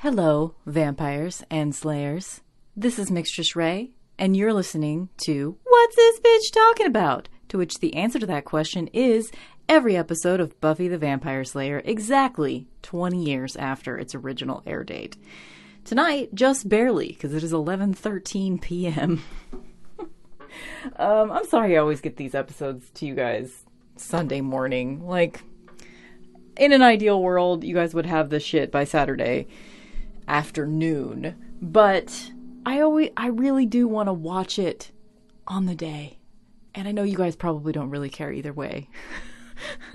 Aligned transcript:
Hello, 0.00 0.54
vampires 0.66 1.42
and 1.50 1.74
slayers. 1.74 2.42
This 2.76 2.98
is 2.98 3.10
Mixtress 3.10 3.56
Ray, 3.56 3.92
and 4.18 4.36
you're 4.36 4.52
listening 4.52 5.08
to 5.18 5.56
What's 5.62 5.96
This 5.96 6.20
Bitch 6.20 6.52
Talking 6.52 6.86
About? 6.86 7.28
To 7.48 7.58
which 7.58 7.78
the 7.78 7.94
answer 7.94 8.18
to 8.18 8.26
that 8.26 8.44
question 8.44 8.88
is 8.88 9.30
every 9.68 9.96
episode 9.96 10.40
of 10.40 10.60
Buffy 10.60 10.88
the 10.88 10.98
Vampire 10.98 11.44
Slayer 11.44 11.80
exactly 11.84 12.66
20 12.82 13.22
years 13.22 13.56
after 13.56 13.96
its 13.96 14.14
original 14.14 14.62
air 14.66 14.82
date. 14.82 15.16
Tonight, 15.84 16.34
just 16.34 16.68
barely, 16.68 17.08
because 17.08 17.32
it 17.32 17.42
is 17.44 17.52
11:13 17.52 18.60
p.m. 18.60 19.22
um, 20.96 21.30
I'm 21.30 21.46
sorry 21.46 21.76
I 21.76 21.80
always 21.80 22.00
get 22.00 22.16
these 22.16 22.34
episodes 22.34 22.90
to 22.94 23.06
you 23.06 23.14
guys 23.14 23.64
Sunday 23.96 24.40
morning. 24.40 25.06
Like, 25.06 25.42
in 26.56 26.72
an 26.72 26.82
ideal 26.82 27.22
world, 27.22 27.64
you 27.64 27.74
guys 27.74 27.94
would 27.94 28.06
have 28.06 28.28
this 28.28 28.42
shit 28.42 28.70
by 28.72 28.84
Saturday 28.84 29.46
afternoon. 30.26 31.36
But 31.62 32.32
I 32.68 32.82
always 32.82 33.08
I 33.16 33.28
really 33.28 33.64
do 33.64 33.88
want 33.88 34.10
to 34.10 34.12
watch 34.12 34.58
it 34.58 34.92
on 35.46 35.64
the 35.64 35.74
day. 35.74 36.18
And 36.74 36.86
I 36.86 36.92
know 36.92 37.02
you 37.02 37.16
guys 37.16 37.34
probably 37.34 37.72
don't 37.72 37.88
really 37.88 38.10
care 38.10 38.30
either 38.30 38.52
way. 38.52 38.90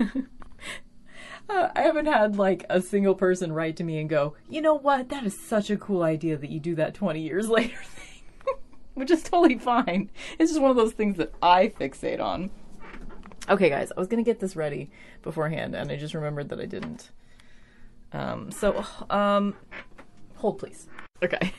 uh, 0.00 1.68
I 1.76 1.82
haven't 1.82 2.06
had 2.06 2.34
like 2.34 2.66
a 2.68 2.82
single 2.82 3.14
person 3.14 3.52
write 3.52 3.76
to 3.76 3.84
me 3.84 4.00
and 4.00 4.10
go, 4.10 4.34
"You 4.48 4.60
know 4.60 4.74
what? 4.74 5.08
That 5.10 5.22
is 5.22 5.38
such 5.38 5.70
a 5.70 5.76
cool 5.76 6.02
idea 6.02 6.36
that 6.36 6.50
you 6.50 6.58
do 6.58 6.74
that 6.74 6.94
20 6.94 7.20
years 7.20 7.48
later 7.58 7.78
thing." 7.80 8.22
Which 8.94 9.12
is 9.12 9.22
totally 9.22 9.56
fine. 9.56 10.10
It's 10.40 10.50
just 10.50 10.60
one 10.60 10.72
of 10.72 10.76
those 10.76 10.94
things 10.94 11.16
that 11.18 11.32
I 11.40 11.68
fixate 11.68 12.20
on. 12.20 12.50
Okay, 13.48 13.70
guys, 13.70 13.92
I 13.96 14.00
was 14.00 14.08
gonna 14.08 14.24
get 14.24 14.40
this 14.40 14.56
ready 14.56 14.90
beforehand, 15.22 15.76
and 15.76 15.92
I 15.92 15.96
just 15.96 16.12
remembered 16.12 16.48
that 16.48 16.58
I 16.58 16.66
didn't. 16.66 17.12
Um, 18.12 18.50
so, 18.50 18.84
um, 19.10 19.54
hold 20.34 20.58
please. 20.58 20.88
Okay. 21.22 21.52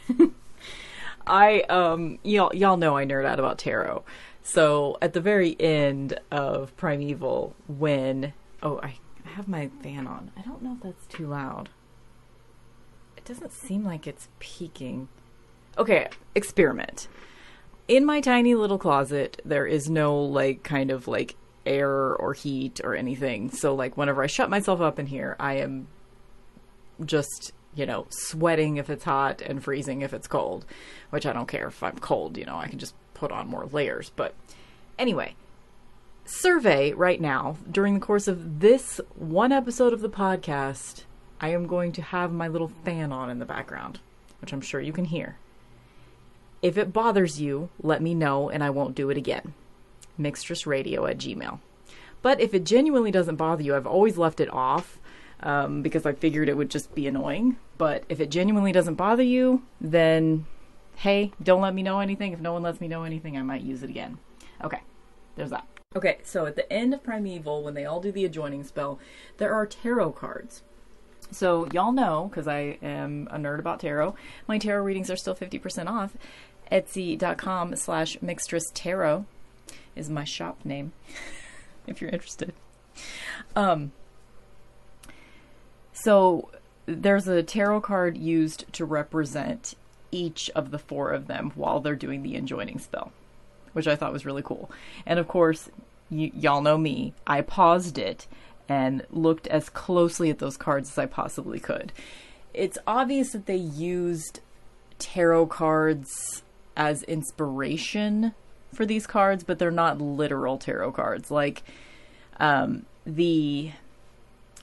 I 1.27 1.61
um 1.61 2.19
y'all 2.23 2.55
y'all 2.55 2.77
know 2.77 2.97
I 2.97 3.05
nerd 3.05 3.25
out 3.25 3.39
about 3.39 3.57
tarot. 3.57 4.03
So 4.43 4.97
at 5.01 5.13
the 5.13 5.21
very 5.21 5.59
end 5.59 6.19
of 6.31 6.75
Primeval, 6.77 7.55
when 7.67 8.33
oh 8.61 8.79
I 8.81 8.95
have 9.35 9.47
my 9.47 9.69
fan 9.81 10.07
on. 10.07 10.31
I 10.37 10.41
don't 10.41 10.61
know 10.61 10.73
if 10.77 10.83
that's 10.83 11.05
too 11.07 11.27
loud. 11.27 11.69
It 13.17 13.25
doesn't 13.25 13.51
seem 13.51 13.83
like 13.83 14.07
it's 14.07 14.29
peaking. 14.39 15.09
Okay, 15.77 16.07
experiment. 16.35 17.07
In 17.87 18.05
my 18.05 18.21
tiny 18.21 18.55
little 18.55 18.77
closet, 18.77 19.41
there 19.45 19.65
is 19.65 19.89
no 19.89 20.17
like 20.17 20.63
kind 20.63 20.89
of 20.89 21.07
like 21.07 21.35
air 21.65 22.15
or 22.15 22.33
heat 22.33 22.79
or 22.83 22.95
anything. 22.95 23.49
So 23.51 23.75
like 23.75 23.97
whenever 23.97 24.23
I 24.23 24.27
shut 24.27 24.49
myself 24.49 24.79
up 24.79 24.99
in 24.99 25.07
here, 25.07 25.35
I 25.39 25.55
am 25.55 25.87
just 27.03 27.51
you 27.75 27.85
know, 27.85 28.07
sweating 28.09 28.77
if 28.77 28.89
it's 28.89 29.03
hot 29.03 29.41
and 29.41 29.63
freezing 29.63 30.01
if 30.01 30.13
it's 30.13 30.27
cold, 30.27 30.65
which 31.09 31.25
I 31.25 31.33
don't 31.33 31.47
care 31.47 31.67
if 31.67 31.83
I'm 31.83 31.97
cold, 31.97 32.37
you 32.37 32.45
know, 32.45 32.57
I 32.57 32.67
can 32.67 32.79
just 32.79 32.95
put 33.13 33.31
on 33.31 33.47
more 33.47 33.67
layers. 33.71 34.11
But 34.15 34.33
anyway, 34.97 35.35
survey 36.25 36.93
right 36.93 37.19
now, 37.19 37.57
during 37.69 37.95
the 37.95 38.05
course 38.05 38.27
of 38.27 38.59
this 38.61 39.01
one 39.15 39.51
episode 39.51 39.93
of 39.93 40.01
the 40.01 40.09
podcast, 40.09 41.03
I 41.41 41.49
am 41.49 41.67
going 41.67 41.91
to 41.93 42.01
have 42.01 42.31
my 42.31 42.47
little 42.47 42.71
fan 42.83 43.11
on 43.11 43.29
in 43.29 43.39
the 43.39 43.45
background, 43.45 43.99
which 44.39 44.53
I'm 44.53 44.61
sure 44.61 44.79
you 44.79 44.93
can 44.93 45.05
hear. 45.05 45.37
If 46.61 46.77
it 46.77 46.93
bothers 46.93 47.41
you, 47.41 47.69
let 47.81 48.01
me 48.01 48.15
know 48.15 48.49
and 48.49 48.63
I 48.63 48.69
won't 48.69 48.95
do 48.95 49.09
it 49.09 49.17
again. 49.17 49.53
Mixtressradio 50.19 51.09
at 51.09 51.17
gmail. 51.17 51.59
But 52.21 52.39
if 52.39 52.53
it 52.53 52.63
genuinely 52.63 53.11
doesn't 53.11 53.35
bother 53.35 53.61
you, 53.61 53.75
I've 53.75 53.85
always 53.85 54.17
left 54.17 54.39
it 54.39 54.51
off 54.51 54.97
um, 55.41 55.81
because 55.81 56.05
I 56.05 56.13
figured 56.13 56.49
it 56.49 56.57
would 56.57 56.69
just 56.69 56.93
be 56.95 57.07
annoying. 57.07 57.57
But 57.77 58.03
if 58.09 58.19
it 58.19 58.31
genuinely 58.31 58.71
doesn't 58.71 58.95
bother 58.95 59.23
you, 59.23 59.63
then 59.79 60.45
hey, 60.97 61.31
don't 61.41 61.61
let 61.61 61.73
me 61.73 61.83
know 61.83 61.99
anything. 61.99 62.33
If 62.33 62.39
no 62.39 62.53
one 62.53 62.63
lets 62.63 62.79
me 62.79 62.87
know 62.87 63.03
anything, 63.03 63.37
I 63.37 63.41
might 63.41 63.61
use 63.61 63.83
it 63.83 63.89
again. 63.89 64.17
Okay, 64.63 64.79
there's 65.35 65.49
that. 65.49 65.67
Okay, 65.95 66.17
so 66.23 66.45
at 66.45 66.55
the 66.55 66.71
end 66.71 66.93
of 66.93 67.03
Primeval, 67.03 67.63
when 67.63 67.73
they 67.73 67.85
all 67.85 68.01
do 68.01 68.11
the 68.11 68.25
adjoining 68.25 68.63
spell, 68.63 68.99
there 69.37 69.53
are 69.53 69.65
tarot 69.65 70.11
cards. 70.11 70.61
So 71.31 71.67
y'all 71.71 71.91
know, 71.91 72.27
because 72.29 72.47
I 72.47 72.77
am 72.81 73.27
a 73.31 73.37
nerd 73.37 73.59
about 73.59 73.79
tarot, 73.79 74.15
my 74.47 74.57
tarot 74.57 74.83
readings 74.83 75.09
are 75.09 75.15
still 75.15 75.35
50% 75.35 75.87
off. 75.87 76.17
Etsy.com 76.71 77.75
slash 77.75 78.17
mixtress 78.17 78.63
tarot 78.73 79.25
is 79.95 80.09
my 80.09 80.23
shop 80.23 80.65
name, 80.65 80.93
if 81.87 82.01
you're 82.01 82.09
interested. 82.09 82.53
Um, 83.55 83.91
so 85.95 86.49
there's 86.85 87.27
a 87.27 87.41
tarot 87.41 87.81
card 87.81 88.17
used 88.17 88.71
to 88.73 88.85
represent 88.85 89.75
each 90.11 90.49
of 90.53 90.71
the 90.71 90.77
four 90.77 91.11
of 91.11 91.27
them 91.27 91.51
while 91.55 91.79
they're 91.79 91.95
doing 91.95 92.21
the 92.21 92.35
enjoining 92.35 92.79
spell, 92.79 93.11
which 93.73 93.87
I 93.87 93.95
thought 93.95 94.13
was 94.13 94.25
really 94.25 94.43
cool. 94.43 94.69
And 95.05 95.17
of 95.19 95.27
course, 95.27 95.69
y- 96.11 96.31
y'all 96.35 96.61
know 96.61 96.77
me. 96.77 97.13
I 97.25 97.41
paused 97.41 97.97
it 97.97 98.27
and 98.67 99.05
looked 99.09 99.47
as 99.47 99.69
closely 99.69 100.29
at 100.29 100.39
those 100.39 100.57
cards 100.57 100.91
as 100.91 100.97
I 100.97 101.05
possibly 101.05 101.59
could. 101.59 101.91
It's 102.53 102.77
obvious 102.85 103.31
that 103.31 103.45
they 103.45 103.55
used 103.55 104.41
tarot 104.99 105.47
cards 105.47 106.43
as 106.75 107.03
inspiration 107.03 108.33
for 108.73 108.85
these 108.85 109.07
cards, 109.07 109.43
but 109.43 109.59
they're 109.59 109.71
not 109.71 110.01
literal 110.01 110.57
tarot 110.57 110.91
cards. 110.91 111.31
Like 111.31 111.63
um, 112.39 112.85
the 113.05 113.71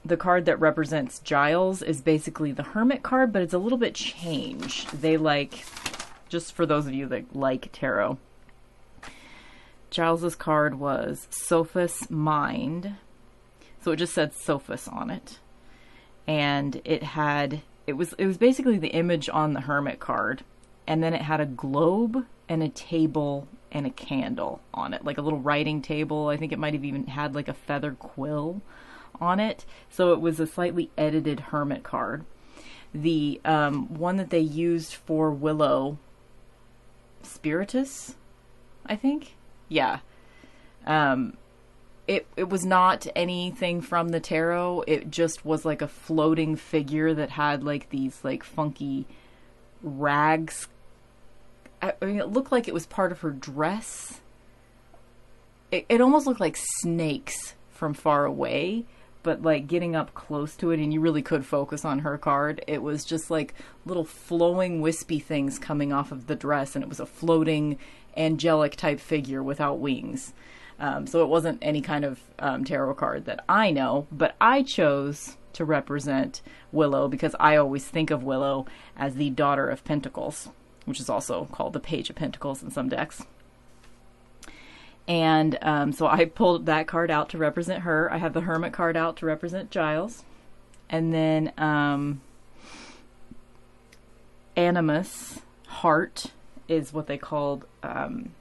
the 0.04 0.16
card 0.16 0.44
that 0.46 0.60
represents 0.60 1.20
Giles 1.20 1.82
is 1.82 2.00
basically 2.00 2.52
the 2.52 2.62
Hermit 2.62 3.02
card, 3.02 3.32
but 3.32 3.42
it's 3.42 3.54
a 3.54 3.58
little 3.58 3.78
bit 3.78 3.94
changed. 3.94 4.90
They 5.00 5.16
like, 5.16 5.64
just 6.28 6.52
for 6.52 6.66
those 6.66 6.86
of 6.86 6.94
you 6.94 7.06
that 7.08 7.36
like 7.36 7.70
tarot, 7.72 8.18
Giles's 9.90 10.34
card 10.34 10.78
was 10.78 11.28
Sophus 11.30 12.10
Mind. 12.10 12.96
So 13.80 13.92
it 13.92 13.96
just 13.96 14.14
said 14.14 14.32
Sophus 14.32 14.88
on 14.88 15.10
it. 15.10 15.38
And 16.26 16.80
it 16.84 17.02
had 17.02 17.62
it 17.86 17.94
was 17.94 18.12
it 18.14 18.26
was 18.26 18.38
basically 18.38 18.78
the 18.78 18.88
image 18.88 19.28
on 19.28 19.54
the 19.54 19.62
hermit 19.62 20.00
card 20.00 20.44
and 20.86 21.02
then 21.02 21.14
it 21.14 21.22
had 21.22 21.40
a 21.40 21.46
globe 21.46 22.24
and 22.48 22.62
a 22.62 22.68
table 22.68 23.48
and 23.70 23.86
a 23.86 23.90
candle 23.90 24.60
on 24.72 24.94
it 24.94 25.04
like 25.04 25.18
a 25.18 25.22
little 25.22 25.40
writing 25.40 25.82
table 25.82 26.28
i 26.28 26.36
think 26.36 26.52
it 26.52 26.58
might 26.58 26.74
have 26.74 26.84
even 26.84 27.06
had 27.06 27.34
like 27.34 27.48
a 27.48 27.54
feather 27.54 27.92
quill 27.92 28.60
on 29.22 29.40
it. 29.40 29.64
So 29.88 30.12
it 30.12 30.20
was 30.20 30.40
a 30.40 30.46
slightly 30.46 30.90
edited 30.98 31.40
hermit 31.40 31.84
card. 31.84 32.24
The 32.92 33.40
um, 33.44 33.94
one 33.94 34.16
that 34.16 34.30
they 34.30 34.40
used 34.40 34.94
for 34.94 35.30
Willow, 35.30 35.98
Spiritus, 37.22 38.16
I 38.84 38.96
think. 38.96 39.34
Yeah. 39.68 40.00
Um, 40.86 41.36
it 42.06 42.26
it 42.36 42.48
was 42.48 42.64
not 42.64 43.06
anything 43.14 43.80
from 43.80 44.08
the 44.08 44.20
tarot. 44.20 44.84
It 44.86 45.10
just 45.10 45.44
was 45.44 45.64
like 45.64 45.80
a 45.80 45.88
floating 45.88 46.56
figure 46.56 47.14
that 47.14 47.30
had 47.30 47.62
like 47.62 47.90
these 47.90 48.18
like 48.24 48.42
funky 48.42 49.06
rags. 49.82 50.68
I, 51.80 51.94
I 52.02 52.04
mean, 52.04 52.18
it 52.18 52.28
looked 52.28 52.52
like 52.52 52.68
it 52.68 52.74
was 52.74 52.86
part 52.86 53.12
of 53.12 53.20
her 53.20 53.30
dress. 53.30 54.20
It, 55.70 55.86
it 55.88 56.00
almost 56.00 56.26
looked 56.26 56.40
like 56.40 56.58
snakes 56.80 57.54
from 57.70 57.94
far 57.94 58.24
away 58.24 58.84
but 59.22 59.42
like 59.42 59.66
getting 59.66 59.94
up 59.94 60.14
close 60.14 60.56
to 60.56 60.70
it 60.70 60.80
and 60.80 60.92
you 60.92 61.00
really 61.00 61.22
could 61.22 61.44
focus 61.44 61.84
on 61.84 62.00
her 62.00 62.18
card 62.18 62.62
it 62.66 62.82
was 62.82 63.04
just 63.04 63.30
like 63.30 63.54
little 63.84 64.04
flowing 64.04 64.80
wispy 64.80 65.18
things 65.18 65.58
coming 65.58 65.92
off 65.92 66.12
of 66.12 66.26
the 66.26 66.34
dress 66.34 66.74
and 66.74 66.82
it 66.82 66.88
was 66.88 67.00
a 67.00 67.06
floating 67.06 67.78
angelic 68.16 68.76
type 68.76 69.00
figure 69.00 69.42
without 69.42 69.78
wings. 69.78 70.34
Um, 70.78 71.06
so 71.06 71.22
it 71.22 71.28
wasn't 71.28 71.58
any 71.62 71.80
kind 71.80 72.04
of 72.04 72.20
um, 72.38 72.64
tarot 72.64 72.94
card 72.94 73.26
that 73.26 73.44
i 73.48 73.70
know 73.70 74.08
but 74.10 74.34
i 74.40 74.62
chose 74.62 75.36
to 75.52 75.64
represent 75.64 76.42
willow 76.72 77.06
because 77.06 77.36
i 77.38 77.54
always 77.54 77.84
think 77.84 78.10
of 78.10 78.24
willow 78.24 78.66
as 78.96 79.14
the 79.14 79.30
daughter 79.30 79.68
of 79.68 79.84
pentacles 79.84 80.48
which 80.84 80.98
is 80.98 81.08
also 81.08 81.44
called 81.52 81.72
the 81.72 81.78
page 81.78 82.10
of 82.10 82.16
pentacles 82.16 82.62
in 82.64 82.70
some 82.70 82.88
decks 82.88 83.22
and 85.08 85.58
um, 85.62 85.92
so 85.92 86.06
I 86.06 86.24
pulled 86.24 86.66
that 86.66 86.86
card 86.86 87.10
out 87.10 87.28
to 87.30 87.38
represent 87.38 87.82
her. 87.82 88.12
I 88.12 88.18
have 88.18 88.32
the 88.32 88.42
Hermit 88.42 88.72
card 88.72 88.96
out 88.96 89.16
to 89.18 89.26
represent 89.26 89.70
Giles. 89.70 90.24
And 90.88 91.12
then 91.12 91.52
um, 91.58 92.20
Animus, 94.56 95.40
Heart, 95.66 96.26
is 96.68 96.92
what 96.92 97.06
they 97.06 97.18
called. 97.18 97.64
Um, 97.82 98.32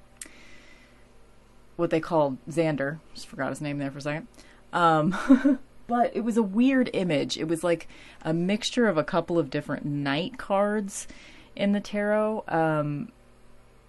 what 1.77 1.89
they 1.89 1.99
called 1.99 2.37
Xander. 2.47 2.99
Just 3.15 3.27
forgot 3.27 3.49
his 3.49 3.61
name 3.61 3.79
there 3.79 3.89
for 3.89 3.97
a 3.97 4.01
second. 4.01 4.27
Um, 4.71 5.59
but 5.87 6.15
it 6.15 6.21
was 6.21 6.37
a 6.37 6.43
weird 6.43 6.89
image. 6.93 7.37
It 7.37 7.47
was 7.47 7.63
like 7.63 7.87
a 8.21 8.33
mixture 8.33 8.87
of 8.87 8.97
a 8.97 9.03
couple 9.03 9.39
of 9.39 9.49
different 9.49 9.85
knight 9.85 10.37
cards 10.37 11.07
in 11.55 11.71
the 11.71 11.79
tarot. 11.79 12.43
Um, 12.47 13.11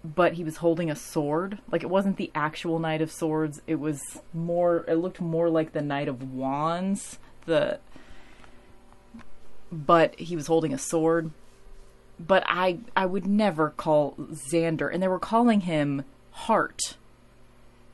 but 0.05 0.35
he 0.35 0.45
was 0.45 0.57
holding 0.59 0.91
a 0.91 0.97
sword. 0.97 1.59
Like 1.71 1.83
it 1.83 1.91
wasn't 1.91 2.17
the 2.17 2.31
actual 2.35 2.79
Knight 2.79 3.01
of 3.01 3.13
Swords. 3.13 3.63
It 3.67 3.77
was 3.77 4.01
more. 4.33 4.85
It 4.89 4.97
looked 4.97 5.21
more 5.21 5.49
like 5.49 5.73
the 5.73 5.83
Knight 5.83 6.09
of 6.09 6.33
Wands. 6.33 7.19
The 7.47 7.79
but 9.71 10.19
he 10.19 10.37
was 10.37 10.49
holding 10.49 10.75
a 10.75 10.79
sword. 10.79 11.31
But 12.19 12.45
I 12.47 12.79
I 12.97 13.07
would 13.07 13.27
never 13.27 13.71
call 13.71 14.15
Xander, 14.19 14.93
and 14.93 15.03
they 15.03 15.09
were 15.09 15.19
calling 15.19 15.63
him 15.63 16.05
Heart. 16.33 16.97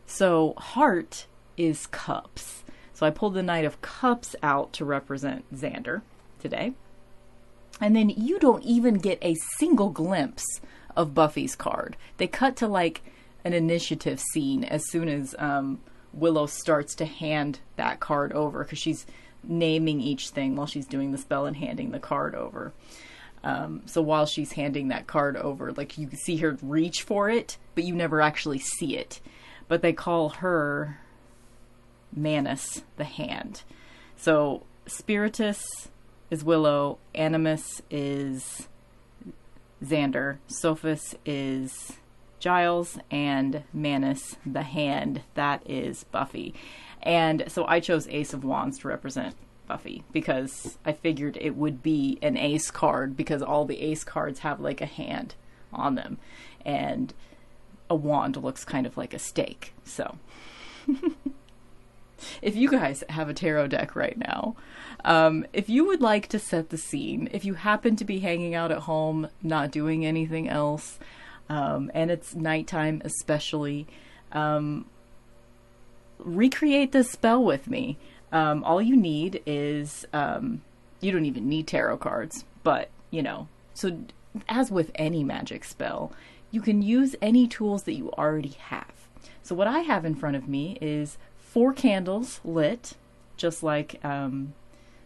So 0.06 0.54
Heart 0.56 1.26
is 1.56 1.86
cups. 1.86 2.64
So 2.94 3.06
I 3.06 3.10
pulled 3.10 3.34
the 3.34 3.42
Knight 3.42 3.64
of 3.64 3.80
Cups 3.80 4.34
out 4.42 4.72
to 4.72 4.84
represent 4.84 5.44
Xander 5.54 6.02
today. 6.40 6.72
And 7.80 7.94
then 7.94 8.08
you 8.08 8.40
don't 8.40 8.64
even 8.64 8.94
get 8.94 9.22
a 9.22 9.36
single 9.56 9.90
glimpse 9.90 10.44
of 10.98 11.14
Buffy's 11.14 11.54
card. 11.54 11.96
They 12.16 12.26
cut 12.26 12.56
to 12.56 12.66
like 12.66 13.02
an 13.44 13.52
initiative 13.52 14.20
scene 14.20 14.64
as 14.64 14.90
soon 14.90 15.08
as 15.08 15.34
um, 15.38 15.80
Willow 16.12 16.46
starts 16.46 16.96
to 16.96 17.06
hand 17.06 17.60
that 17.76 18.00
card 18.00 18.32
over 18.32 18.64
because 18.64 18.80
she's 18.80 19.06
naming 19.44 20.00
each 20.00 20.30
thing 20.30 20.56
while 20.56 20.66
she's 20.66 20.88
doing 20.88 21.12
the 21.12 21.18
spell 21.18 21.46
and 21.46 21.56
handing 21.56 21.92
the 21.92 22.00
card 22.00 22.34
over. 22.34 22.72
Um, 23.44 23.82
so 23.86 24.02
while 24.02 24.26
she's 24.26 24.52
handing 24.52 24.88
that 24.88 25.06
card 25.06 25.36
over, 25.36 25.72
like 25.72 25.96
you 25.96 26.10
see 26.10 26.38
her 26.38 26.58
reach 26.60 27.02
for 27.02 27.30
it, 27.30 27.56
but 27.76 27.84
you 27.84 27.94
never 27.94 28.20
actually 28.20 28.58
see 28.58 28.96
it. 28.96 29.20
But 29.68 29.82
they 29.82 29.92
call 29.92 30.30
her 30.30 30.98
Manus, 32.12 32.82
the 32.96 33.04
hand. 33.04 33.62
So 34.16 34.64
Spiritus 34.86 35.62
is 36.28 36.42
Willow, 36.42 36.98
Animus 37.14 37.82
is 37.88 38.66
Xander, 39.82 40.38
Sophus 40.46 41.14
is 41.24 41.98
Giles, 42.40 42.98
and 43.10 43.64
Manus, 43.72 44.36
the 44.44 44.62
hand, 44.62 45.22
that 45.34 45.62
is 45.68 46.04
Buffy. 46.04 46.54
And 47.02 47.44
so 47.48 47.66
I 47.66 47.80
chose 47.80 48.08
Ace 48.08 48.32
of 48.32 48.44
Wands 48.44 48.78
to 48.78 48.88
represent 48.88 49.34
Buffy 49.66 50.02
because 50.12 50.78
I 50.84 50.92
figured 50.92 51.38
it 51.40 51.54
would 51.56 51.82
be 51.82 52.18
an 52.22 52.36
ace 52.36 52.70
card 52.70 53.16
because 53.16 53.42
all 53.42 53.64
the 53.64 53.80
ace 53.80 54.04
cards 54.04 54.40
have 54.40 54.60
like 54.60 54.80
a 54.80 54.86
hand 54.86 55.34
on 55.72 55.94
them. 55.94 56.18
And 56.64 57.12
a 57.90 57.94
wand 57.94 58.36
looks 58.36 58.64
kind 58.64 58.86
of 58.86 58.96
like 58.96 59.14
a 59.14 59.18
stake. 59.18 59.74
So 59.84 60.18
if 62.42 62.56
you 62.56 62.70
guys 62.70 63.04
have 63.08 63.28
a 63.28 63.34
tarot 63.34 63.68
deck 63.68 63.94
right 63.96 64.16
now, 64.18 64.56
um, 65.04 65.46
if 65.52 65.68
you 65.68 65.86
would 65.86 66.00
like 66.00 66.28
to 66.28 66.38
set 66.38 66.70
the 66.70 66.78
scene, 66.78 67.28
if 67.32 67.44
you 67.44 67.54
happen 67.54 67.96
to 67.96 68.04
be 68.04 68.20
hanging 68.20 68.54
out 68.54 68.72
at 68.72 68.80
home, 68.80 69.28
not 69.42 69.70
doing 69.70 70.04
anything 70.04 70.48
else, 70.48 70.98
um, 71.48 71.90
and 71.94 72.10
it's 72.10 72.34
nighttime 72.34 73.00
especially, 73.04 73.86
um, 74.32 74.86
recreate 76.18 76.92
this 76.92 77.10
spell 77.10 77.42
with 77.42 77.68
me. 77.68 77.96
Um, 78.32 78.62
all 78.64 78.82
you 78.82 78.96
need 78.96 79.42
is, 79.46 80.06
um, 80.12 80.62
you 81.00 81.12
don't 81.12 81.24
even 81.24 81.48
need 81.48 81.66
tarot 81.66 81.98
cards, 81.98 82.44
but, 82.62 82.90
you 83.10 83.22
know, 83.22 83.48
so 83.72 83.98
as 84.48 84.70
with 84.70 84.90
any 84.96 85.24
magic 85.24 85.64
spell, 85.64 86.12
you 86.50 86.60
can 86.60 86.82
use 86.82 87.14
any 87.22 87.46
tools 87.46 87.84
that 87.84 87.94
you 87.94 88.10
already 88.12 88.56
have. 88.58 88.92
So 89.42 89.54
what 89.54 89.66
I 89.66 89.80
have 89.80 90.04
in 90.04 90.14
front 90.14 90.36
of 90.36 90.48
me 90.48 90.76
is 90.80 91.16
four 91.48 91.72
candles 91.72 92.40
lit, 92.44 92.92
just 93.36 93.62
like 93.62 94.04
um, 94.04 94.52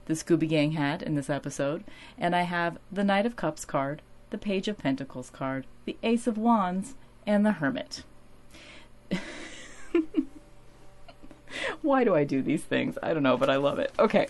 the 0.06 0.14
Scooby 0.14 0.48
Gang 0.48 0.72
had 0.72 1.00
in 1.02 1.14
this 1.14 1.30
episode, 1.30 1.84
and 2.18 2.34
I 2.34 2.42
have 2.42 2.78
the 2.90 3.04
Knight 3.04 3.26
of 3.26 3.36
Cups 3.36 3.64
card, 3.64 4.02
the 4.30 4.38
Page 4.38 4.66
of 4.66 4.76
Pentacles 4.76 5.30
card, 5.30 5.66
the 5.84 5.96
Ace 6.02 6.26
of 6.26 6.36
Wands, 6.36 6.94
and 7.26 7.46
the 7.46 7.52
Hermit. 7.52 8.02
Why 11.80 12.02
do 12.02 12.14
I 12.14 12.24
do 12.24 12.42
these 12.42 12.64
things? 12.64 12.98
I 13.02 13.14
don't 13.14 13.22
know, 13.22 13.36
but 13.36 13.50
I 13.50 13.56
love 13.56 13.78
it. 13.78 13.92
Okay. 13.98 14.26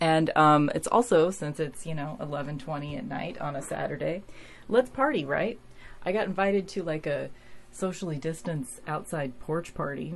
And 0.00 0.30
um, 0.36 0.70
it's 0.74 0.86
also 0.86 1.30
since 1.30 1.60
it's 1.60 1.84
you 1.84 1.94
know 1.94 2.16
11:20 2.20 2.96
at 2.96 3.04
night 3.04 3.38
on 3.40 3.56
a 3.56 3.62
Saturday, 3.62 4.22
let's 4.68 4.88
party, 4.90 5.24
right? 5.24 5.58
I 6.04 6.12
got 6.12 6.26
invited 6.26 6.68
to 6.68 6.82
like 6.82 7.06
a 7.06 7.30
socially 7.72 8.16
distanced 8.16 8.80
outside 8.86 9.38
porch 9.40 9.74
party. 9.74 10.14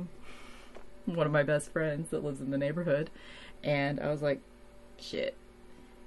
One 1.15 1.25
of 1.25 1.33
my 1.33 1.43
best 1.43 1.71
friends 1.71 2.09
that 2.09 2.23
lives 2.23 2.41
in 2.41 2.51
the 2.51 2.57
neighborhood, 2.57 3.09
and 3.63 3.99
I 3.99 4.09
was 4.09 4.21
like, 4.21 4.41
shit, 4.97 5.35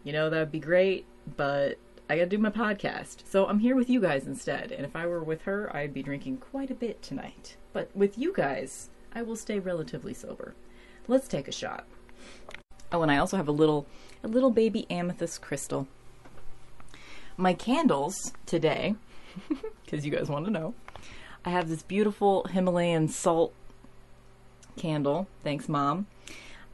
you 0.05 0.13
know, 0.13 0.31
that 0.31 0.39
would 0.39 0.53
be 0.53 0.61
great, 0.61 1.05
but 1.37 1.79
I 2.09 2.17
gotta 2.17 2.29
do 2.29 2.39
my 2.39 2.51
podcast. 2.51 3.27
So 3.27 3.47
I'm 3.47 3.59
here 3.59 3.75
with 3.75 3.91
you 3.91 4.01
guys 4.01 4.27
instead. 4.27 4.71
And 4.71 4.87
if 4.87 4.95
I 4.95 5.07
were 5.07 5.25
with 5.25 5.43
her, 5.43 5.75
I'd 5.75 5.93
be 5.93 6.03
drinking 6.03 6.39
quite 6.39 6.71
a 6.71 6.75
bit 6.75 7.03
tonight. 7.03 7.57
But 7.73 7.91
with 7.95 8.17
you 8.17 8.33
guys, 8.33 8.91
I 9.13 9.23
will 9.23 9.35
stay 9.35 9.59
relatively 9.59 10.15
sober. 10.15 10.55
Let's 11.09 11.27
take 11.27 11.49
a 11.49 11.53
shot. 11.53 11.85
Oh, 12.93 13.03
and 13.03 13.11
I 13.11 13.19
also 13.19 13.37
have 13.37 13.49
a 13.49 13.53
little 13.53 13.87
a 14.23 14.29
little 14.29 14.51
baby 14.51 14.87
amethyst 14.89 15.43
crystal. 15.43 15.89
My 17.37 17.53
candles 17.53 18.33
today, 18.47 18.95
because 19.85 20.07
you 20.07 20.13
guys 20.13 20.29
want 20.29 20.45
to 20.45 20.51
know, 20.51 20.75
I 21.45 21.51
have 21.51 21.69
this 21.69 21.83
beautiful 21.83 22.45
Himalayan 22.45 23.09
salt 23.09 23.53
candle. 24.77 25.27
Thanks, 25.43 25.69
Mom. 25.69 26.07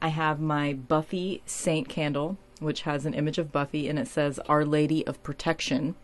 I 0.01 0.09
have 0.09 0.39
my 0.39 0.73
Buffy 0.73 1.41
Saint 1.45 1.87
candle, 1.87 2.37
which 2.59 2.81
has 2.81 3.05
an 3.05 3.13
image 3.13 3.37
of 3.37 3.51
Buffy 3.51 3.87
and 3.87 3.97
it 3.97 4.07
says 4.07 4.39
Our 4.49 4.65
Lady 4.65 5.05
of 5.07 5.23
Protection. 5.23 5.95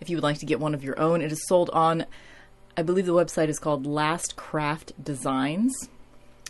If 0.00 0.08
you 0.08 0.16
would 0.16 0.22
like 0.22 0.38
to 0.38 0.46
get 0.46 0.60
one 0.60 0.74
of 0.74 0.84
your 0.84 0.98
own, 0.98 1.20
it 1.20 1.32
is 1.32 1.46
sold 1.46 1.70
on, 1.70 2.06
I 2.76 2.82
believe 2.82 3.06
the 3.06 3.12
website 3.12 3.48
is 3.48 3.58
called 3.58 3.84
Last 3.84 4.36
Craft 4.36 4.92
Designs. 5.02 5.88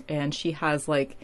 And 0.08 0.34
she 0.34 0.52
has 0.52 0.86
like 0.86 1.16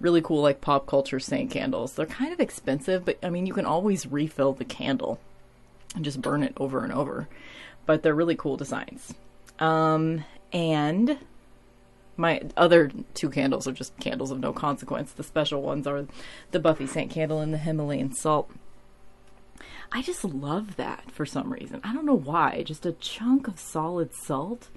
really 0.00 0.20
cool, 0.20 0.42
like 0.42 0.60
pop 0.60 0.86
culture 0.86 1.20
saint 1.20 1.50
candles. 1.50 1.94
They're 1.94 2.06
kind 2.06 2.32
of 2.32 2.40
expensive, 2.40 3.04
but 3.04 3.18
I 3.22 3.30
mean, 3.30 3.46
you 3.46 3.54
can 3.54 3.66
always 3.66 4.06
refill 4.06 4.52
the 4.52 4.64
candle 4.64 5.18
and 5.94 6.04
just 6.04 6.20
burn 6.20 6.42
it 6.42 6.52
over 6.58 6.84
and 6.84 6.92
over. 6.92 7.28
But 7.86 8.02
they're 8.02 8.14
really 8.14 8.36
cool 8.36 8.56
designs. 8.56 9.14
Um, 9.58 10.24
and 10.52 11.18
my 12.22 12.40
other 12.56 12.92
two 13.14 13.28
candles 13.28 13.66
are 13.66 13.72
just 13.72 13.98
candles 13.98 14.30
of 14.30 14.38
no 14.38 14.52
consequence. 14.52 15.10
The 15.10 15.24
special 15.24 15.60
ones 15.60 15.88
are 15.88 16.06
the 16.52 16.60
Buffy 16.60 16.86
Saint 16.86 17.10
candle 17.10 17.40
and 17.40 17.52
the 17.52 17.58
Himalayan 17.58 18.14
salt. 18.14 18.48
I 19.90 20.02
just 20.02 20.24
love 20.24 20.76
that 20.76 21.10
for 21.10 21.26
some 21.26 21.52
reason. 21.52 21.80
I 21.82 21.92
don't 21.92 22.06
know 22.06 22.16
why. 22.16 22.62
Just 22.62 22.86
a 22.86 22.92
chunk 22.92 23.48
of 23.48 23.58
solid 23.58 24.14
salt. 24.14 24.68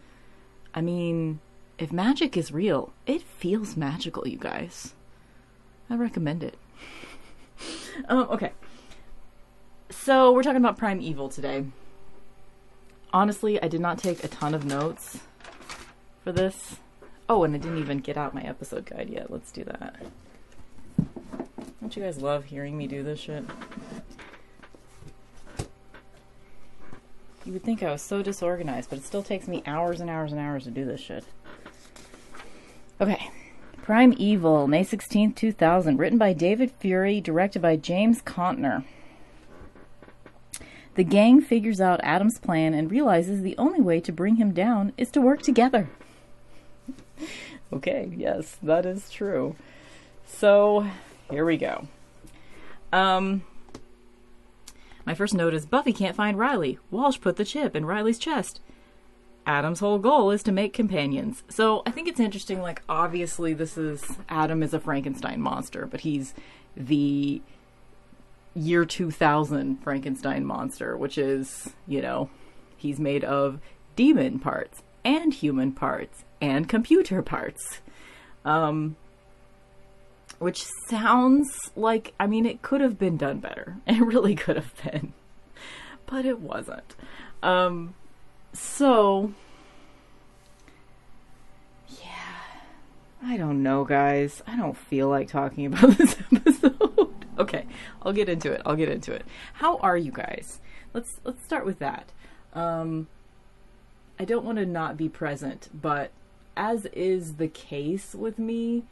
I 0.73 0.81
mean, 0.81 1.39
if 1.77 1.93
magic 1.93 2.35
is 2.35 2.51
real, 2.51 2.91
it 3.05 3.21
feels 3.21 3.77
magical, 3.77 4.27
you 4.27 4.39
guys. 4.39 4.95
I 5.87 5.97
recommend 5.97 6.43
it. 6.43 6.57
um, 8.09 8.27
okay. 8.31 8.53
So, 9.91 10.31
we're 10.31 10.41
talking 10.41 10.57
about 10.57 10.79
Prime 10.79 10.99
Evil 10.99 11.29
today. 11.29 11.65
Honestly, 13.13 13.61
I 13.61 13.67
did 13.67 13.81
not 13.81 13.99
take 13.99 14.23
a 14.23 14.27
ton 14.27 14.55
of 14.55 14.65
notes 14.65 15.19
for 16.23 16.31
this. 16.31 16.77
Oh, 17.27 17.43
and 17.43 17.55
I 17.55 17.57
didn't 17.57 17.79
even 17.79 17.99
get 17.99 18.17
out 18.17 18.35
my 18.35 18.43
episode 18.43 18.85
guide 18.85 19.09
yet. 19.09 19.31
Let's 19.31 19.51
do 19.51 19.63
that. 19.63 19.95
Don't 21.81 21.95
you 21.95 22.03
guys 22.03 22.21
love 22.21 22.45
hearing 22.45 22.77
me 22.77 22.87
do 22.87 23.03
this 23.03 23.19
shit? 23.19 23.43
You 27.45 27.53
would 27.53 27.63
think 27.63 27.83
I 27.83 27.91
was 27.91 28.01
so 28.01 28.21
disorganized, 28.21 28.89
but 28.89 28.99
it 28.99 29.05
still 29.05 29.21
takes 29.21 29.47
me 29.47 29.61
hours 29.65 30.01
and 30.01 30.09
hours 30.09 30.31
and 30.31 30.41
hours 30.41 30.63
to 30.63 30.71
do 30.71 30.83
this 30.85 30.99
shit. 30.99 31.23
Okay. 32.99 33.29
Prime 33.83 34.15
Evil, 34.17 34.67
May 34.67 34.83
16th, 34.83 35.35
2000. 35.35 35.97
Written 35.97 36.17
by 36.17 36.33
David 36.33 36.71
Fury, 36.79 37.21
directed 37.21 37.61
by 37.61 37.75
James 37.75 38.21
Contner. 38.21 38.83
The 40.95 41.03
gang 41.03 41.41
figures 41.41 41.81
out 41.81 41.99
Adam's 42.03 42.39
plan 42.39 42.73
and 42.73 42.89
realizes 42.89 43.41
the 43.41 43.57
only 43.57 43.81
way 43.81 43.99
to 43.99 44.11
bring 44.11 44.37
him 44.37 44.53
down 44.53 44.93
is 44.97 45.11
to 45.11 45.21
work 45.21 45.41
together. 45.41 45.89
okay, 47.73 48.11
yes, 48.15 48.57
that 48.63 48.85
is 48.85 49.09
true. 49.09 49.55
So, 50.25 50.87
here 51.29 51.45
we 51.45 51.57
go. 51.57 51.87
Um, 52.91 53.43
my 55.05 55.13
first 55.13 55.33
note 55.33 55.53
is 55.53 55.65
Buffy 55.65 55.93
can't 55.93 56.15
find 56.15 56.37
Riley. 56.37 56.79
Walsh 56.89 57.19
put 57.19 57.35
the 57.35 57.45
chip 57.45 57.75
in 57.75 57.85
Riley's 57.85 58.17
chest. 58.17 58.59
Adam's 59.45 59.79
whole 59.79 59.99
goal 59.99 60.31
is 60.31 60.41
to 60.43 60.51
make 60.51 60.73
companions. 60.73 61.43
So 61.49 61.83
I 61.85 61.91
think 61.91 62.07
it's 62.07 62.19
interesting. 62.19 62.61
Like, 62.61 62.81
obviously, 62.89 63.53
this 63.53 63.77
is 63.77 64.03
Adam 64.27 64.63
is 64.63 64.73
a 64.73 64.79
Frankenstein 64.79 65.39
monster, 65.39 65.85
but 65.85 66.01
he's 66.01 66.33
the 66.75 67.41
year 68.55 68.85
2000 68.85 69.83
Frankenstein 69.83 70.45
monster, 70.45 70.97
which 70.97 71.17
is, 71.17 71.69
you 71.87 72.01
know, 72.01 72.29
he's 72.77 72.99
made 72.99 73.23
of 73.23 73.59
demon 73.95 74.39
parts 74.39 74.81
and 75.05 75.33
human 75.33 75.71
parts 75.71 76.25
and 76.41 76.67
computer 76.67 77.21
parts. 77.21 77.79
Um, 78.43 78.97
which 80.39 80.65
sounds 80.89 81.71
like, 81.75 82.13
I 82.19 82.27
mean, 82.27 82.45
it 82.45 82.61
could 82.61 82.81
have 82.81 82.99
been 82.99 83.17
done 83.17 83.39
better. 83.39 83.77
It 83.87 84.01
really 84.01 84.35
could 84.35 84.57
have 84.57 84.73
been, 84.83 85.13
but 86.05 86.25
it 86.25 86.39
wasn't. 86.39 86.95
Um, 87.41 87.95
so, 88.51 89.33
yeah, 91.87 92.35
I 93.23 93.37
don't 93.37 93.63
know, 93.63 93.85
guys. 93.85 94.41
I 94.47 94.57
don't 94.57 94.75
feel 94.75 95.07
like 95.07 95.29
talking 95.29 95.67
about 95.67 95.91
this 95.97 96.17
episode. 96.31 97.13
okay, 97.39 97.65
I'll 98.01 98.13
get 98.13 98.29
into 98.29 98.51
it. 98.51 98.61
I'll 98.65 98.75
get 98.75 98.89
into 98.89 99.13
it. 99.13 99.25
How 99.53 99.77
are 99.77 99.97
you 99.97 100.11
guys? 100.11 100.59
Let's 100.93 101.19
let's 101.23 101.43
start 101.43 101.65
with 101.65 101.79
that. 101.79 102.11
Um, 102.53 103.07
I 104.19 104.25
don't 104.25 104.45
want 104.45 104.57
to 104.57 104.65
not 104.65 104.97
be 104.97 105.09
present, 105.09 105.69
but 105.73 106.11
as 106.55 106.85
is 106.87 107.35
the 107.35 107.47
case 107.47 108.15
with 108.15 108.39
me, 108.39 108.83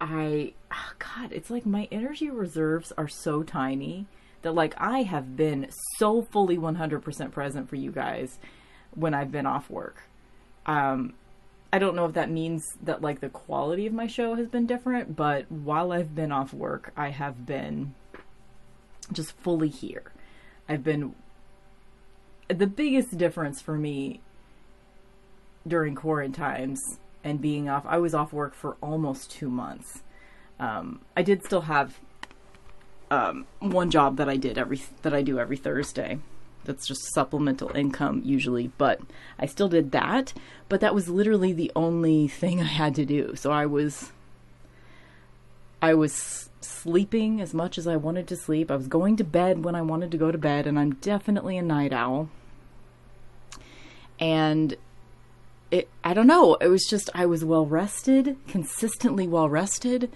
I, 0.00 0.54
oh 0.72 0.92
God, 0.98 1.32
it's 1.32 1.50
like 1.50 1.66
my 1.66 1.88
energy 1.92 2.30
reserves 2.30 2.92
are 2.98 3.08
so 3.08 3.42
tiny 3.42 4.06
that 4.42 4.54
like 4.54 4.74
I 4.78 5.02
have 5.02 5.36
been 5.36 5.68
so 5.98 6.22
fully 6.22 6.56
100% 6.56 7.30
present 7.30 7.68
for 7.68 7.76
you 7.76 7.92
guys 7.92 8.38
when 8.94 9.14
I've 9.14 9.30
been 9.30 9.46
off 9.46 9.70
work. 9.70 10.02
Um, 10.66 11.14
I 11.72 11.78
don't 11.78 11.94
know 11.94 12.06
if 12.06 12.14
that 12.14 12.30
means 12.30 12.64
that 12.82 13.02
like 13.02 13.20
the 13.20 13.28
quality 13.28 13.86
of 13.86 13.92
my 13.92 14.06
show 14.06 14.34
has 14.34 14.48
been 14.48 14.66
different, 14.66 15.14
but 15.14 15.50
while 15.50 15.92
I've 15.92 16.14
been 16.14 16.32
off 16.32 16.52
work, 16.52 16.92
I 16.96 17.10
have 17.10 17.46
been 17.46 17.94
just 19.12 19.32
fully 19.32 19.68
here. 19.68 20.12
I've 20.68 20.82
been 20.82 21.14
the 22.52 22.66
biggest 22.66 23.16
difference 23.16 23.60
for 23.60 23.76
me 23.76 24.20
during 25.66 25.94
quarantines 25.94 26.98
and 27.22 27.40
being 27.40 27.68
off. 27.68 27.84
I 27.86 27.98
was 27.98 28.14
off 28.14 28.32
work 28.32 28.54
for 28.54 28.76
almost 28.80 29.30
two 29.30 29.50
months. 29.50 30.02
Um, 30.58 31.00
I 31.16 31.22
did 31.22 31.44
still 31.44 31.62
have 31.62 31.98
um, 33.10 33.46
one 33.60 33.90
job 33.90 34.16
that 34.16 34.28
I 34.28 34.36
did 34.36 34.58
every 34.58 34.82
that 35.02 35.14
I 35.14 35.22
do 35.22 35.38
every 35.38 35.56
Thursday. 35.56 36.18
That's 36.64 36.86
just 36.86 37.12
supplemental 37.14 37.74
income 37.74 38.22
usually, 38.24 38.70
but 38.78 39.00
I 39.38 39.46
still 39.46 39.68
did 39.68 39.92
that. 39.92 40.34
But 40.68 40.80
that 40.80 40.94
was 40.94 41.08
literally 41.08 41.52
the 41.52 41.72
only 41.74 42.28
thing 42.28 42.60
I 42.60 42.64
had 42.64 42.94
to 42.96 43.06
do. 43.06 43.34
So 43.36 43.50
I 43.50 43.66
was 43.66 44.12
I 45.82 45.94
was 45.94 46.50
sleeping 46.60 47.40
as 47.40 47.54
much 47.54 47.78
as 47.78 47.86
I 47.86 47.96
wanted 47.96 48.28
to 48.28 48.36
sleep. 48.36 48.70
I 48.70 48.76
was 48.76 48.88
going 48.88 49.16
to 49.16 49.24
bed 49.24 49.64
when 49.64 49.74
I 49.74 49.82
wanted 49.82 50.10
to 50.10 50.18
go 50.18 50.30
to 50.30 50.38
bed, 50.38 50.66
and 50.66 50.78
I'm 50.78 50.94
definitely 50.96 51.56
a 51.56 51.62
night 51.62 51.92
owl. 51.92 52.28
And 54.20 54.76
it 55.70 55.88
I 56.04 56.14
don't 56.14 56.26
know, 56.26 56.54
it 56.56 56.68
was 56.68 56.86
just 56.88 57.10
I 57.14 57.26
was 57.26 57.44
well 57.44 57.66
rested, 57.66 58.36
consistently 58.46 59.26
well 59.26 59.48
rested. 59.48 60.10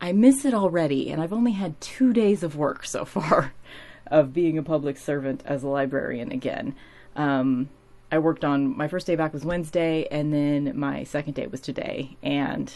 I 0.00 0.12
miss 0.12 0.44
it 0.44 0.54
already, 0.54 1.10
and 1.10 1.20
I've 1.22 1.32
only 1.32 1.52
had 1.52 1.80
2 1.80 2.12
days 2.12 2.42
of 2.42 2.56
work 2.56 2.86
so 2.86 3.04
far 3.04 3.52
of 4.06 4.32
being 4.32 4.58
a 4.58 4.62
public 4.62 4.96
servant 4.96 5.42
as 5.44 5.62
a 5.62 5.68
librarian 5.68 6.32
again. 6.32 6.74
Um, 7.16 7.68
I 8.12 8.18
worked 8.18 8.44
on 8.44 8.76
my 8.76 8.88
first 8.88 9.06
day 9.06 9.14
back 9.14 9.32
was 9.32 9.44
Wednesday, 9.44 10.06
and 10.10 10.32
then 10.32 10.76
my 10.76 11.04
second 11.04 11.34
day 11.34 11.46
was 11.46 11.60
today. 11.60 12.16
And 12.22 12.72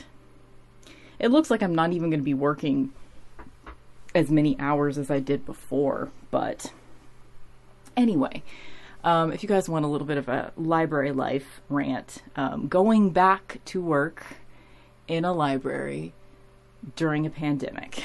it 1.19 1.29
looks 1.29 1.51
like 1.51 1.63
I'm 1.63 1.75
not 1.75 1.93
even 1.93 2.11
going 2.11 2.21
to 2.21 2.25
be 2.25 2.35
working 2.35 2.93
as 4.15 4.31
many 4.31 4.57
hours 4.61 4.97
as 4.97 5.11
I 5.11 5.19
did 5.19 5.45
before. 5.45 6.11
But 6.31 6.73
anyway, 7.97 8.43
um, 9.05 9.33
if 9.33 9.43
you 9.43 9.49
guys 9.49 9.69
want 9.69 9.85
a 9.85 9.89
little 9.89 10.07
bit 10.07 10.17
of 10.17 10.29
a 10.29 10.53
library 10.57 11.13
life 11.13 11.61
rant, 11.69 12.23
um, 12.37 12.69
going 12.69 13.11
back 13.11 13.61
to 13.67 13.81
work 13.81 14.25
in 15.07 15.25
a 15.25 15.33
library 15.33 16.15
during 16.97 17.27
a 17.27 17.31
pandemic. 17.31 18.03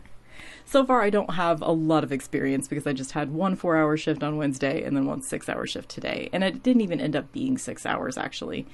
so 0.64 0.86
far, 0.86 1.02
I 1.02 1.10
don't 1.10 1.34
have 1.34 1.60
a 1.60 1.70
lot 1.72 2.02
of 2.02 2.12
experience 2.12 2.66
because 2.66 2.86
I 2.86 2.94
just 2.94 3.12
had 3.12 3.30
one 3.30 3.56
four 3.56 3.76
hour 3.76 3.96
shift 3.98 4.22
on 4.22 4.38
Wednesday 4.38 4.82
and 4.82 4.96
then 4.96 5.04
one 5.04 5.20
six 5.22 5.50
hour 5.50 5.66
shift 5.66 5.90
today. 5.90 6.30
And 6.32 6.42
it 6.42 6.62
didn't 6.62 6.82
even 6.82 7.00
end 7.00 7.14
up 7.14 7.30
being 7.32 7.58
six 7.58 7.84
hours 7.84 8.16
actually, 8.16 8.66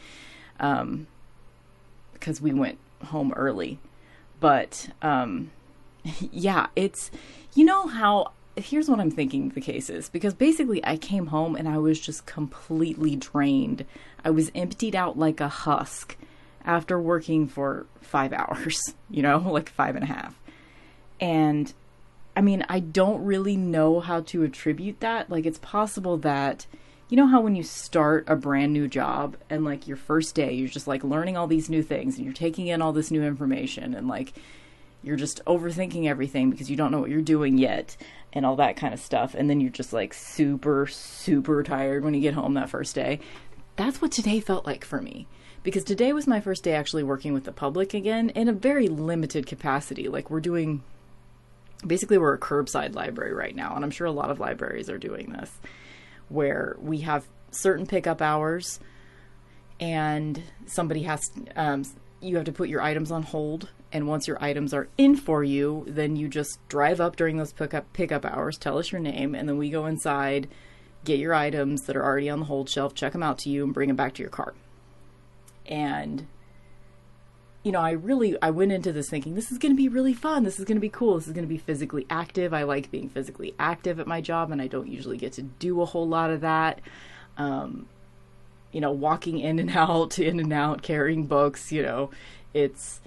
um, 0.61 1.09
because 2.12 2.41
we 2.41 2.53
went 2.53 2.79
home 3.07 3.33
early. 3.35 3.81
But 4.38 4.91
um, 5.03 5.50
yeah, 6.31 6.69
it's, 6.77 7.11
you 7.55 7.65
know 7.65 7.88
how 7.88 8.33
here's 8.65 8.88
what 8.88 9.00
I'm 9.00 9.11
thinking 9.11 9.50
the 9.50 9.61
case 9.61 9.91
is 9.91 10.09
because 10.09 10.35
basically 10.35 10.85
I 10.85 10.97
came 10.97 11.27
home 11.27 11.57
and 11.57 11.69
I 11.69 11.79
was 11.79 12.00
just 12.00 12.27
completely 12.27 13.17
drained. 13.17 13.85
I 14.25 14.31
was 14.31 14.50
emptied 14.55 14.95
out 14.95 15.19
like 15.19 15.41
a 15.41 15.49
husk 15.49 16.17
after 16.65 17.00
working 17.00 17.47
for 17.47 17.87
five 18.00 18.33
hours, 18.35 18.79
you 19.11 19.23
know, 19.23 19.38
like 19.38 19.69
five 19.69 19.95
and 19.95 20.05
a 20.05 20.09
half. 20.09 20.38
And 21.21 21.73
I 22.37 22.41
mean, 22.41 22.65
I 22.69 22.81
don't 22.81 23.25
really 23.25 23.57
know 23.57 23.99
how 23.99 24.21
to 24.21 24.45
attribute 24.45 25.00
that. 25.00 25.29
Like, 25.29 25.45
it's 25.45 25.59
possible 25.59 26.19
that, 26.19 26.67
you 27.09 27.17
know, 27.17 27.27
how 27.27 27.41
when 27.41 27.57
you 27.57 27.65
start 27.65 28.25
a 28.29 28.37
brand 28.37 28.73
new 28.73 28.87
job 28.87 29.37
and 29.50 29.65
like 29.65 29.88
your 29.88 29.97
first 29.97 30.37
day, 30.37 30.53
you're 30.53 30.69
just 30.69 30.87
like 30.87 31.03
learning 31.03 31.37
all 31.37 31.49
these 31.49 31.69
new 31.69 31.83
things 31.83 32.17
and 32.17 32.25
you're 32.25 32.35
taking 32.35 32.69
in 32.69 32.81
all 32.81 32.93
this 32.93 33.11
new 33.11 33.25
information 33.25 33.95
and 33.95 34.07
like 34.07 34.35
you're 35.03 35.17
just 35.17 35.45
overthinking 35.47 36.07
everything 36.07 36.50
because 36.50 36.71
you 36.71 36.77
don't 36.77 36.91
know 36.91 37.00
what 37.00 37.11
you're 37.11 37.23
doing 37.23 37.59
yet 37.59 37.97
and 38.38 38.47
all 38.47 38.57
that 38.57 38.76
kind 38.76 38.95
of 38.95 39.00
stuff. 39.00 39.35
And 39.35 39.50
then 39.50 39.61
you're 39.61 39.71
just 39.71 39.92
like 39.92 40.14
super, 40.14 40.87
super 40.87 41.62
tired 41.62 42.04
when 42.04 42.14
you 42.14 42.21
get 42.21 42.35
home 42.35 42.54
that 42.54 42.71
first 42.71 42.95
day. 42.95 43.21
That's 43.76 44.00
what 44.00 44.12
today 44.12 44.40
felt 44.40 44.64
like 44.64 44.85
for 44.85 45.02
me. 45.02 45.26
Because 45.62 45.85
today 45.85 46.12
was 46.14 46.26
my 46.26 46.40
first 46.40 46.64
day 46.64 46.73
actually 46.73 47.02
working 47.02 47.35
with 47.35 47.45
the 47.45 47.52
public 47.52 47.92
again 47.92 48.30
in 48.30 48.49
a 48.49 48.52
very 48.52 48.88
limited 48.88 49.47
capacity. 49.47 50.09
Like 50.09 50.30
we're 50.30 50.40
doing 50.40 50.83
basically 51.87 52.18
we're 52.18 52.35
a 52.35 52.38
curbside 52.38 52.95
library 52.95 53.33
right 53.33 53.54
now 53.54 53.75
and 53.75 53.85
i'm 53.85 53.90
sure 53.90 54.07
a 54.07 54.12
lot 54.12 54.30
of 54.30 54.40
libraries 54.40 54.90
are 54.90 54.99
doing 54.99 55.30
this 55.30 55.50
where 56.28 56.76
we 56.80 56.99
have 56.99 57.25
certain 57.50 57.87
pickup 57.87 58.21
hours 58.21 58.80
and 59.80 60.42
somebody 60.66 61.02
has 61.02 61.23
um, 61.54 61.85
you 62.21 62.37
have 62.37 62.45
to 62.45 62.52
put 62.52 62.68
your 62.68 62.83
items 62.83 63.11
on 63.12 63.23
hold 63.23 63.68
and 63.92 64.07
once 64.07 64.26
your 64.28 64.42
items 64.42 64.75
are 64.75 64.88
in 64.99 65.16
for 65.16 65.42
you 65.42 65.85
then 65.88 66.16
you 66.16 66.28
just 66.28 66.59
drive 66.68 67.00
up 67.00 67.16
during 67.16 67.37
those 67.37 67.52
pickup 67.52 67.92
pickup 67.92 68.25
hours 68.25 68.59
tell 68.59 68.78
us 68.78 68.92
your 68.92 69.00
name 69.00 69.35
and 69.35 69.49
then 69.49 69.59
we 69.59 69.71
go 69.71 69.87
inside 69.87 70.49
get 71.04 71.18
your 71.18 71.35
items 71.35 71.83
that 71.83 71.97
are 71.97 72.04
already 72.04 72.28
on 72.28 72.40
the 72.40 72.47
hold 72.47 72.68
shelf 72.68 72.95
check 72.95 73.12
them 73.12 73.23
out 73.23 73.38
to 73.38 73.49
you 73.49 73.64
and 73.64 73.75
bring 73.75 73.88
them 73.88 73.97
back 73.97 74.14
to 74.14 74.23
your 74.23 74.30
car 74.30 74.54
and 75.66 76.26
you 77.68 77.73
know, 77.73 77.80
I 77.80 77.90
really 77.90 78.35
I 78.40 78.50
went 78.50 78.73
into 78.73 78.92
this 78.92 79.11
thinking 79.11 79.35
this 79.35 79.50
is 79.50 79.59
going 79.59 79.73
to 79.73 79.76
be 79.76 79.88
really 79.88 80.14
fun. 80.14 80.45
This 80.45 80.59
is 80.59 80.64
going 80.64 80.76
to 80.76 80.80
be 80.80 80.88
cool. 80.88 81.16
This 81.16 81.26
is 81.26 81.33
going 81.33 81.45
to 81.45 81.49
be 81.49 81.59
physically 81.59 82.07
active. 82.09 82.54
I 82.54 82.62
like 82.62 82.90
being 82.90 83.09
physically 83.09 83.54
active 83.59 84.00
at 84.00 84.07
my 84.07 84.21
job, 84.21 84.50
and 84.50 84.62
I 84.62 84.68
don't 84.68 84.88
usually 84.88 85.18
get 85.18 85.33
to 85.35 85.42
do 85.42 85.83
a 85.83 85.85
whole 85.85 86.09
lot 86.09 86.30
of 86.30 86.40
that. 86.40 86.80
Um, 87.37 87.87
you 88.73 88.80
know, 88.80 88.92
walking 88.92 89.38
in 89.38 89.59
and 89.59 89.71
out, 89.76 90.18
in 90.18 90.40
and 90.40 90.52
out, 90.52 90.83
carrying 90.83 91.26
books. 91.26 91.73
You 91.73 91.83
know, 91.83 92.11
it's 92.54 93.00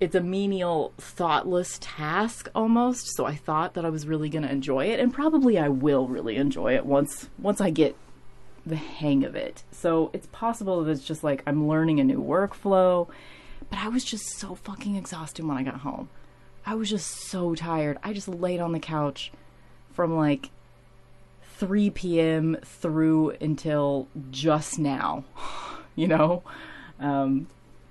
it's 0.00 0.14
a 0.14 0.20
menial, 0.20 0.92
thoughtless 0.98 1.78
task 1.80 2.48
almost. 2.54 3.14
So 3.14 3.26
I 3.26 3.36
thought 3.36 3.74
that 3.74 3.84
I 3.84 3.90
was 3.90 4.06
really 4.06 4.28
going 4.28 4.42
to 4.42 4.50
enjoy 4.50 4.86
it, 4.86 4.98
and 4.98 5.12
probably 5.12 5.58
I 5.58 5.68
will 5.68 6.08
really 6.08 6.36
enjoy 6.36 6.74
it 6.74 6.86
once 6.86 7.28
once 7.38 7.60
I 7.60 7.70
get 7.70 7.94
the 8.66 8.76
hang 8.76 9.24
of 9.24 9.36
it. 9.36 9.62
So 9.72 10.10
it's 10.12 10.28
possible 10.32 10.82
that 10.82 10.90
it's 10.90 11.04
just 11.04 11.22
like 11.24 11.42
I'm 11.46 11.68
learning 11.68 12.00
a 12.00 12.04
new 12.04 12.22
workflow 12.22 13.08
but 13.70 13.78
I 13.78 13.88
was 13.88 14.04
just 14.04 14.38
so 14.38 14.54
fucking 14.54 14.96
exhausted 14.96 15.44
when 15.44 15.56
I 15.56 15.62
got 15.62 15.80
home. 15.80 16.08
I 16.66 16.74
was 16.74 16.90
just 16.90 17.08
so 17.08 17.54
tired. 17.54 17.98
I 18.02 18.12
just 18.12 18.28
laid 18.28 18.60
on 18.60 18.72
the 18.72 18.80
couch 18.80 19.32
from 19.92 20.16
like 20.16 20.50
3 21.58 21.90
p.m. 21.90 22.56
through 22.62 23.30
until 23.40 24.08
just 24.30 24.78
now, 24.78 25.24
you 25.94 26.08
know? 26.08 26.42
Um, 26.98 27.46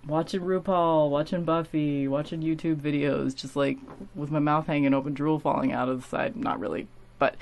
watching 0.07 0.41
RuPaul, 0.41 1.09
watching 1.09 1.43
Buffy, 1.43 2.07
watching 2.07 2.41
YouTube 2.41 2.77
videos, 2.77 3.35
just 3.35 3.55
like 3.55 3.77
with 4.15 4.31
my 4.31 4.39
mouth 4.39 4.67
hanging 4.67 4.93
open, 4.93 5.13
drool 5.13 5.39
falling 5.39 5.71
out 5.71 5.89
of 5.89 6.01
the 6.01 6.07
side. 6.07 6.35
Not 6.35 6.59
really, 6.59 6.87
but 7.17 7.35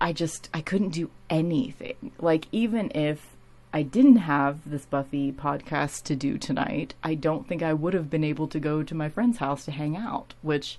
I 0.00 0.12
just, 0.12 0.48
I 0.52 0.60
couldn't 0.60 0.90
do 0.90 1.10
anything. 1.30 2.12
Like, 2.18 2.46
even 2.50 2.90
if 2.94 3.36
I 3.72 3.82
didn't 3.82 4.16
have 4.16 4.68
this 4.68 4.84
Buffy 4.84 5.32
podcast 5.32 6.02
to 6.04 6.16
do 6.16 6.38
tonight, 6.38 6.94
I 7.02 7.14
don't 7.14 7.46
think 7.46 7.62
I 7.62 7.72
would 7.72 7.94
have 7.94 8.10
been 8.10 8.24
able 8.24 8.48
to 8.48 8.60
go 8.60 8.82
to 8.82 8.94
my 8.94 9.08
friend's 9.08 9.38
house 9.38 9.64
to 9.64 9.70
hang 9.70 9.96
out, 9.96 10.34
which 10.42 10.78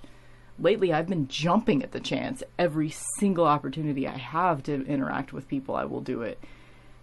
lately 0.58 0.92
I've 0.92 1.08
been 1.08 1.26
jumping 1.26 1.82
at 1.82 1.92
the 1.92 2.00
chance. 2.00 2.42
Every 2.58 2.90
single 3.18 3.46
opportunity 3.46 4.06
I 4.06 4.18
have 4.18 4.62
to 4.64 4.86
interact 4.86 5.32
with 5.32 5.48
people, 5.48 5.74
I 5.74 5.84
will 5.84 6.02
do 6.02 6.22
it. 6.22 6.38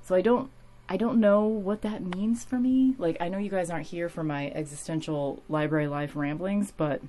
So 0.03 0.15
I 0.15 0.21
don't 0.21 0.49
I 0.91 0.97
don't 0.97 1.21
know 1.21 1.45
what 1.45 1.83
that 1.83 2.03
means 2.03 2.43
for 2.43 2.59
me. 2.59 2.95
Like 2.97 3.15
I 3.21 3.29
know 3.29 3.37
you 3.37 3.49
guys 3.49 3.69
aren't 3.69 3.87
here 3.87 4.09
for 4.09 4.25
my 4.25 4.49
existential 4.49 5.41
library 5.47 5.87
life 5.87 6.17
ramblings, 6.17 6.73
but 6.75 7.01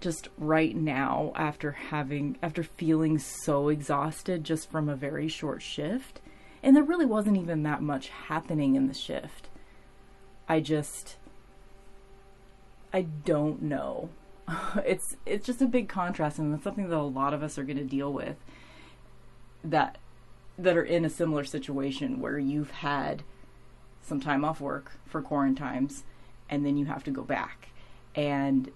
just 0.00 0.28
right 0.36 0.74
now 0.74 1.30
after 1.36 1.70
having 1.70 2.36
after 2.42 2.64
feeling 2.64 3.20
so 3.20 3.68
exhausted 3.68 4.42
just 4.42 4.68
from 4.72 4.88
a 4.88 4.96
very 4.96 5.28
short 5.28 5.62
shift, 5.62 6.20
And 6.64 6.74
there 6.74 6.82
really 6.82 7.06
wasn't 7.06 7.36
even 7.36 7.62
that 7.62 7.80
much 7.80 8.08
happening 8.08 8.74
in 8.74 8.88
the 8.88 8.94
shift. 8.94 9.48
I 10.48 10.58
just 10.58 11.18
I 12.92 13.02
don't 13.02 13.62
know. 13.62 14.08
it's 14.84 15.14
it's 15.26 15.46
just 15.46 15.62
a 15.62 15.66
big 15.68 15.88
contrast 15.88 16.40
and 16.40 16.52
it's 16.52 16.64
something 16.64 16.88
that 16.88 16.98
a 16.98 17.02
lot 17.02 17.32
of 17.32 17.44
us 17.44 17.56
are 17.56 17.62
going 17.62 17.76
to 17.76 17.84
deal 17.84 18.12
with 18.12 18.34
that 19.62 19.98
that 20.58 20.76
are 20.76 20.84
in 20.84 21.04
a 21.04 21.10
similar 21.10 21.44
situation 21.44 22.20
where 22.20 22.38
you've 22.38 22.70
had 22.70 23.22
some 24.02 24.20
time 24.20 24.44
off 24.44 24.60
work 24.60 24.92
for 25.04 25.20
quarantines 25.20 26.04
and 26.48 26.64
then 26.64 26.76
you 26.76 26.86
have 26.86 27.04
to 27.04 27.10
go 27.10 27.22
back. 27.22 27.68
And 28.14 28.70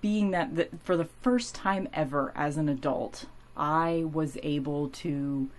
being 0.00 0.30
that, 0.32 0.56
that 0.56 0.82
for 0.82 0.96
the 0.96 1.04
first 1.04 1.54
time 1.54 1.88
ever 1.92 2.32
as 2.34 2.56
an 2.56 2.66
adult 2.66 3.26
i 3.58 4.04
was 4.10 4.38
able 4.42 4.88
to 4.88 5.50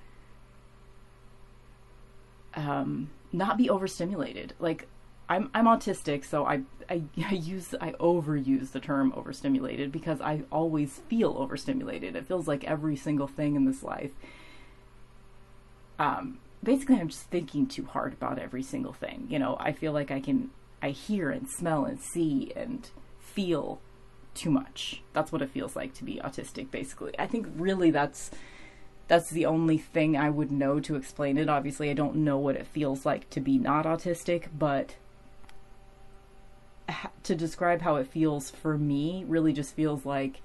um, 2.58 3.10
not 3.32 3.58
be 3.58 3.70
overstimulated. 3.70 4.54
Like 4.60 4.88
I'm 5.29 5.50
I'm 5.53 5.65
autistic, 5.65 6.25
so 6.25 6.46
I, 6.46 6.62
I 6.89 7.03
I 7.25 7.34
use 7.34 7.75
I 7.79 7.91
overuse 7.93 8.72
the 8.72 8.79
term 8.79 9.13
overstimulated 9.15 9.91
because 9.91 10.22
I 10.22 10.43
always 10.51 11.00
feel 11.10 11.36
overstimulated. 11.38 12.15
It 12.15 12.27
feels 12.27 12.48
like 12.48 12.63
every 12.63 12.96
single 12.96 13.27
thing 13.27 13.55
in 13.55 13.65
this 13.65 13.84
life. 13.84 14.12
Um, 16.00 16.39
basically, 16.63 16.98
I'm 16.98 17.10
just 17.10 17.29
thinking 17.29 17.65
too 17.67 17.86
hard 17.86 18.13
about 18.13 18.39
every 18.39 18.63
single 18.63 18.93
thing. 18.93 19.27
You 19.29 19.39
know, 19.39 19.57
I 19.60 19.72
feel 19.72 19.91
like 19.91 20.12
I 20.12 20.19
can 20.19 20.51
I 20.81 20.89
hear 20.91 21.29
and 21.29 21.50
smell 21.50 21.86
and 21.86 22.00
see 22.00 22.53
and 22.55 22.89
feel 23.19 23.81
too 24.34 24.51
much. 24.51 25.01
That's 25.13 25.31
what 25.31 25.41
it 25.41 25.50
feels 25.50 25.75
like 25.75 25.93
to 25.96 26.03
be 26.03 26.22
autistic. 26.24 26.72
Basically, 26.72 27.13
I 27.19 27.27
think 27.27 27.48
really 27.55 27.91
that's 27.91 28.31
that's 29.07 29.29
the 29.31 29.46
only 29.46 29.77
thing 29.77 30.15
I 30.15 30.29
would 30.29 30.51
know 30.51 30.79
to 30.81 30.96
explain 30.96 31.38
it. 31.38 31.50
Obviously, 31.50 31.89
I 31.89 31.93
don't 31.93 32.17
know 32.17 32.38
what 32.38 32.55
it 32.55 32.67
feels 32.67 33.05
like 33.05 33.29
to 33.31 33.41
be 33.41 33.57
not 33.57 33.86
autistic, 33.86 34.48
but 34.57 34.96
to 37.24 37.36
describe 37.36 37.82
how 37.82 37.96
it 37.98 38.08
feels 38.08 38.50
for 38.50 38.77
me 38.77 39.25
really 39.27 39.53
just 39.53 39.75
feels 39.75 40.06
like 40.06 40.41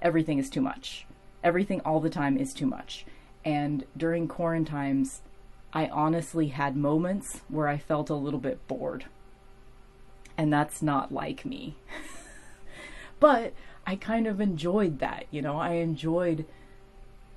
everything 0.00 0.38
is 0.38 0.50
too 0.50 0.60
much. 0.60 1.06
Everything 1.42 1.80
all 1.80 2.00
the 2.00 2.10
time 2.10 2.36
is 2.36 2.54
too 2.54 2.66
much. 2.66 3.04
And 3.44 3.84
during 3.96 4.28
quarantines, 4.28 5.22
I 5.72 5.88
honestly 5.88 6.48
had 6.48 6.76
moments 6.76 7.40
where 7.48 7.68
I 7.68 7.78
felt 7.78 8.10
a 8.10 8.14
little 8.14 8.40
bit 8.40 8.66
bored. 8.68 9.06
And 10.36 10.52
that's 10.52 10.82
not 10.82 11.12
like 11.12 11.44
me. 11.44 11.76
but 13.20 13.52
I 13.86 13.96
kind 13.96 14.26
of 14.26 14.40
enjoyed 14.40 14.98
that, 15.00 15.26
you 15.30 15.42
know, 15.42 15.58
I 15.58 15.72
enjoyed 15.74 16.46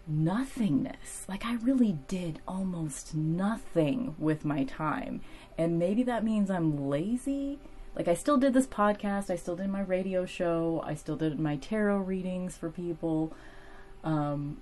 nothingness. 0.07 1.25
Like 1.27 1.45
I 1.45 1.55
really 1.55 1.97
did 2.07 2.39
almost 2.47 3.13
nothing 3.13 4.15
with 4.17 4.45
my 4.45 4.63
time. 4.63 5.21
And 5.57 5.77
maybe 5.77 6.03
that 6.03 6.23
means 6.23 6.49
I'm 6.49 6.89
lazy 6.89 7.59
like 7.97 8.07
I 8.07 8.13
still 8.13 8.37
did 8.37 8.53
this 8.53 8.67
podcast, 8.67 9.31
I 9.31 9.35
still 9.35 9.55
did 9.55 9.69
my 9.69 9.81
radio 9.81 10.25
show, 10.27 10.83
I 10.85 10.93
still 10.93 11.15
did 11.15 11.39
my 11.39 11.55
tarot 11.55 11.97
readings 11.97 12.55
for 12.55 12.69
people. 12.69 13.33
Um, 14.03 14.57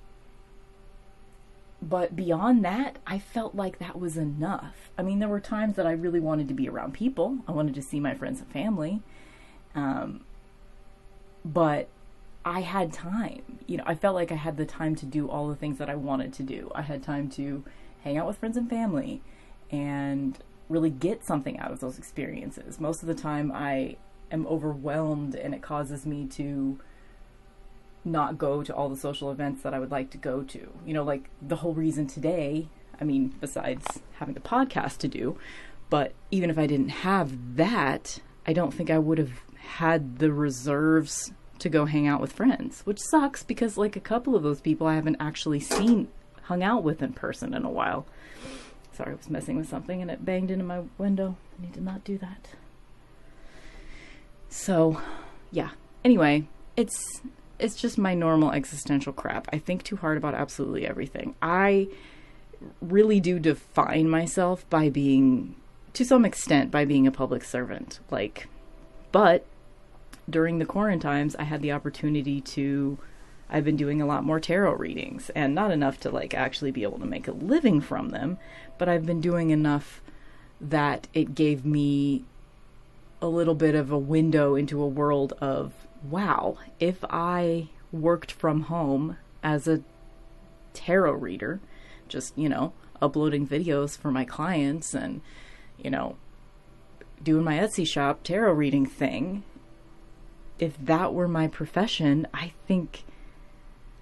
but 1.82 2.15
beyond 2.15 2.63
that, 2.63 2.98
I 3.06 3.20
felt 3.20 3.54
like 3.54 3.77
that 3.80 4.00
was 4.00 4.15
enough. 4.15 4.89
I 4.98 5.01
mean, 5.01 5.20
there 5.20 5.27
were 5.27 5.42
times 5.42 5.75
that 5.75 5.86
I 5.86 5.92
really 5.92 6.22
wanted 6.22 6.48
to 6.48 6.54
be 6.54 6.70
around 6.70 6.94
people. 6.94 7.39
I 7.46 7.51
wanted 7.51 7.75
to 7.75 7.82
see 7.82 8.00
my 8.00 8.15
friends 8.15 8.39
and 8.39 8.50
family. 8.50 9.01
Um, 9.75 10.22
but 11.44 11.89
I 12.46 12.62
had 12.62 12.94
time. 12.94 13.60
You 13.68 13.77
know, 13.77 13.84
I 13.86 13.96
felt 13.96 14.15
like 14.15 14.32
I 14.32 14.36
had 14.36 14.56
the 14.56 14.65
time 14.65 14.96
to 14.96 15.06
do 15.06 15.30
all 15.30 15.50
the 15.50 15.56
things 15.58 15.77
that 15.80 15.89
I 15.89 15.96
wanted 15.96 16.32
to 16.36 16.44
do. 16.44 16.72
I 16.74 16.84
had 16.84 17.04
time 17.04 17.30
to 17.32 17.65
hang 18.01 18.18
out 18.18 18.27
with 18.27 18.38
friends 18.38 18.56
and 18.56 18.70
family 18.70 19.22
and 19.70 20.39
really 20.69 20.89
get 20.89 21.25
something 21.25 21.60
out 21.60 21.72
of 21.72 21.79
those 21.79 21.98
experiences. 21.98 22.79
Most 22.79 23.01
of 23.01 23.07
the 23.07 23.16
time, 23.16 23.51
I 23.53 23.98
am 24.31 24.48
overwhelmed 24.48 25.35
and 25.35 25.53
it 25.53 25.61
causes 25.61 26.05
me 26.05 26.25
to 26.27 26.79
not 28.03 28.37
go 28.37 28.63
to 28.63 28.74
all 28.74 28.90
the 28.90 28.96
social 28.96 29.31
events 29.31 29.63
that 29.63 29.74
I 29.74 29.79
would 29.79 29.92
like 29.92 30.11
to 30.11 30.18
go 30.18 30.44
to. 30.44 30.72
You 30.85 30.94
know, 30.94 31.03
like 31.03 31.29
the 31.42 31.57
whole 31.57 31.74
reason 31.74 32.07
today, 32.07 32.68
I 33.00 33.03
mean, 33.03 33.33
besides 33.40 34.01
having 34.20 34.33
the 34.33 34.40
podcast 34.40 34.98
to 35.00 35.07
do, 35.07 35.37
but 35.90 36.13
even 36.31 36.50
if 36.50 36.57
I 36.57 36.68
didn't 36.68 36.90
have 36.90 37.55
that, 37.57 38.20
I 38.48 38.53
don't 38.53 38.74
think 38.74 38.90
I 38.90 39.00
would 39.00 39.18
have 39.18 39.42
had 39.57 40.20
the 40.20 40.31
reserves 40.31 41.31
to 41.59 41.70
go 41.70 41.85
hang 41.85 42.07
out 42.07 42.22
with 42.22 42.33
friends, 42.33 42.81
which 42.81 43.00
sucks 43.00 43.44
because, 43.44 43.77
like, 43.77 43.96
a 43.96 44.01
couple 44.01 44.35
of 44.35 44.44
those 44.44 44.61
people 44.61 44.87
I 44.87 44.96
haven't 44.96 45.18
actually 45.20 45.59
seen, 45.59 46.09
hung 46.44 46.61
out 46.61 46.83
with 46.83 47.01
in 47.01 47.13
person 47.13 47.53
in 47.53 47.63
a 47.63 47.70
while. 47.70 48.05
Sorry, 48.96 49.12
I 49.12 49.16
was 49.16 49.29
messing 49.29 49.58
with 49.58 49.68
something 49.68 50.01
and 50.01 50.10
it 50.10 50.24
banged 50.24 50.51
into 50.51 50.64
my 50.64 50.84
window. 50.98 51.36
I 51.58 51.64
need 51.64 51.74
to 51.74 51.81
not 51.81 52.03
do 52.05 52.18
that. 52.20 52.50
So, 54.48 55.01
yeah. 55.51 55.72
Anyway, 56.05 56.48
it's 56.77 57.22
it's 57.60 57.75
just 57.75 57.98
my 57.98 58.14
normal 58.14 58.51
existential 58.51 59.12
crap. 59.12 59.48
I 59.51 59.58
think 59.58 59.84
too 59.84 59.98
hard 59.98 60.18
about 60.18 60.34
absolutely 60.34 60.88
everything. 60.88 61.36
I 61.42 61.90
really 62.81 63.20
do 63.20 63.38
define 63.38 64.10
myself 64.10 64.68
by 64.70 64.90
being 64.90 65.55
to 65.94 66.05
some 66.05 66.25
extent 66.25 66.72
by 66.72 66.86
being 66.86 67.05
a 67.05 67.12
public 67.12 67.44
servant. 67.44 68.00
Like 68.10 68.48
but 69.12 69.46
during 70.29 70.60
the 70.60 70.66
quarantines 70.66 71.36
I 71.36 71.44
had 71.44 71.62
the 71.62 71.72
opportunity 71.74 72.42
to 72.42 72.98
I've 73.50 73.64
been 73.64 73.77
doing 73.77 74.01
a 74.01 74.05
lot 74.05 74.24
more 74.24 74.40
tarot 74.40 74.75
readings 74.75 75.29
and 75.31 75.53
not 75.53 75.72
enough 75.72 76.00
to 76.01 76.10
like 76.10 76.34
actually 76.34 76.72
be 76.72 76.84
able 76.84 77.00
to 77.00 77.05
make 77.05 77.27
a 77.27 77.31
living 77.31 77.81
from 77.81 78.10
them, 78.10 78.38
but 78.77 78.90
I've 78.90 79.05
been 79.05 79.22
doing 79.22 79.51
enough 79.51 80.01
that 80.60 81.08
it 81.14 81.36
gave 81.36 81.66
me 81.66 82.25
a 83.22 83.27
little 83.27 83.55
bit 83.55 83.75
of 83.75 83.92
a 83.92 83.98
window 83.98 84.55
into 84.55 84.81
a 84.81 84.88
world 84.88 85.34
of 85.40 85.74
wow, 86.03 86.58
if 86.79 87.03
I 87.10 87.70
worked 87.92 88.31
from 88.31 88.62
home 88.62 89.18
as 89.44 89.68
a 89.68 89.81
tarot 90.74 91.14
reader, 91.14 91.60
just, 92.08 92.38
you 92.38 92.50
know, 92.50 92.74
uploading 93.01 93.48
videos 93.48 93.98
for 93.98 94.12
my 94.12 94.25
clients 94.25 94.94
and, 94.94 95.22
you 95.77 95.90
know, 95.90 96.18
doing 97.24 97.44
my 97.44 97.58
Etsy 97.58 97.88
shop 97.88 98.24
tarot 98.24 98.53
reading 98.53 98.86
thing, 98.86 99.44
if 100.60 100.77
that 100.77 101.14
were 101.14 101.27
my 101.27 101.48
profession, 101.48 102.27
I 102.34 102.53
think 102.68 103.03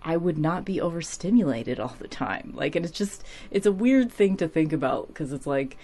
I 0.03 0.17
would 0.17 0.37
not 0.37 0.65
be 0.65 0.81
overstimulated 0.81 1.79
all 1.79 1.95
the 1.99 2.07
time. 2.07 2.51
Like, 2.55 2.75
and 2.75 2.85
it's 2.85 2.97
just, 2.97 3.23
it's 3.51 3.65
a 3.65 3.71
weird 3.71 4.11
thing 4.11 4.37
to 4.37 4.47
think 4.47 4.73
about 4.73 5.07
because 5.07 5.31
it's 5.31 5.47
like, 5.47 5.77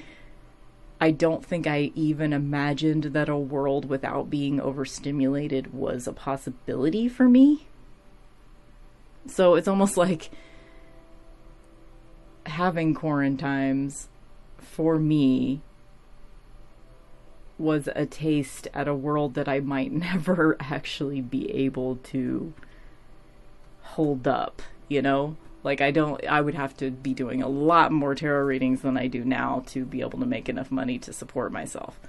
I 1.02 1.12
don't 1.12 1.46
think 1.46 1.66
I 1.66 1.92
even 1.96 2.34
imagined 2.34 3.06
that 3.06 3.30
a 3.30 3.38
world 3.38 3.86
without 3.86 4.30
being 4.30 4.60
overstimulated 4.60 5.74
was 5.74 6.08
a 6.08 6.14
possibility 6.14 7.08
for 7.08 7.30
me. 7.30 7.68
So 9.26 9.56
it's 9.56 9.68
almost 9.68 9.96
like 9.96 10.30
having 12.46 12.94
quarantines 12.94 14.10
for 14.58 15.00
me 15.00 15.62
was 17.58 17.90
a 17.96 18.06
taste 18.06 18.68
at 18.74 18.88
a 18.88 18.96
world 18.96 19.36
that 19.36 19.48
I 19.48 19.60
might 19.60 19.92
never 19.94 20.58
actually 20.60 21.22
be 21.22 21.50
able 21.52 21.98
to 21.98 22.54
hold 23.94 24.28
up, 24.28 24.62
you 24.88 25.02
know? 25.02 25.36
Like 25.64 25.82
I 25.82 25.92
don't 25.92 26.26
I 26.26 26.42
would 26.42 26.56
have 26.56 26.76
to 26.78 26.90
be 26.90 27.14
doing 27.14 27.42
a 27.42 27.50
lot 27.50 27.92
more 27.92 28.16
tarot 28.16 28.46
readings 28.46 28.82
than 28.82 28.98
I 28.98 29.08
do 29.08 29.26
now 29.26 29.64
to 29.68 29.84
be 29.84 30.02
able 30.02 30.20
to 30.20 30.26
make 30.26 30.48
enough 30.48 30.72
money 30.72 30.98
to 31.00 31.12
support 31.12 31.52
myself. 31.52 32.00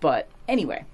But 0.00 0.28
anyway, 0.46 0.84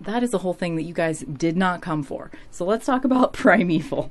that 0.00 0.22
is 0.22 0.30
the 0.30 0.38
whole 0.38 0.54
thing 0.54 0.76
that 0.76 0.82
you 0.82 0.94
guys 0.94 1.20
did 1.20 1.56
not 1.56 1.80
come 1.80 2.02
for. 2.02 2.30
So 2.50 2.64
let's 2.64 2.86
talk 2.86 3.04
about 3.04 3.32
primeval. 3.34 4.10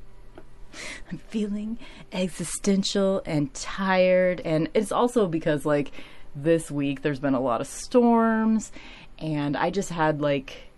I'm 1.11 1.17
feeling 1.17 1.79
existential 2.13 3.23
and 3.25 3.53
tired 3.53 4.39
and 4.45 4.69
it's 4.73 4.91
also 4.91 5.27
because 5.27 5.65
like 5.65 5.91
this 6.35 6.69
week 6.69 7.01
there's 7.01 7.19
been 7.19 7.33
a 7.33 7.41
lot 7.41 7.59
of 7.59 7.67
storms 7.67 8.71
and 9.17 9.57
I 9.57 9.71
just 9.71 9.89
had 9.89 10.21
like 10.21 10.69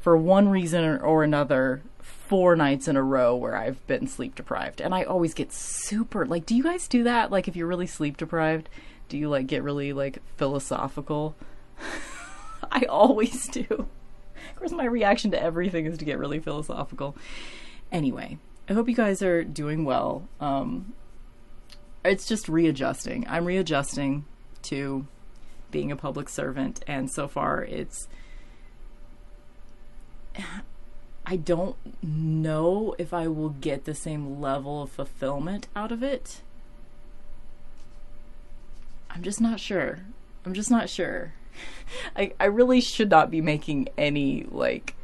for 0.00 0.16
one 0.16 0.48
reason 0.48 0.98
or 1.00 1.24
another 1.24 1.82
four 2.26 2.56
nights 2.56 2.88
in 2.88 2.96
a 2.96 3.02
row 3.02 3.36
where 3.36 3.56
I've 3.56 3.86
been 3.86 4.06
sleep 4.06 4.34
deprived. 4.34 4.80
And 4.80 4.94
I 4.94 5.02
always 5.02 5.34
get 5.34 5.52
super 5.52 6.26
like 6.26 6.46
do 6.46 6.54
you 6.54 6.62
guys 6.62 6.88
do 6.88 7.04
that? 7.04 7.30
Like 7.30 7.48
if 7.48 7.56
you're 7.56 7.66
really 7.66 7.86
sleep 7.86 8.16
deprived, 8.16 8.68
do 9.08 9.18
you 9.18 9.28
like 9.28 9.46
get 9.46 9.62
really 9.62 9.92
like 9.92 10.22
philosophical? 10.36 11.36
I 12.72 12.84
always 12.88 13.46
do. 13.48 13.66
Of 13.68 14.56
course 14.56 14.72
my 14.72 14.84
reaction 14.84 15.30
to 15.32 15.42
everything 15.42 15.86
is 15.86 15.98
to 15.98 16.04
get 16.04 16.18
really 16.18 16.40
philosophical. 16.40 17.16
Anyway, 17.92 18.38
I 18.68 18.72
hope 18.72 18.88
you 18.88 18.94
guys 18.94 19.22
are 19.22 19.44
doing 19.44 19.84
well. 19.84 20.28
Um 20.40 20.94
it's 22.04 22.26
just 22.26 22.48
readjusting. 22.48 23.26
I'm 23.28 23.44
readjusting 23.44 24.24
to 24.62 25.06
being 25.70 25.92
a 25.92 25.96
public 25.96 26.28
servant 26.28 26.82
and 26.86 27.10
so 27.10 27.28
far 27.28 27.62
it's 27.62 28.08
I 31.26 31.36
don't 31.36 31.76
know 32.02 32.94
if 32.98 33.14
I 33.14 33.28
will 33.28 33.50
get 33.50 33.84
the 33.84 33.94
same 33.94 34.40
level 34.40 34.82
of 34.82 34.90
fulfillment 34.90 35.68
out 35.74 35.90
of 35.90 36.02
it. 36.02 36.42
I'm 39.10 39.22
just 39.22 39.40
not 39.40 39.60
sure. 39.60 40.00
I'm 40.44 40.52
just 40.52 40.70
not 40.70 40.90
sure. 40.90 41.32
I 42.16 42.32
I 42.38 42.46
really 42.46 42.80
should 42.80 43.10
not 43.10 43.30
be 43.30 43.40
making 43.40 43.88
any 43.96 44.44
like 44.50 44.94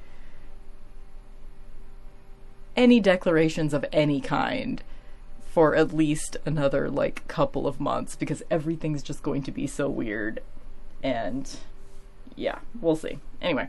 any 2.76 3.00
declarations 3.00 3.72
of 3.72 3.84
any 3.92 4.20
kind 4.20 4.82
for 5.40 5.74
at 5.74 5.92
least 5.92 6.36
another 6.44 6.90
like 6.90 7.26
couple 7.28 7.66
of 7.66 7.80
months 7.80 8.14
because 8.14 8.42
everything's 8.50 9.02
just 9.02 9.22
going 9.22 9.42
to 9.42 9.50
be 9.50 9.66
so 9.66 9.88
weird 9.88 10.40
and 11.02 11.56
yeah, 12.36 12.58
we'll 12.80 12.96
see. 12.96 13.18
Anyway. 13.40 13.68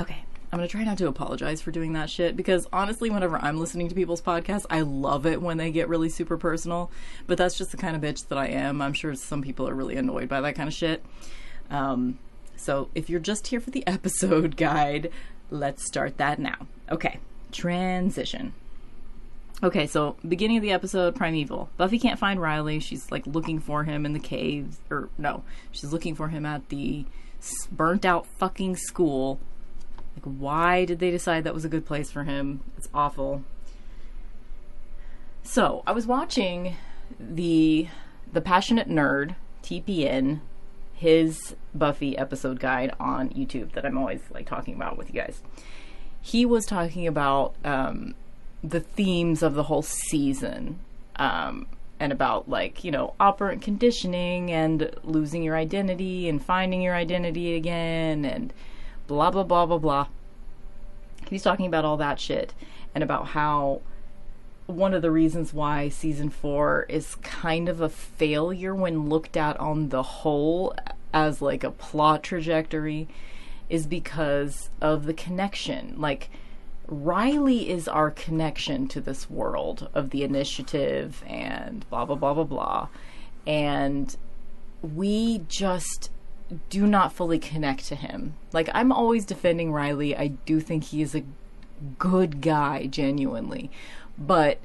Okay. 0.00 0.24
I'm 0.52 0.58
gonna 0.58 0.68
try 0.68 0.82
not 0.82 0.98
to 0.98 1.06
apologize 1.06 1.60
for 1.62 1.70
doing 1.70 1.92
that 1.92 2.10
shit 2.10 2.36
because 2.36 2.66
honestly, 2.72 3.08
whenever 3.08 3.38
I'm 3.38 3.58
listening 3.58 3.88
to 3.88 3.94
people's 3.94 4.20
podcasts, 4.20 4.66
I 4.68 4.80
love 4.80 5.24
it 5.24 5.40
when 5.40 5.58
they 5.58 5.70
get 5.70 5.88
really 5.88 6.08
super 6.08 6.36
personal. 6.36 6.90
But 7.26 7.38
that's 7.38 7.56
just 7.56 7.70
the 7.70 7.76
kind 7.76 7.94
of 7.94 8.02
bitch 8.02 8.26
that 8.28 8.38
I 8.38 8.48
am. 8.48 8.82
I'm 8.82 8.92
sure 8.92 9.14
some 9.14 9.42
people 9.42 9.68
are 9.68 9.74
really 9.74 9.96
annoyed 9.96 10.28
by 10.28 10.40
that 10.40 10.56
kind 10.56 10.68
of 10.68 10.74
shit. 10.74 11.04
Um, 11.70 12.18
so 12.56 12.88
if 12.94 13.08
you're 13.08 13.20
just 13.20 13.46
here 13.46 13.60
for 13.60 13.70
the 13.70 13.86
episode 13.86 14.56
guide, 14.56 15.10
let's 15.50 15.86
start 15.86 16.18
that 16.18 16.38
now. 16.38 16.66
Okay, 16.90 17.20
transition. 17.52 18.52
Okay, 19.62 19.86
so 19.86 20.16
beginning 20.26 20.56
of 20.56 20.62
the 20.62 20.72
episode, 20.72 21.14
Primeval. 21.14 21.68
Buffy 21.76 21.98
can't 21.98 22.18
find 22.18 22.40
Riley. 22.40 22.80
She's 22.80 23.10
like 23.12 23.26
looking 23.26 23.60
for 23.60 23.84
him 23.84 24.06
in 24.06 24.14
the 24.14 24.18
caves, 24.18 24.78
or 24.90 25.10
no, 25.18 25.44
she's 25.70 25.92
looking 25.92 26.14
for 26.14 26.28
him 26.28 26.46
at 26.46 26.70
the 26.70 27.04
burnt 27.70 28.04
out 28.04 28.26
fucking 28.38 28.76
school. 28.76 29.38
Like, 30.16 30.24
why 30.24 30.84
did 30.84 30.98
they 30.98 31.10
decide 31.10 31.44
that 31.44 31.54
was 31.54 31.64
a 31.64 31.68
good 31.68 31.86
place 31.86 32.10
for 32.10 32.24
him? 32.24 32.60
It's 32.76 32.88
awful. 32.92 33.42
So 35.42 35.82
I 35.86 35.92
was 35.92 36.06
watching 36.06 36.76
the 37.18 37.88
the 38.32 38.40
passionate 38.40 38.88
nerd 38.88 39.34
TPN 39.62 40.40
his 41.00 41.56
Buffy 41.74 42.16
episode 42.18 42.60
guide 42.60 42.92
on 43.00 43.30
YouTube 43.30 43.72
that 43.72 43.86
I'm 43.86 43.96
always 43.96 44.20
like 44.30 44.46
talking 44.46 44.74
about 44.74 44.98
with 44.98 45.08
you 45.08 45.18
guys. 45.18 45.40
He 46.20 46.44
was 46.44 46.66
talking 46.66 47.06
about 47.06 47.54
um, 47.64 48.14
the 48.62 48.80
themes 48.80 49.42
of 49.42 49.54
the 49.54 49.62
whole 49.62 49.80
season 49.80 50.78
um, 51.16 51.66
and 51.98 52.12
about 52.12 52.50
like 52.50 52.84
you 52.84 52.90
know 52.90 53.14
operant 53.18 53.62
conditioning 53.62 54.50
and 54.50 54.90
losing 55.02 55.42
your 55.42 55.56
identity 55.56 56.28
and 56.28 56.44
finding 56.44 56.82
your 56.82 56.94
identity 56.94 57.54
again 57.54 58.26
and 58.26 58.52
blah 59.10 59.28
blah 59.28 59.42
blah 59.42 59.66
blah 59.66 59.78
blah 59.78 60.06
he's 61.28 61.42
talking 61.42 61.66
about 61.66 61.84
all 61.84 61.96
that 61.96 62.20
shit 62.20 62.54
and 62.94 63.02
about 63.02 63.26
how 63.26 63.80
one 64.66 64.94
of 64.94 65.02
the 65.02 65.10
reasons 65.10 65.52
why 65.52 65.88
season 65.88 66.30
4 66.30 66.86
is 66.88 67.16
kind 67.16 67.68
of 67.68 67.80
a 67.80 67.88
failure 67.88 68.72
when 68.72 69.08
looked 69.08 69.36
at 69.36 69.58
on 69.58 69.88
the 69.88 70.04
whole 70.04 70.72
as 71.12 71.42
like 71.42 71.64
a 71.64 71.72
plot 71.72 72.22
trajectory 72.22 73.08
is 73.68 73.84
because 73.84 74.70
of 74.80 75.06
the 75.06 75.14
connection 75.14 75.96
like 75.98 76.30
Riley 76.86 77.68
is 77.68 77.88
our 77.88 78.12
connection 78.12 78.86
to 78.88 79.00
this 79.00 79.28
world 79.28 79.88
of 79.92 80.10
the 80.10 80.22
initiative 80.22 81.22
and 81.26 81.88
blah, 81.88 82.04
blah, 82.04 82.16
blah, 82.16 82.34
blah, 82.34 82.42
blah. 82.42 82.88
And 83.46 84.16
we 84.82 85.42
just 85.46 86.10
do 86.68 86.86
not 86.86 87.12
fully 87.12 87.38
connect 87.38 87.86
to 87.86 87.94
him. 87.94 88.34
Like, 88.52 88.68
I'm 88.74 88.92
always 88.92 89.24
defending 89.24 89.72
Riley. 89.72 90.16
I 90.16 90.28
do 90.28 90.60
think 90.60 90.84
he 90.84 91.02
is 91.02 91.14
a 91.14 91.24
good 91.98 92.40
guy, 92.40 92.86
genuinely. 92.86 93.70
But 94.18 94.58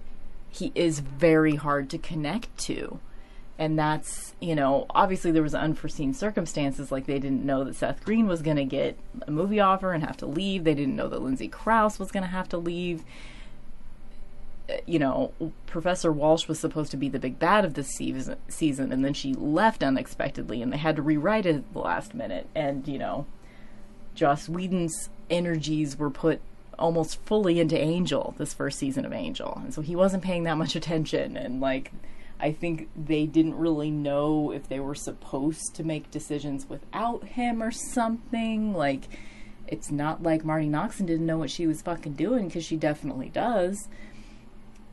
he 0.50 0.72
is 0.76 1.00
very 1.00 1.56
hard 1.56 1.90
to 1.90 1.98
connect 1.98 2.58
to 2.58 3.00
and 3.58 3.80
that's 3.80 4.34
you 4.40 4.56
know 4.56 4.86
obviously 4.90 5.32
there 5.32 5.44
was 5.44 5.56
unforeseen 5.56 6.14
circumstances 6.14 6.92
like 6.92 7.06
they 7.06 7.20
didn't 7.20 7.46
know 7.46 7.64
that 7.64 7.76
Seth 7.76 8.04
Green 8.04 8.28
was 8.28 8.42
going 8.42 8.58
to 8.58 8.66
get 8.66 8.98
a 9.28 9.32
movie 9.32 9.60
offer 9.60 9.94
and 9.94 10.04
have 10.04 10.18
to 10.18 10.26
leave 10.26 10.64
they 10.64 10.74
didn't 10.74 10.96
know 10.96 11.08
that 11.08 11.22
Lindsay 11.22 11.48
Crouse 11.48 12.00
was 12.00 12.12
going 12.12 12.24
to 12.24 12.30
have 12.30 12.50
to 12.50 12.58
leave 12.58 13.04
you 14.86 15.00
know 15.00 15.32
Professor 15.68 16.12
Walsh 16.12 16.48
was 16.48 16.60
supposed 16.60 16.92
to 16.92 16.98
be 16.98 17.10
the 17.10 17.20
big 17.20 17.38
bad 17.38 17.66
of 17.66 17.76
this 17.76 17.88
season 17.90 18.38
season 18.48 18.92
and 18.92 19.06
then 19.06 19.14
she 19.14 19.34
left 19.34 19.84
unexpectedly 19.84 20.62
and 20.62 20.72
they 20.74 20.78
had 20.78 20.96
to 20.96 21.02
rewrite 21.02 21.46
it 21.46 21.56
at 21.56 21.74
the 21.74 21.80
last 21.80 22.14
minute 22.14 22.48
and 22.56 22.88
you 22.88 22.98
know 22.98 23.26
Joss 24.16 24.50
Whedon's 24.50 25.10
energies 25.30 25.98
were 25.98 26.10
put 26.10 26.42
almost 26.78 27.24
fully 27.26 27.60
into 27.60 27.78
Angel 27.78 28.34
this 28.38 28.54
first 28.54 28.80
season 28.80 29.06
of 29.06 29.14
Angel 29.14 29.60
and 29.64 29.74
so 29.74 29.82
he 29.82 29.96
wasn't 29.96 30.24
paying 30.24 30.44
that 30.44 30.58
much 30.58 30.76
attention 30.76 31.38
and 31.38 31.62
like 31.62 31.92
I 32.40 32.52
think 32.52 32.90
they 32.96 33.26
didn't 33.26 33.56
really 33.56 33.92
know 33.92 34.52
if 34.52 34.68
they 34.68 34.80
were 34.80 34.96
supposed 34.96 35.76
to 35.76 35.84
make 35.84 36.12
decisions 36.12 36.68
without 36.68 37.24
him 37.24 37.64
or 37.64 37.72
something. 37.72 38.74
Like, 38.74 39.08
it's 39.68 39.90
not 39.90 40.22
like 40.22 40.44
Marti 40.44 40.68
Noxon 40.68 41.06
didn't 41.06 41.26
know 41.26 41.38
what 41.38 41.50
she 41.50 41.66
was 41.66 41.82
fucking 41.82 42.14
doing 42.14 42.48
because 42.48 42.66
she 42.66 42.76
definitely 42.76 43.30
does. 43.30 43.88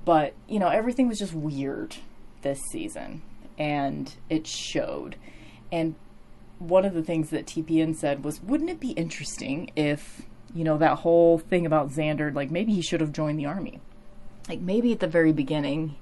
But, 0.04 0.34
you 0.48 0.58
know, 0.58 0.68
everything 0.68 1.08
was 1.08 1.18
just 1.18 1.34
weird 1.34 1.96
this 2.42 2.60
season 2.70 3.22
and 3.58 4.14
it 4.28 4.46
showed. 4.46 5.16
And 5.70 5.94
one 6.58 6.84
of 6.84 6.94
the 6.94 7.02
things 7.02 7.30
that 7.30 7.46
TPN 7.46 7.94
said 7.94 8.24
was, 8.24 8.42
wouldn't 8.42 8.70
it 8.70 8.80
be 8.80 8.90
interesting 8.92 9.70
if, 9.76 10.22
you 10.54 10.64
know, 10.64 10.78
that 10.78 10.98
whole 10.98 11.38
thing 11.38 11.66
about 11.66 11.90
Xander, 11.90 12.34
like 12.34 12.50
maybe 12.50 12.72
he 12.72 12.82
should 12.82 13.00
have 13.00 13.12
joined 13.12 13.38
the 13.38 13.46
army? 13.46 13.80
Like 14.48 14.60
maybe 14.60 14.92
at 14.92 15.00
the 15.00 15.06
very 15.06 15.32
beginning 15.32 15.96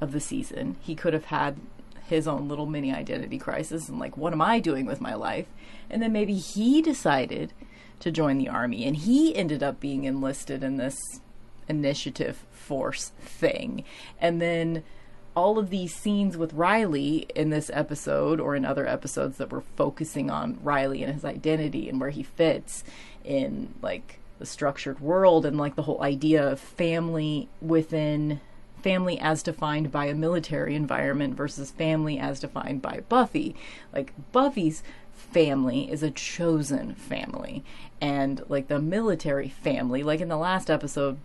of 0.00 0.12
the 0.12 0.20
season, 0.20 0.76
he 0.80 0.94
could 0.94 1.12
have 1.12 1.26
had 1.26 1.58
his 2.06 2.28
own 2.28 2.48
little 2.48 2.66
mini 2.66 2.92
identity 2.92 3.38
crisis 3.38 3.88
and 3.88 3.98
like, 3.98 4.16
what 4.16 4.32
am 4.32 4.42
I 4.42 4.60
doing 4.60 4.86
with 4.86 5.00
my 5.00 5.14
life? 5.14 5.46
And 5.88 6.02
then 6.02 6.12
maybe 6.12 6.34
he 6.34 6.82
decided 6.82 7.52
to 8.00 8.10
join 8.10 8.38
the 8.38 8.48
army 8.48 8.84
and 8.84 8.96
he 8.96 9.34
ended 9.34 9.62
up 9.62 9.80
being 9.80 10.04
enlisted 10.04 10.62
in 10.62 10.76
this 10.76 10.96
initiative 11.68 12.44
force 12.50 13.12
thing. 13.20 13.84
And 14.20 14.40
then 14.40 14.82
all 15.36 15.58
of 15.58 15.70
these 15.70 15.94
scenes 15.94 16.36
with 16.36 16.52
Riley 16.52 17.26
in 17.34 17.50
this 17.50 17.70
episode 17.72 18.40
or 18.40 18.54
in 18.54 18.64
other 18.64 18.86
episodes 18.86 19.36
that 19.38 19.50
were 19.50 19.64
focusing 19.76 20.30
on 20.30 20.58
Riley 20.62 21.02
and 21.02 21.12
his 21.12 21.24
identity 21.24 21.88
and 21.88 22.00
where 22.00 22.10
he 22.10 22.22
fits 22.22 22.84
in 23.24 23.74
like 23.82 24.20
the 24.38 24.46
structured 24.46 25.00
world 25.00 25.44
and 25.44 25.56
like 25.56 25.74
the 25.74 25.82
whole 25.82 26.02
idea 26.02 26.46
of 26.46 26.60
family 26.60 27.48
within 27.60 28.40
family 28.82 29.18
as 29.18 29.42
defined 29.42 29.90
by 29.90 30.06
a 30.06 30.14
military 30.14 30.74
environment 30.74 31.34
versus 31.34 31.70
family 31.70 32.18
as 32.18 32.40
defined 32.40 32.82
by 32.82 33.00
Buffy. 33.08 33.56
Like 33.92 34.12
Buffy's 34.30 34.82
family 35.14 35.90
is 35.90 36.02
a 36.02 36.10
chosen 36.10 36.94
family 36.94 37.64
and 38.00 38.42
like 38.48 38.68
the 38.68 38.80
military 38.80 39.48
family 39.48 40.02
like 40.02 40.20
in 40.20 40.28
the 40.28 40.36
last 40.36 40.68
episode 40.68 41.16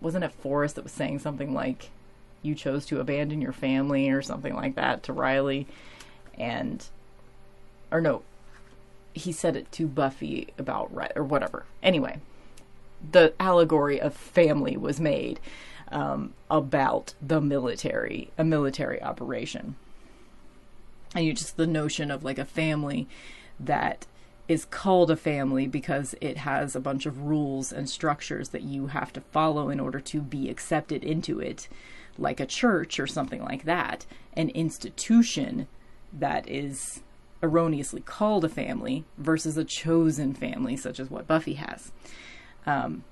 wasn't 0.00 0.24
it 0.24 0.32
Forrest 0.32 0.76
that 0.76 0.84
was 0.84 0.92
saying 0.92 1.18
something 1.18 1.54
like 1.54 1.90
you 2.42 2.54
chose 2.54 2.86
to 2.86 3.00
abandon 3.00 3.40
your 3.40 3.52
family 3.52 4.08
or 4.10 4.22
something 4.22 4.54
like 4.54 4.74
that 4.74 5.02
to 5.04 5.12
Riley 5.12 5.66
and 6.38 6.86
or 7.90 8.00
no 8.00 8.22
he 9.12 9.32
said 9.32 9.56
it 9.56 9.70
to 9.72 9.86
Buffy 9.86 10.48
about 10.58 10.94
right 10.94 11.12
or 11.16 11.24
whatever 11.24 11.64
anyway 11.82 12.20
the 13.12 13.32
allegory 13.40 14.00
of 14.00 14.14
family 14.14 14.76
was 14.76 15.00
made 15.00 15.40
um, 15.90 16.34
about 16.50 17.14
the 17.20 17.40
military, 17.40 18.30
a 18.38 18.44
military 18.44 19.02
operation. 19.02 19.76
And 21.14 21.24
you 21.24 21.32
just 21.32 21.56
the 21.56 21.66
notion 21.66 22.10
of 22.10 22.22
like 22.22 22.38
a 22.38 22.44
family 22.44 23.08
that 23.58 24.06
is 24.50 24.64
called 24.64 25.12
a 25.12 25.16
family 25.16 25.68
because 25.68 26.16
it 26.20 26.38
has 26.38 26.74
a 26.74 26.80
bunch 26.80 27.06
of 27.06 27.22
rules 27.22 27.72
and 27.72 27.88
structures 27.88 28.48
that 28.48 28.62
you 28.62 28.88
have 28.88 29.12
to 29.12 29.20
follow 29.20 29.68
in 29.68 29.78
order 29.78 30.00
to 30.00 30.20
be 30.20 30.50
accepted 30.50 31.04
into 31.04 31.38
it, 31.38 31.68
like 32.18 32.40
a 32.40 32.46
church 32.46 32.98
or 32.98 33.06
something 33.06 33.44
like 33.44 33.62
that, 33.62 34.04
an 34.32 34.48
institution 34.48 35.68
that 36.12 36.48
is 36.48 37.00
erroneously 37.40 38.00
called 38.00 38.44
a 38.44 38.48
family 38.48 39.04
versus 39.16 39.56
a 39.56 39.62
chosen 39.62 40.34
family, 40.34 40.76
such 40.76 40.98
as 40.98 41.08
what 41.08 41.28
Buffy 41.28 41.54
has. 41.54 41.92
Um, 42.66 43.04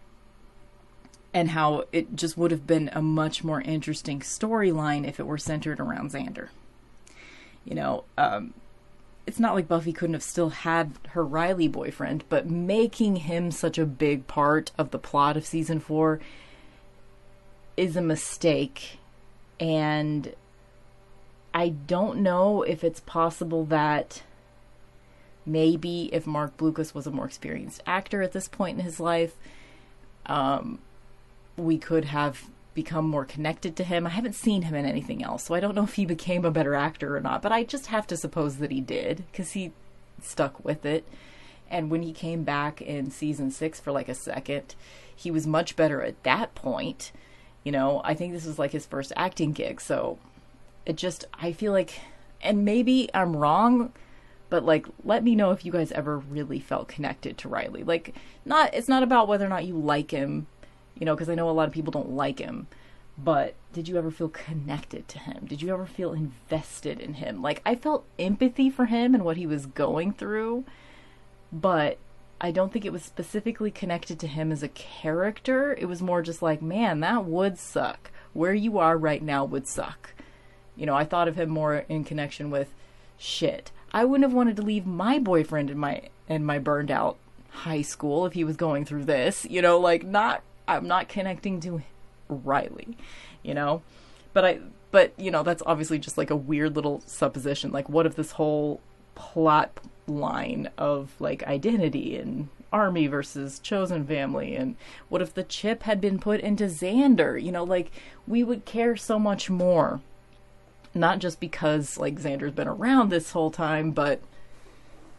and 1.33 1.51
how 1.51 1.85
it 1.92 2.16
just 2.16 2.37
would 2.37 2.51
have 2.51 2.66
been 2.66 2.90
a 2.92 3.01
much 3.01 3.44
more 3.44 3.61
interesting 3.61 4.18
storyline 4.18 5.07
if 5.07 5.20
it 5.20 5.27
were 5.27 5.38
centered 5.38 5.79
around 5.79 6.11
Xander. 6.11 6.48
You 7.64 7.77
know, 7.77 8.05
um, 8.16 8.55
it's 9.28 9.38
not 9.38 9.54
like 9.54 9.68
Buffy 9.68 9.92
couldn't 9.92 10.14
have 10.14 10.22
still 10.22 10.48
had 10.48 10.92
her 11.08 11.22
Riley 11.22 11.68
boyfriend, 11.68 12.24
but 12.30 12.48
making 12.48 13.16
him 13.16 13.50
such 13.50 13.76
a 13.76 13.84
big 13.84 14.26
part 14.26 14.72
of 14.78 14.90
the 14.90 14.98
plot 14.98 15.36
of 15.36 15.44
season 15.44 15.80
four 15.80 16.18
is 17.76 17.94
a 17.94 18.00
mistake. 18.00 18.98
And 19.60 20.34
I 21.52 21.68
don't 21.68 22.20
know 22.20 22.62
if 22.62 22.82
it's 22.82 23.00
possible 23.00 23.66
that 23.66 24.22
maybe 25.44 26.08
if 26.10 26.26
Marc 26.26 26.56
Blucas 26.56 26.94
was 26.94 27.06
a 27.06 27.10
more 27.10 27.26
experienced 27.26 27.82
actor 27.86 28.22
at 28.22 28.32
this 28.32 28.48
point 28.48 28.78
in 28.78 28.84
his 28.86 28.98
life, 28.98 29.34
um, 30.24 30.78
we 31.54 31.76
could 31.76 32.06
have 32.06 32.48
become 32.78 33.08
more 33.08 33.24
connected 33.24 33.74
to 33.74 33.82
him. 33.82 34.06
I 34.06 34.10
haven't 34.10 34.36
seen 34.36 34.62
him 34.62 34.76
in 34.76 34.84
anything 34.84 35.24
else, 35.24 35.42
so 35.42 35.54
I 35.56 35.58
don't 35.58 35.74
know 35.74 35.82
if 35.82 35.94
he 35.94 36.06
became 36.06 36.44
a 36.44 36.50
better 36.52 36.76
actor 36.76 37.16
or 37.16 37.20
not, 37.20 37.42
but 37.42 37.50
I 37.50 37.64
just 37.64 37.86
have 37.86 38.06
to 38.06 38.16
suppose 38.16 38.58
that 38.58 38.70
he 38.70 38.80
did 38.80 39.24
because 39.32 39.50
he 39.50 39.72
stuck 40.22 40.64
with 40.64 40.86
it. 40.86 41.04
And 41.68 41.90
when 41.90 42.02
he 42.02 42.12
came 42.12 42.44
back 42.44 42.80
in 42.80 43.10
season 43.10 43.50
six 43.50 43.80
for 43.80 43.90
like 43.90 44.08
a 44.08 44.14
second, 44.14 44.76
he 45.14 45.28
was 45.28 45.44
much 45.44 45.74
better 45.74 46.02
at 46.02 46.22
that 46.22 46.54
point. 46.54 47.10
You 47.64 47.72
know, 47.72 48.00
I 48.04 48.14
think 48.14 48.32
this 48.32 48.46
was 48.46 48.60
like 48.60 48.70
his 48.70 48.86
first 48.86 49.12
acting 49.16 49.50
gig, 49.50 49.80
so 49.80 50.20
it 50.86 50.94
just, 50.94 51.24
I 51.34 51.50
feel 51.50 51.72
like, 51.72 52.00
and 52.40 52.64
maybe 52.64 53.10
I'm 53.12 53.34
wrong, 53.34 53.92
but 54.50 54.64
like, 54.64 54.86
let 55.02 55.24
me 55.24 55.34
know 55.34 55.50
if 55.50 55.64
you 55.64 55.72
guys 55.72 55.90
ever 55.90 56.16
really 56.16 56.60
felt 56.60 56.86
connected 56.86 57.36
to 57.38 57.48
Riley. 57.48 57.82
Like, 57.82 58.14
not, 58.44 58.72
it's 58.72 58.88
not 58.88 59.02
about 59.02 59.26
whether 59.26 59.44
or 59.44 59.48
not 59.48 59.66
you 59.66 59.76
like 59.76 60.12
him, 60.12 60.46
you 60.98 61.06
know, 61.06 61.14
because 61.14 61.28
I 61.28 61.34
know 61.34 61.48
a 61.48 61.52
lot 61.52 61.68
of 61.68 61.74
people 61.74 61.90
don't 61.90 62.11
like 62.11 62.38
him, 62.38 62.66
but 63.16 63.54
did 63.72 63.88
you 63.88 63.96
ever 63.96 64.11
feel 64.11 64.28
connected 64.28 65.08
to 65.08 65.18
him? 65.18 65.46
Did 65.46 65.62
you 65.62 65.72
ever 65.72 65.87
feel 65.87 66.12
invested 66.12 67.00
in 67.00 67.14
him? 67.14 67.42
Like, 67.42 67.62
I 67.66 67.74
felt 67.74 68.04
empathy 68.18 68.70
for 68.70 68.87
him 68.87 69.14
and 69.14 69.24
what 69.24 69.37
he 69.37 69.46
was 69.46 69.66
going 69.66 70.12
through, 70.12 70.64
but 71.52 71.98
I 72.40 72.50
don't 72.50 72.72
think 72.72 72.84
it 72.84 72.92
was 72.92 73.02
specifically 73.02 73.70
connected 73.70 74.18
to 74.20 74.26
him 74.28 74.52
as 74.52 74.62
a 74.62 74.68
character. 74.68 75.74
It 75.78 75.87
was 75.87 76.00
more 76.00 76.22
just 76.22 76.42
like, 76.42 76.62
man, 76.62 77.00
that 77.00 77.24
would 77.24 77.58
suck. 77.58 78.11
Where 78.32 78.54
you 78.54 78.78
are 78.78 78.96
right 78.96 79.22
now 79.22 79.44
would 79.44 79.66
suck. 79.66 80.11
You 80.76 80.87
know, 80.87 80.94
I 80.94 81.04
thought 81.04 81.26
of 81.26 81.37
him 81.37 81.48
more 81.48 81.84
in 81.88 82.04
connection 82.04 82.50
with 82.50 82.72
shit. 83.16 83.72
I 83.92 84.04
wouldn't 84.04 84.28
have 84.28 84.37
wanted 84.37 84.56
to 84.56 84.62
leave 84.62 84.87
my 84.87 85.18
boyfriend 85.18 85.70
in 85.70 85.78
my 85.78 86.02
in 86.28 86.44
my 86.44 86.58
burned 86.58 86.90
out 86.90 87.16
high 87.50 87.82
school 87.82 88.26
if 88.26 88.34
he 88.34 88.44
was 88.44 88.56
going 88.56 88.84
through 88.84 89.04
this. 89.04 89.44
You 89.48 89.61
know, 89.61 89.78
like 89.78 90.04
not 90.04 90.42
I'm 90.68 90.87
not 90.87 91.09
connecting 91.09 91.61
to 91.61 91.83
Riley, 92.28 92.96
you 93.42 93.54
know? 93.54 93.83
But 94.33 94.44
I 94.44 94.61
but 94.90 95.12
you 95.18 95.31
know, 95.31 95.42
that's 95.42 95.62
obviously 95.66 95.98
just 95.98 96.18
like 96.18 96.31
a 96.31 96.37
weird 96.37 96.76
little 96.76 97.02
supposition. 97.07 97.72
Like 97.72 97.88
what 97.88 98.07
if 98.07 98.14
this 98.14 98.33
whole 98.33 98.81
plot 99.14 99.81
line 100.07 100.70
of 100.78 101.12
like 101.18 101.42
identity 101.44 102.16
and 102.16 102.48
army 102.72 103.07
versus 103.07 103.59
chosen 103.59 104.07
family 104.07 104.54
and 104.54 104.76
what 105.09 105.22
if 105.22 105.33
the 105.33 105.42
chip 105.42 105.85
had 105.85 106.00
been 106.00 106.18
put 106.18 106.40
into 106.40 106.64
Xander? 106.64 107.42
You 107.42 107.52
know, 107.52 107.64
like 107.64 107.90
we 108.26 108.44
would 108.44 108.64
care 108.64 108.96
so 108.96 109.18
much 109.18 109.50
more. 109.50 110.00
Not 110.94 111.18
just 111.18 111.40
because 111.40 111.98
like 111.98 112.20
Xander's 112.20 112.52
been 112.52 112.68
around 112.68 113.11
this 113.11 113.33
whole 113.33 113.50
time, 113.50 113.90
but 113.90 114.20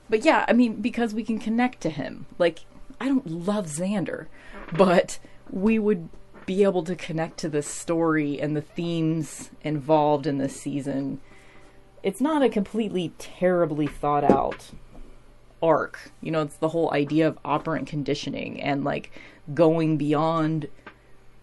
but 0.09 0.25
yeah, 0.25 0.45
I 0.47 0.53
mean 0.53 0.81
because 0.81 1.13
we 1.13 1.23
can 1.23 1.39
connect 1.39 1.81
to 1.81 1.89
him. 1.89 2.25
Like 2.37 2.61
I 2.99 3.07
don't 3.07 3.27
love 3.27 3.67
Xander, 3.67 4.25
but 4.75 5.19
we 5.51 5.79
would 5.79 6.09
be 6.45 6.63
able 6.63 6.83
to 6.83 6.95
connect 6.95 7.37
to 7.37 7.49
the 7.49 7.61
story 7.61 8.41
and 8.41 8.55
the 8.55 8.61
themes 8.61 9.51
involved 9.61 10.25
in 10.25 10.39
this 10.39 10.59
season. 10.59 11.21
It's 12.01 12.21
not 12.21 12.41
a 12.41 12.49
completely 12.49 13.13
terribly 13.19 13.87
thought 13.87 14.23
out 14.23 14.71
arc. 15.61 16.11
You 16.21 16.31
know, 16.31 16.41
it's 16.41 16.55
the 16.55 16.69
whole 16.69 16.91
idea 16.93 17.27
of 17.27 17.37
operant 17.45 17.87
conditioning 17.87 18.61
and 18.61 18.83
like 18.83 19.11
going 19.53 19.97
beyond 19.97 20.69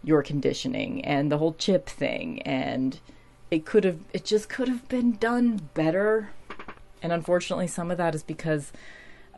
your 0.02 0.22
conditioning 0.22 1.04
and 1.04 1.30
the 1.30 1.38
whole 1.38 1.54
chip 1.54 1.88
thing 1.88 2.40
and 2.42 3.00
it 3.50 3.64
could 3.64 3.84
have 3.84 3.98
it 4.12 4.24
just 4.24 4.48
could 4.48 4.68
have 4.68 4.88
been 4.88 5.12
done 5.12 5.68
better. 5.74 6.30
And 7.02 7.12
unfortunately 7.12 7.66
some 7.66 7.90
of 7.90 7.98
that 7.98 8.14
is 8.14 8.22
because 8.22 8.72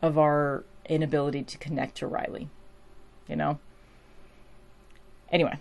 of 0.01 0.17
our 0.17 0.63
inability 0.85 1.43
to 1.43 1.57
connect 1.57 1.97
to 1.97 2.07
Riley. 2.07 2.49
You 3.27 3.35
know? 3.35 3.59
Anyway, 5.31 5.57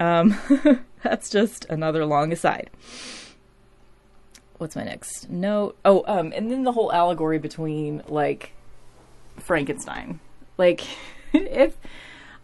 um, 0.00 0.36
that's 1.02 1.30
just 1.30 1.64
another 1.66 2.04
long 2.06 2.32
aside. 2.32 2.70
What's 4.58 4.76
my 4.76 4.84
next 4.84 5.30
note? 5.30 5.76
Oh, 5.84 6.04
um, 6.06 6.32
and 6.34 6.50
then 6.50 6.64
the 6.64 6.72
whole 6.72 6.92
allegory 6.92 7.38
between 7.38 8.02
like 8.08 8.52
Frankenstein. 9.36 10.20
Like, 10.56 10.84
if 11.32 11.76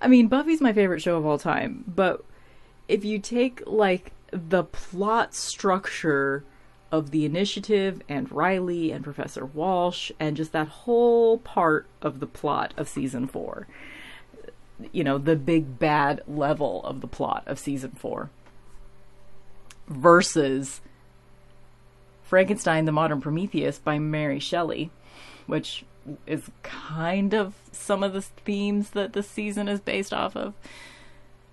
I 0.00 0.08
mean, 0.08 0.28
Buffy's 0.28 0.60
my 0.60 0.72
favorite 0.72 1.02
show 1.02 1.16
of 1.16 1.26
all 1.26 1.38
time, 1.38 1.84
but 1.88 2.24
if 2.88 3.04
you 3.04 3.18
take 3.18 3.62
like 3.66 4.12
the 4.30 4.64
plot 4.64 5.34
structure 5.34 6.44
of 6.92 7.10
the 7.10 7.24
initiative 7.24 8.02
and 8.08 8.30
Riley 8.30 8.92
and 8.92 9.02
Professor 9.02 9.44
Walsh 9.44 10.12
and 10.20 10.36
just 10.36 10.52
that 10.52 10.68
whole 10.68 11.38
part 11.38 11.86
of 12.02 12.20
the 12.20 12.26
plot 12.26 12.74
of 12.76 12.88
season 12.88 13.26
four, 13.26 13.66
you 14.92 15.04
know, 15.04 15.18
the 15.18 15.36
big 15.36 15.78
bad 15.78 16.22
level 16.26 16.82
of 16.84 17.00
the 17.00 17.06
plot 17.06 17.44
of 17.46 17.58
season 17.58 17.92
four 17.92 18.30
versus 19.86 20.80
Frankenstein, 22.22 22.84
the 22.84 22.92
Modern 22.92 23.20
Prometheus 23.20 23.78
by 23.78 23.98
Mary 23.98 24.38
Shelley, 24.38 24.90
which 25.46 25.84
is 26.26 26.50
kind 26.62 27.34
of 27.34 27.54
some 27.72 28.02
of 28.02 28.12
the 28.12 28.22
themes 28.22 28.90
that 28.90 29.12
this 29.12 29.28
season 29.28 29.68
is 29.68 29.80
based 29.80 30.12
off 30.12 30.36
of. 30.36 30.54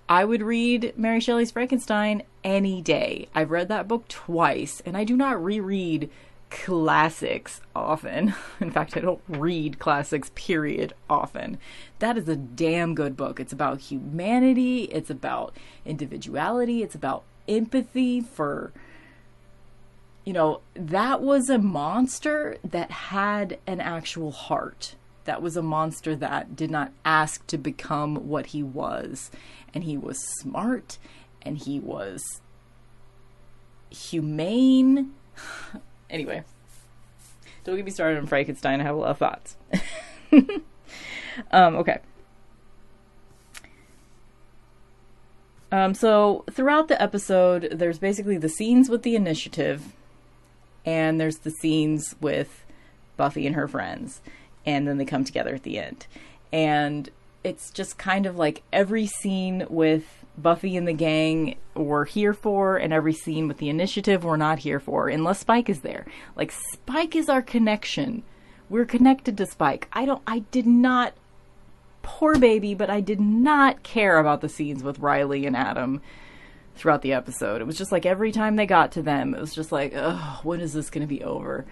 I 0.10 0.25
would 0.25 0.41
read 0.41 0.93
Mary 0.97 1.21
Shelley's 1.21 1.51
Frankenstein 1.51 2.23
any 2.43 2.81
day. 2.81 3.29
I've 3.34 3.51
read 3.51 3.69
that 3.69 3.88
book 3.88 4.07
twice, 4.07 4.81
and 4.86 4.97
I 4.97 5.03
do 5.03 5.15
not 5.15 5.41
reread 5.41 6.10
classics 6.51 7.61
often. 7.75 8.35
In 8.59 8.69
fact, 8.69 8.95
I 8.95 8.99
don't 8.99 9.21
read 9.27 9.79
classics, 9.79 10.29
period, 10.35 10.93
often. 11.09 11.57
That 11.99 12.17
is 12.17 12.29
a 12.29 12.35
damn 12.35 12.93
good 12.93 13.17
book. 13.17 13.39
It's 13.39 13.53
about 13.53 13.79
humanity, 13.79 14.83
it's 14.83 15.09
about 15.09 15.55
individuality, 15.85 16.83
it's 16.83 16.95
about 16.95 17.23
empathy 17.47 18.21
for. 18.21 18.71
You 20.23 20.33
know, 20.33 20.61
that 20.75 21.21
was 21.21 21.49
a 21.49 21.57
monster 21.57 22.57
that 22.63 22.91
had 22.91 23.57
an 23.65 23.81
actual 23.81 24.31
heart. 24.31 24.93
That 25.25 25.41
was 25.41 25.57
a 25.57 25.63
monster 25.63 26.15
that 26.15 26.55
did 26.55 26.69
not 26.69 26.91
ask 27.03 27.47
to 27.47 27.57
become 27.57 28.27
what 28.27 28.47
he 28.47 28.61
was. 28.61 29.31
And 29.73 29.83
he 29.83 29.97
was 29.97 30.19
smart 30.39 30.99
and 31.41 31.57
he 31.57 31.79
was 31.79 32.21
humane 33.89 35.11
Anyway, 36.12 36.43
don't 37.63 37.78
get 37.78 37.86
me 37.86 37.91
started 37.91 38.19
on 38.19 38.28
Frankenstein. 38.28 38.82
I 38.82 38.84
have 38.84 38.95
a 38.95 39.00
lot 39.00 39.12
of 39.12 39.17
thoughts. 39.17 39.56
um, 41.52 41.76
okay. 41.78 42.00
Um, 45.71 45.93
so 45.93 46.43
throughout 46.52 46.89
the 46.89 47.02
episode, 47.02 47.69
there's 47.71 47.97
basically 47.97 48.38
the 48.38 48.50
scenes 48.50 48.89
with 48.89 49.04
the 49.04 49.15
initiative, 49.15 49.93
and 50.86 51.19
there's 51.19 51.38
the 51.38 51.52
scenes 51.52 52.13
with 52.19 52.65
Buffy 53.15 53.47
and 53.47 53.56
her 53.56 53.69
friends, 53.69 54.19
and 54.65 54.86
then 54.86 54.97
they 54.97 55.06
come 55.06 55.24
together 55.24 55.56
at 55.56 55.63
the 55.63 55.80
end. 55.80 56.08
And 56.52 57.10
it's 57.45 57.71
just 57.71 57.97
kind 57.97 58.26
of 58.26 58.36
like 58.36 58.63
every 58.74 59.08
scene 59.08 59.65
with 59.69 60.20
Buffy 60.38 60.78
and 60.78 60.88
the 60.88 60.94
gang 60.94 61.58
we're 61.76 62.06
here 62.06 62.34
for, 62.34 62.78
and 62.78 62.94
every 62.94 63.13
scene 63.13 63.48
with 63.48 63.58
the 63.58 63.70
initiative 63.70 64.24
we're 64.24 64.38
not 64.38 64.60
here 64.60 64.80
for, 64.80 65.08
unless 65.08 65.39
Spike 65.39 65.70
is 65.70 65.82
there. 65.82 66.06
Like, 66.36 66.52
Spike 66.74 67.15
is 67.15 67.30
our 67.30 67.41
connection. 67.41 68.24
We're 68.70 68.86
connected 68.86 69.38
to 69.38 69.46
Spike. 69.46 69.88
I 69.91 70.06
don't, 70.06 70.22
I 70.26 70.39
did 70.52 70.65
not, 70.65 71.13
poor 72.02 72.38
baby, 72.38 72.74
but 72.74 72.89
I 72.89 73.02
did 73.02 73.20
not 73.20 73.84
care 73.84 74.17
about 74.17 74.41
the 74.41 74.50
scenes 74.50 74.84
with 74.84 75.00
Riley 75.00 75.46
and 75.46 75.56
Adam 75.56 76.02
throughout 76.76 77.02
the 77.02 77.13
episode. 77.13 77.62
It 77.62 77.67
was 77.67 77.78
just 77.78 77.91
like 77.91 78.06
every 78.06 78.32
time 78.32 78.56
they 78.56 78.65
got 78.65 78.94
to 78.94 79.02
them, 79.02 79.36
it 79.36 79.41
was 79.41 79.54
just 79.54 79.72
like, 79.72 79.94
oh, 79.96 80.39
when 80.44 80.62
is 80.62 80.74
this 80.74 80.89
going 80.89 81.06
to 81.06 81.13
be 81.13 81.24
over? 81.24 81.65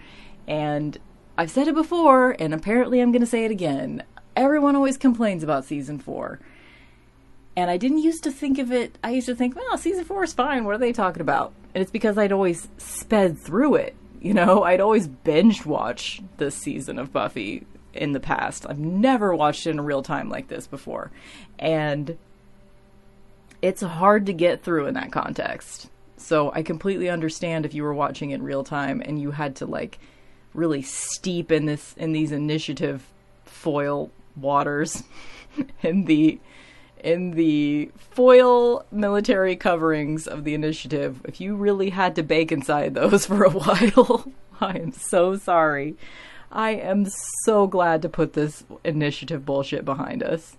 And 0.47 0.97
I've 1.37 1.51
said 1.51 1.69
it 1.69 1.75
before, 1.75 2.35
and 2.37 2.53
apparently 2.53 2.99
I'm 2.99 3.11
going 3.11 3.21
to 3.21 3.25
say 3.25 3.45
it 3.45 3.51
again. 3.51 4.03
Everyone 4.35 4.75
always 4.75 4.97
complains 4.97 5.43
about 5.43 5.65
season 5.65 5.99
four 5.99 6.39
and 7.59 7.69
I 7.69 7.75
didn't 7.75 7.97
used 7.97 8.23
to 8.23 8.31
think 8.31 8.57
of 8.57 8.71
it. 8.71 8.97
I 9.03 9.11
used 9.11 9.27
to 9.27 9.35
think, 9.35 9.53
well, 9.53 9.77
season 9.77 10.05
four 10.05 10.23
is 10.23 10.31
fine. 10.31 10.63
What 10.63 10.75
are 10.75 10.79
they 10.79 10.93
talking 10.93 11.21
about? 11.21 11.53
And 11.75 11.81
it's 11.81 11.91
because 11.91 12.17
I'd 12.17 12.31
always 12.31 12.69
sped 12.77 13.37
through 13.37 13.75
it. 13.75 13.95
You 14.21 14.33
know, 14.33 14.63
I'd 14.69 14.79
always 14.79 15.07
binge 15.07 15.65
watch 15.65 16.21
this 16.37 16.55
season 16.55 16.97
of 16.97 17.11
Buffy 17.11 17.65
in 17.93 18.13
the 18.13 18.19
past. 18.21 18.65
I've 18.69 18.79
never 18.79 19.35
watched 19.35 19.67
it 19.67 19.71
in 19.71 19.81
real 19.81 20.01
time 20.01 20.29
like 20.29 20.47
this 20.47 20.67
before. 20.67 21.11
And 21.57 22.17
it's 23.61 23.81
hard 23.81 24.27
to 24.27 24.33
get 24.33 24.63
through 24.63 24.85
in 24.85 24.93
that 24.93 25.11
context. 25.11 25.89
So 26.15 26.53
I 26.53 26.63
completely 26.63 27.09
understand 27.09 27.65
if 27.65 27.73
you 27.73 27.83
were 27.83 27.93
watching 27.93 28.31
it 28.31 28.35
in 28.35 28.43
real 28.43 28.63
time 28.63 29.01
and 29.03 29.21
you 29.21 29.31
had 29.31 29.57
to 29.57 29.65
like 29.65 29.99
really 30.53 30.81
steep 30.81 31.51
in 31.51 31.65
this 31.65 31.93
in 31.97 32.13
these 32.13 32.31
initiative 32.31 33.05
foil 33.43 34.11
waters 34.37 35.03
in 35.83 36.05
the 36.05 36.39
in 37.03 37.31
the 37.31 37.91
foil 37.97 38.85
military 38.91 39.55
coverings 39.55 40.27
of 40.27 40.43
the 40.43 40.53
initiative, 40.53 41.21
if 41.25 41.39
you 41.39 41.55
really 41.55 41.89
had 41.89 42.15
to 42.15 42.23
bake 42.23 42.51
inside 42.51 42.93
those 42.93 43.25
for 43.27 43.43
a 43.43 43.49
while, 43.49 44.31
I 44.61 44.77
am 44.77 44.91
so 44.91 45.37
sorry. 45.37 45.95
I 46.51 46.71
am 46.71 47.05
so 47.43 47.67
glad 47.67 48.01
to 48.01 48.09
put 48.09 48.33
this 48.33 48.63
initiative 48.83 49.45
bullshit 49.45 49.85
behind 49.85 50.23
us. 50.23 50.57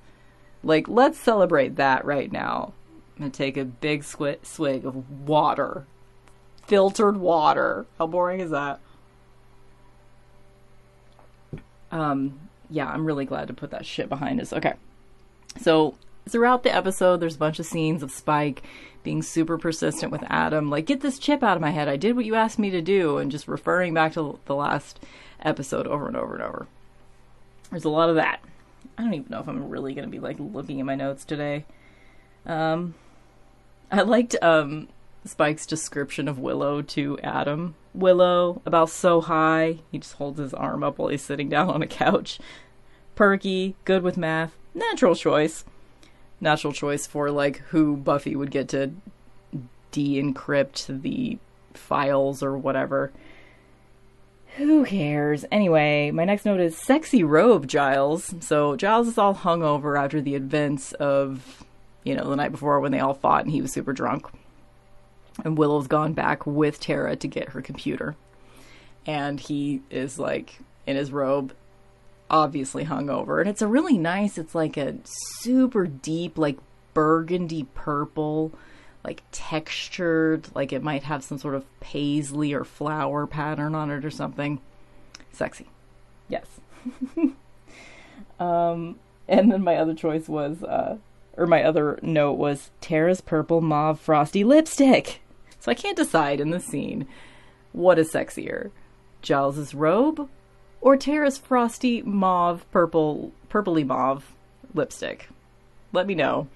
Like, 0.62 0.88
let's 0.88 1.18
celebrate 1.18 1.76
that 1.76 2.04
right 2.04 2.30
now. 2.30 2.72
I'm 3.16 3.22
gonna 3.22 3.30
take 3.30 3.56
a 3.56 3.64
big 3.64 4.04
swig 4.04 4.84
of 4.84 5.28
water. 5.28 5.86
Filtered 6.66 7.16
water. 7.16 7.86
How 7.98 8.06
boring 8.06 8.40
is 8.40 8.50
that? 8.50 8.78
Um, 11.90 12.38
yeah, 12.70 12.88
I'm 12.88 13.04
really 13.04 13.24
glad 13.24 13.48
to 13.48 13.54
put 13.54 13.72
that 13.72 13.84
shit 13.84 14.08
behind 14.08 14.40
us. 14.40 14.52
Okay. 14.52 14.74
So, 15.60 15.96
throughout 16.30 16.62
the 16.62 16.74
episode, 16.74 17.18
there's 17.18 17.36
a 17.36 17.38
bunch 17.38 17.58
of 17.58 17.66
scenes 17.66 18.02
of 18.02 18.10
Spike 18.10 18.62
being 19.02 19.22
super 19.22 19.56
persistent 19.58 20.12
with 20.12 20.24
Adam, 20.28 20.70
like, 20.70 20.86
get 20.86 21.00
this 21.00 21.18
chip 21.18 21.42
out 21.42 21.56
of 21.56 21.62
my 21.62 21.70
head. 21.70 21.88
I 21.88 21.96
did 21.96 22.16
what 22.16 22.24
you 22.24 22.34
asked 22.34 22.58
me 22.58 22.70
to 22.70 22.82
do, 22.82 23.18
and 23.18 23.30
just 23.30 23.48
referring 23.48 23.94
back 23.94 24.12
to 24.14 24.38
the 24.44 24.54
last 24.54 25.00
episode 25.42 25.86
over 25.86 26.06
and 26.06 26.16
over 26.16 26.34
and 26.34 26.42
over. 26.42 26.66
There's 27.70 27.84
a 27.84 27.90
lot 27.90 28.10
of 28.10 28.16
that. 28.16 28.40
I 28.98 29.02
don't 29.02 29.14
even 29.14 29.30
know 29.30 29.40
if 29.40 29.48
I'm 29.48 29.70
really 29.70 29.94
going 29.94 30.06
to 30.06 30.10
be 30.10 30.18
like 30.18 30.36
looking 30.38 30.80
at 30.80 30.86
my 30.86 30.94
notes 30.94 31.24
today. 31.24 31.64
Um, 32.44 32.94
I 33.90 34.02
liked 34.02 34.36
um, 34.42 34.88
Spike's 35.24 35.66
description 35.66 36.28
of 36.28 36.38
Willow 36.38 36.82
to 36.82 37.18
Adam. 37.22 37.74
Willow, 37.94 38.60
about 38.66 38.90
so 38.90 39.20
high, 39.20 39.78
he 39.90 39.98
just 39.98 40.14
holds 40.14 40.38
his 40.38 40.52
arm 40.52 40.82
up 40.82 40.98
while 40.98 41.08
he's 41.08 41.22
sitting 41.22 41.48
down 41.48 41.70
on 41.70 41.82
a 41.82 41.86
couch. 41.86 42.38
Perky, 43.14 43.76
good 43.84 44.02
with 44.02 44.16
math, 44.16 44.56
natural 44.74 45.14
choice. 45.14 45.64
Natural 46.40 46.72
choice 46.72 47.06
for 47.06 47.30
like 47.30 47.58
who 47.68 47.96
Buffy 47.96 48.34
would 48.34 48.50
get 48.50 48.68
to 48.70 48.92
de-encrypt 49.90 51.02
the 51.02 51.38
files 51.74 52.42
or 52.42 52.56
whatever. 52.56 53.12
Who 54.56 54.84
cares? 54.84 55.44
Anyway, 55.52 56.10
my 56.10 56.24
next 56.24 56.44
note 56.44 56.60
is 56.60 56.76
sexy 56.76 57.22
robe, 57.22 57.68
Giles. 57.68 58.34
So 58.40 58.74
Giles 58.76 59.08
is 59.08 59.18
all 59.18 59.34
hungover 59.34 59.98
after 59.98 60.20
the 60.20 60.34
events 60.34 60.92
of, 60.94 61.64
you 62.04 62.14
know, 62.14 62.28
the 62.28 62.36
night 62.36 62.50
before 62.52 62.80
when 62.80 62.92
they 62.92 63.00
all 63.00 63.14
fought 63.14 63.44
and 63.44 63.52
he 63.52 63.62
was 63.62 63.72
super 63.72 63.92
drunk. 63.92 64.26
And 65.44 65.56
Willow's 65.56 65.86
gone 65.86 66.12
back 66.14 66.46
with 66.46 66.80
Tara 66.80 67.16
to 67.16 67.28
get 67.28 67.50
her 67.50 67.62
computer. 67.62 68.16
And 69.06 69.38
he 69.38 69.82
is 69.90 70.18
like 70.18 70.58
in 70.86 70.96
his 70.96 71.12
robe, 71.12 71.54
obviously 72.30 72.84
hungover. 72.84 73.40
And 73.40 73.48
it's 73.50 73.62
a 73.62 73.66
really 73.66 73.98
nice, 73.98 74.38
it's 74.38 74.54
like 74.54 74.76
a 74.76 74.96
super 75.04 75.86
deep, 75.86 76.38
like 76.38 76.58
burgundy 76.94 77.66
purple 77.74 78.52
like 79.04 79.22
textured, 79.32 80.48
like 80.54 80.72
it 80.72 80.82
might 80.82 81.04
have 81.04 81.24
some 81.24 81.38
sort 81.38 81.54
of 81.54 81.64
paisley 81.80 82.52
or 82.52 82.64
flower 82.64 83.26
pattern 83.26 83.74
on 83.74 83.90
it 83.90 84.04
or 84.04 84.10
something. 84.10 84.60
Sexy. 85.32 85.66
Yes. 86.28 86.46
um, 88.40 88.98
and 89.28 89.50
then 89.50 89.62
my 89.62 89.76
other 89.76 89.94
choice 89.94 90.28
was, 90.28 90.62
uh, 90.62 90.98
or 91.36 91.46
my 91.46 91.62
other 91.62 91.98
note 92.02 92.34
was 92.34 92.70
Tara's 92.80 93.20
purple 93.20 93.60
mauve 93.60 93.98
frosty 93.98 94.44
lipstick. 94.44 95.20
So 95.58 95.70
I 95.70 95.74
can't 95.74 95.96
decide 95.96 96.40
in 96.40 96.50
the 96.50 96.60
scene 96.60 97.06
what 97.72 97.98
is 97.98 98.12
sexier, 98.12 98.70
Giles's 99.22 99.74
robe 99.74 100.28
or 100.80 100.96
Tara's 100.96 101.38
frosty 101.38 102.02
mauve 102.02 102.70
purple 102.70 103.32
purpley 103.48 103.86
mauve 103.86 104.32
lipstick. 104.74 105.28
Let 105.92 106.06
me 106.06 106.14
know. 106.14 106.48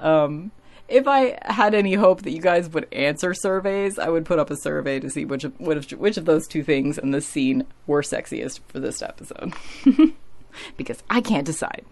Um, 0.00 0.50
if 0.88 1.06
I 1.06 1.38
had 1.42 1.74
any 1.74 1.94
hope 1.94 2.22
that 2.22 2.30
you 2.32 2.40
guys 2.40 2.68
would 2.70 2.92
answer 2.92 3.34
surveys, 3.34 3.98
I 3.98 4.08
would 4.08 4.24
put 4.24 4.38
up 4.38 4.50
a 4.50 4.56
survey 4.56 4.98
to 5.00 5.10
see 5.10 5.24
which 5.24 5.44
of, 5.44 5.58
which 5.60 5.92
of, 5.92 5.98
which 5.98 6.16
of 6.16 6.24
those 6.24 6.46
two 6.46 6.64
things 6.64 6.98
in 6.98 7.10
this 7.10 7.26
scene 7.26 7.66
were 7.86 8.02
sexiest 8.02 8.60
for 8.68 8.80
this 8.80 9.02
episode. 9.02 9.52
because 10.76 11.02
I 11.10 11.20
can't 11.20 11.46
decide. 11.46 11.84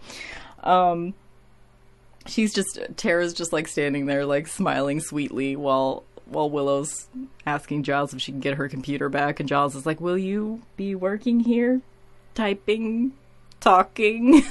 Um, 0.61 1.15
she's 2.27 2.55
just 2.55 2.79
Tara's 2.97 3.35
just 3.35 3.53
like 3.53 3.69
standing 3.69 4.07
there, 4.07 4.25
like 4.25 4.47
smiling 4.47 5.01
sweetly 5.01 5.57
while 5.57 6.05
while 6.27 6.51
Willow's 6.51 7.09
asking 7.47 7.85
Giles 7.85 8.13
if 8.13 8.21
she 8.21 8.33
can 8.33 8.41
get 8.41 8.55
her 8.55 8.69
computer 8.69 9.09
back, 9.09 9.41
and 9.41 9.49
Giles 9.49 9.75
is 9.75 9.87
like, 9.87 10.01
"Will 10.01 10.19
you 10.19 10.63
be 10.77 10.95
working 10.95 11.41
here, 11.41 11.81
typing, 12.35 13.13
talking?" 13.61 14.45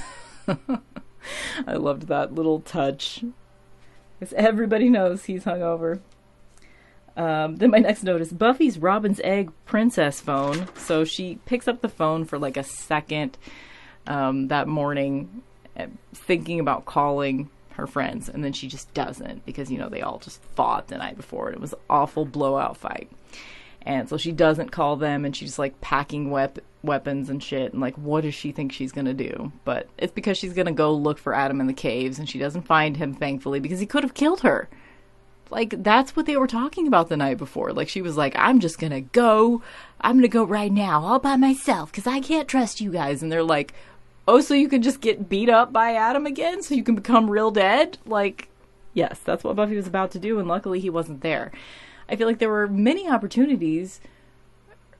I 1.67 1.73
loved 1.73 2.07
that 2.07 2.33
little 2.33 2.59
touch. 2.59 3.23
Because 4.19 4.33
everybody 4.33 4.89
knows 4.89 5.25
he's 5.25 5.43
hungover. 5.43 5.99
Um, 7.17 7.57
then 7.57 7.71
my 7.71 7.79
next 7.79 8.03
note 8.03 8.21
is 8.21 8.31
Buffy's 8.31 8.77
Robin's 8.77 9.19
Egg 9.23 9.51
princess 9.65 10.19
phone. 10.19 10.67
So 10.75 11.05
she 11.05 11.39
picks 11.45 11.67
up 11.67 11.81
the 11.81 11.89
phone 11.89 12.25
for 12.25 12.37
like 12.37 12.57
a 12.57 12.63
second 12.63 13.37
um, 14.07 14.49
that 14.49 14.67
morning, 14.67 15.43
eh, 15.75 15.87
thinking 16.13 16.59
about 16.59 16.85
calling 16.85 17.49
her 17.75 17.87
friends, 17.87 18.29
and 18.29 18.43
then 18.43 18.53
she 18.53 18.67
just 18.67 18.93
doesn't 18.93 19.45
because 19.45 19.71
you 19.71 19.77
know 19.77 19.89
they 19.89 20.01
all 20.01 20.19
just 20.19 20.41
fought 20.55 20.87
the 20.87 20.97
night 20.97 21.17
before, 21.17 21.47
and 21.47 21.55
it 21.55 21.61
was 21.61 21.73
an 21.73 21.79
awful 21.89 22.25
blowout 22.25 22.77
fight. 22.77 23.09
And 23.83 24.09
so 24.09 24.17
she 24.17 24.31
doesn't 24.31 24.71
call 24.71 24.95
them, 24.95 25.25
and 25.25 25.35
she's 25.35 25.59
like 25.59 25.79
packing 25.79 26.31
wep- 26.31 26.59
weapons 26.83 27.29
and 27.29 27.41
shit. 27.41 27.71
And 27.71 27.81
like, 27.81 27.95
what 27.95 28.21
does 28.21 28.33
she 28.33 28.51
think 28.51 28.71
she's 28.71 28.91
gonna 28.91 29.13
do? 29.13 29.51
But 29.63 29.87
it's 29.97 30.13
because 30.13 30.37
she's 30.37 30.53
gonna 30.53 30.71
go 30.71 30.93
look 30.93 31.19
for 31.19 31.33
Adam 31.35 31.61
in 31.61 31.67
the 31.67 31.73
caves, 31.73 32.17
and 32.17 32.27
she 32.27 32.39
doesn't 32.39 32.63
find 32.63 32.97
him, 32.97 33.13
thankfully, 33.13 33.59
because 33.59 33.79
he 33.79 33.85
could 33.85 34.03
have 34.03 34.15
killed 34.15 34.41
her. 34.41 34.67
Like, 35.51 35.83
that's 35.83 36.15
what 36.15 36.25
they 36.25 36.37
were 36.37 36.47
talking 36.47 36.87
about 36.87 37.09
the 37.09 37.17
night 37.17 37.37
before. 37.37 37.71
Like, 37.71 37.87
she 37.87 38.01
was 38.01 38.17
like, 38.17 38.35
I'm 38.35 38.59
just 38.59 38.79
gonna 38.79 39.01
go. 39.01 39.61
I'm 40.01 40.17
gonna 40.17 40.27
go 40.27 40.43
right 40.43 40.71
now, 40.71 41.03
all 41.03 41.19
by 41.19 41.35
myself, 41.35 41.91
because 41.91 42.07
I 42.07 42.19
can't 42.19 42.47
trust 42.47 42.81
you 42.81 42.91
guys. 42.91 43.21
And 43.21 43.31
they're 43.31 43.43
like, 43.43 43.73
oh, 44.27 44.41
so 44.41 44.53
you 44.53 44.67
can 44.67 44.81
just 44.81 45.01
get 45.01 45.29
beat 45.29 45.49
up 45.49 45.71
by 45.71 45.93
Adam 45.93 46.25
again, 46.25 46.61
so 46.61 46.75
you 46.75 46.83
can 46.83 46.95
become 46.95 47.29
real 47.29 47.51
dead? 47.51 47.97
Like, 48.05 48.49
yes, 48.93 49.19
that's 49.23 49.43
what 49.43 49.55
Buffy 49.55 49.75
was 49.75 49.87
about 49.87 50.11
to 50.11 50.19
do, 50.19 50.39
and 50.39 50.47
luckily 50.47 50.79
he 50.79 50.89
wasn't 50.89 51.21
there. 51.21 51.51
I 52.09 52.15
feel 52.15 52.27
like 52.27 52.39
there 52.39 52.49
were 52.49 52.67
many 52.67 53.09
opportunities, 53.09 53.99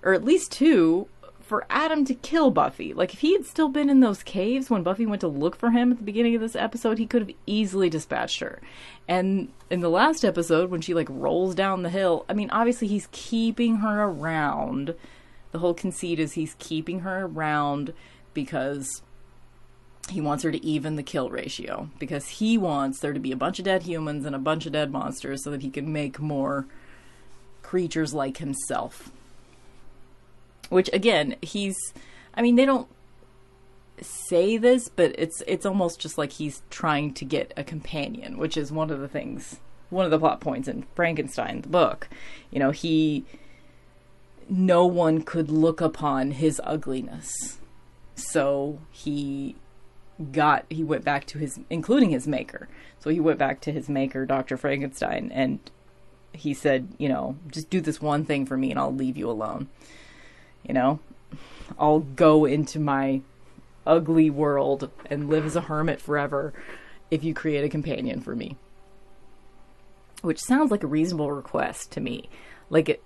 or 0.04 0.14
at 0.14 0.24
least 0.24 0.52
two, 0.52 1.08
for 1.40 1.66
Adam 1.70 2.06
to 2.06 2.16
kill 2.16 2.50
Buffy. 2.50 2.94
Like, 2.94 3.14
if 3.14 3.20
he 3.20 3.34
had 3.34 3.46
still 3.46 3.70
been 3.70 3.90
in 3.90 4.00
those 4.00 4.24
caves 4.24 4.70
when 4.70 4.82
Buffy 4.82 5.06
went 5.06 5.22
to 5.22 5.28
look 5.28 5.56
for 5.56 5.70
him 5.70 5.92
at 5.92 5.98
the 5.98 6.04
beginning 6.04 6.34
of 6.34 6.42
this 6.42 6.56
episode, 6.56 6.98
he 6.98 7.06
could 7.06 7.22
have 7.22 7.36
easily 7.46 7.88
dispatched 7.88 8.40
her. 8.40 8.60
And 9.08 9.52
in 9.70 9.82
the 9.82 9.90
last 9.90 10.26
episode, 10.26 10.72
when 10.72 10.82
she, 10.82 10.96
like, 10.96 11.08
rolls 11.10 11.54
down 11.54 11.84
the 11.84 11.90
hill, 11.92 12.26
I 12.28 12.34
mean, 12.34 12.50
obviously 12.50 12.88
he's 12.88 13.10
keeping 13.12 13.78
her 13.78 14.06
around. 14.06 14.96
The 15.52 15.60
whole 15.60 15.76
conceit 15.76 16.20
is 16.20 16.34
he's 16.34 16.56
keeping 16.58 17.02
her 17.02 17.26
around 17.26 17.94
because 18.34 19.04
he 20.10 20.22
wants 20.22 20.44
her 20.44 20.52
to 20.52 20.64
even 20.64 20.96
the 20.96 21.04
kill 21.04 21.30
ratio. 21.30 21.90
Because 22.00 22.28
he 22.28 22.58
wants 22.58 23.00
there 23.00 23.14
to 23.14 23.20
be 23.20 23.32
a 23.32 23.38
bunch 23.38 23.60
of 23.60 23.66
dead 23.66 23.84
humans 23.84 24.26
and 24.26 24.36
a 24.36 24.40
bunch 24.40 24.66
of 24.66 24.74
dead 24.74 24.92
monsters 24.92 25.44
so 25.44 25.52
that 25.52 25.62
he 25.62 25.70
can 25.70 25.92
make 25.92 26.20
more 26.20 26.66
creatures 27.62 28.14
like 28.14 28.38
himself. 28.38 29.12
Which 30.70 30.90
again, 30.94 31.36
he's 31.42 31.76
I 32.34 32.42
mean, 32.42 32.56
they 32.56 32.66
don't 32.66 32.88
say 34.02 34.58
this, 34.58 34.90
but 34.90 35.16
it's 35.18 35.42
it's 35.48 35.66
almost 35.66 36.00
just 36.00 36.18
like 36.18 36.34
he's 36.34 36.62
trying 36.70 37.14
to 37.16 37.26
get 37.26 37.54
a 37.58 37.64
companion, 37.64 38.38
which 38.38 38.58
is 38.58 38.72
one 38.72 38.90
of 38.90 39.00
the 39.00 39.08
things 39.08 39.60
one 39.90 40.06
of 40.06 40.12
the 40.12 40.20
plot 40.20 40.42
points 40.42 40.68
in 40.68 40.86
Frankenstein 40.96 41.62
the 41.62 41.70
book. 41.70 42.10
You 42.52 42.60
know, 42.60 42.72
he 42.72 43.26
no 44.48 44.86
one 44.86 45.22
could 45.22 45.50
look 45.50 45.82
upon 45.82 46.32
his 46.32 46.62
ugliness. 46.64 47.58
So 48.16 48.80
he 48.92 49.56
got 50.32 50.66
he 50.70 50.84
went 50.84 51.04
back 51.04 51.26
to 51.26 51.38
his 51.38 51.60
including 51.70 52.12
his 52.12 52.28
maker. 52.28 52.68
So 53.00 53.10
he 53.10 53.20
went 53.20 53.38
back 53.38 53.62
to 53.62 53.72
his 53.72 53.90
maker, 53.90 54.26
Dr. 54.26 54.58
Frankenstein, 54.58 55.32
and 55.34 55.60
he 56.34 56.54
said, 56.54 56.88
you 56.98 57.10
know, 57.10 57.38
just 57.52 57.70
do 57.70 57.82
this 57.82 58.02
one 58.02 58.26
thing 58.26 58.46
for 58.46 58.58
me 58.58 58.72
and 58.72 58.80
I'll 58.80 58.94
leave 58.94 59.18
you 59.18 59.30
alone. 59.30 59.68
You 60.64 60.74
know, 60.74 61.00
I'll 61.78 62.00
go 62.00 62.46
into 62.46 62.80
my 62.80 63.22
ugly 63.86 64.30
world 64.30 64.90
and 65.10 65.30
live 65.30 65.46
as 65.46 65.56
a 65.56 65.62
hermit 65.62 66.02
forever 66.02 66.54
if 67.12 67.24
you 67.24 67.34
create 67.34 67.64
a 67.64 67.70
companion 67.70 68.22
for 68.22 68.36
me. 68.36 68.58
Which 70.22 70.40
sounds 70.40 70.72
like 70.72 70.84
a 70.84 70.88
reasonable 70.88 71.32
request 71.32 71.92
to 71.92 72.02
me. 72.02 72.30
Like 72.70 72.90
it. 72.90 73.04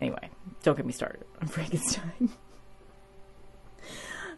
Anyway, 0.00 0.30
don't 0.62 0.76
get 0.76 0.86
me 0.86 0.92
started 0.92 1.24
on 1.40 1.48
Frankenstein. 1.48 2.30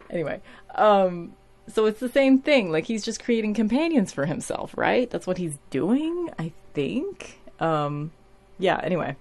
anyway, 0.09 0.41
um, 0.75 1.33
so 1.67 1.85
it's 1.85 1.99
the 1.99 2.09
same 2.09 2.39
thing. 2.39 2.71
Like 2.71 2.85
he's 2.85 3.03
just 3.03 3.23
creating 3.23 3.53
companions 3.53 4.13
for 4.13 4.25
himself, 4.25 4.73
right? 4.77 5.09
That's 5.09 5.27
what 5.27 5.37
he's 5.37 5.57
doing, 5.69 6.29
I 6.39 6.53
think. 6.73 7.39
Um, 7.59 8.11
yeah, 8.59 8.79
anyway. 8.83 9.15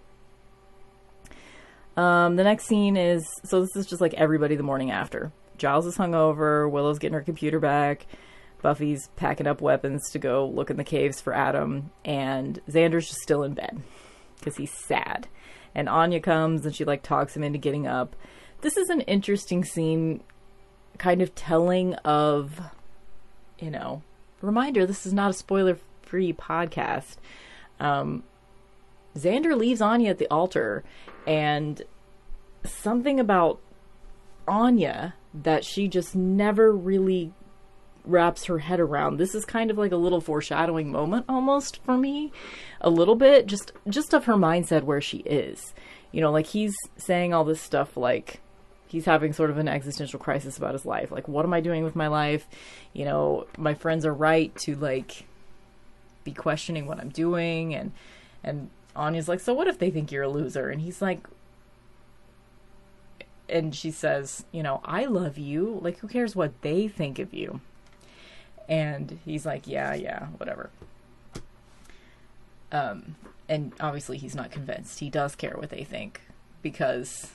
Um, 1.97 2.37
the 2.37 2.45
next 2.45 2.67
scene 2.67 2.97
is 2.97 3.27
so 3.45 3.61
this 3.61 3.75
is 3.75 3.87
just 3.87 4.01
like 4.01 4.15
everybody 4.15 4.55
the 4.57 4.63
morning 4.63 4.91
after. 4.91 5.33
Giles 5.57 5.87
is 5.87 5.97
hungover, 5.97 6.71
Willow's 6.71 6.99
getting 6.99 7.15
her 7.15 7.23
computer 7.23 7.59
back, 7.59 8.07
Buffy's 8.61 9.09
packing 9.17 9.47
up 9.47 9.63
weapons 9.63 10.11
to 10.11 10.19
go 10.19 10.47
look 10.47 10.71
in 10.71 10.77
the 10.77 10.85
caves 10.85 11.21
for 11.21 11.33
Adam, 11.33 11.91
and 12.05 12.61
Xander's 12.69 13.09
just 13.09 13.21
still 13.21 13.43
in 13.43 13.55
bed 13.55 13.81
because 14.39 14.57
he's 14.57 14.73
sad. 14.73 15.29
And 15.75 15.89
Anya 15.89 16.21
comes 16.21 16.67
and 16.67 16.75
she 16.75 16.85
like 16.85 17.03
talks 17.03 17.37
him 17.37 17.43
into 17.43 17.59
getting 17.59 17.87
up. 17.87 18.17
This 18.61 18.77
is 18.77 18.89
an 18.89 19.03
interesting 19.03 19.65
scene, 19.65 20.23
kind 20.99 21.23
of 21.23 21.35
telling 21.35 21.95
of 21.95 22.61
you 23.59 23.71
know, 23.71 24.03
reminder 24.41 24.87
this 24.87 25.07
is 25.07 25.13
not 25.13 25.31
a 25.31 25.35
spoiler 25.35 25.79
free 26.03 26.33
podcast. 26.33 27.17
Um, 27.81 28.23
Xander 29.17 29.57
leaves 29.57 29.81
Anya 29.81 30.11
at 30.11 30.19
the 30.19 30.31
altar, 30.31 30.85
and 31.27 31.83
something 32.65 33.19
about 33.19 33.61
Anya 34.47 35.15
that 35.35 35.65
she 35.65 35.89
just 35.89 36.15
never 36.15 36.73
really 36.73 37.33
wraps 38.05 38.45
her 38.45 38.59
head 38.59 38.79
around. 38.79 39.17
This 39.17 39.35
is 39.35 39.45
kind 39.45 39.71
of 39.71 39.79
like 39.79 39.93
a 39.93 39.97
little 39.97 40.21
foreshadowing 40.21 40.93
moment 40.93 41.25
almost 41.29 41.83
for 41.85 41.97
me. 41.97 42.33
A 42.81 42.91
little 42.91 43.17
bit 43.17 43.47
just 43.47 43.73
just 43.89 44.15
of 44.15 44.27
her 44.27 44.35
mindset 44.35 44.85
where 44.85 45.01
she 45.01 45.19
is. 45.19 45.75
You 46.13 46.21
know, 46.21 46.31
like 46.31 46.47
he's 46.47 46.75
saying 46.97 47.35
all 47.35 47.45
this 47.45 47.61
stuff 47.61 47.97
like 47.97 48.41
he's 48.89 49.05
having 49.05 49.33
sort 49.33 49.51
of 49.51 49.59
an 49.59 49.69
existential 49.69 50.19
crisis 50.19 50.57
about 50.57 50.73
his 50.73 50.87
life. 50.87 51.11
Like 51.11 51.29
what 51.29 51.45
am 51.45 51.53
I 51.53 51.61
doing 51.61 51.85
with 51.85 51.97
my 51.97 52.09
life? 52.09 52.47
You 52.93 53.05
know, 53.05 53.47
my 53.57 53.75
friends 53.75 54.05
are 54.07 54.15
right 54.15 54.55
to 54.61 54.75
like 54.77 55.27
be 56.25 56.33
questioning 56.33 56.87
what 56.87 56.99
I'm 56.99 57.11
doing 57.11 57.75
and 57.75 57.93
and 58.43 58.71
Anya's 58.95 59.29
like, 59.29 59.41
"So 59.41 59.53
what 59.53 59.67
if 59.67 59.79
they 59.79 59.91
think 59.91 60.11
you're 60.11 60.23
a 60.23 60.29
loser?" 60.29 60.71
And 60.71 60.81
he's 60.81 61.03
like, 61.03 61.27
and 63.49 63.75
she 63.75 63.91
says, 63.91 64.45
you 64.53 64.63
know, 64.63 64.81
I 64.85 65.05
love 65.05 65.39
you. 65.39 65.79
Like, 65.83 65.99
who 65.99 66.09
cares 66.09 66.35
what 66.35 66.63
they 66.63 66.89
think 66.89 67.19
of 67.19 67.33
you? 67.33 67.61
And 68.69 69.19
he's 69.25 69.47
like, 69.47 69.67
yeah, 69.67 69.95
yeah, 69.95 70.27
whatever. 70.39 70.71
Um, 72.73 73.17
and 73.49 73.73
obviously 73.81 74.19
he's 74.19 74.35
not 74.35 74.51
convinced. 74.51 74.99
He 74.99 75.09
does 75.09 75.37
care 75.37 75.55
what 75.57 75.71
they 75.71 75.85
think 75.85 76.21
because 76.63 77.31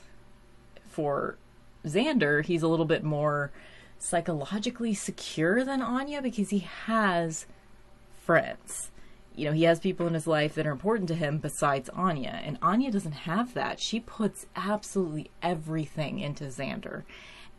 for 0.89 1.37
Xander, 1.85 2.43
he's 2.43 2.63
a 2.63 2.67
little 2.67 2.85
bit 2.85 3.03
more 3.03 3.51
psychologically 3.97 4.93
secure 4.93 5.63
than 5.63 5.81
Anya 5.81 6.21
because 6.21 6.49
he 6.49 6.59
has 6.59 7.45
friends 8.23 8.91
you 9.35 9.45
know, 9.45 9.53
he 9.53 9.63
has 9.63 9.79
people 9.79 10.07
in 10.07 10.13
his 10.13 10.27
life 10.27 10.55
that 10.55 10.67
are 10.67 10.71
important 10.71 11.07
to 11.07 11.15
him 11.15 11.37
besides 11.37 11.89
Anya. 11.89 12.41
And 12.43 12.57
Anya 12.61 12.91
doesn't 12.91 13.11
have 13.11 13.53
that. 13.53 13.79
She 13.79 13.99
puts 13.99 14.45
absolutely 14.55 15.31
everything 15.41 16.19
into 16.19 16.45
Xander. 16.45 17.03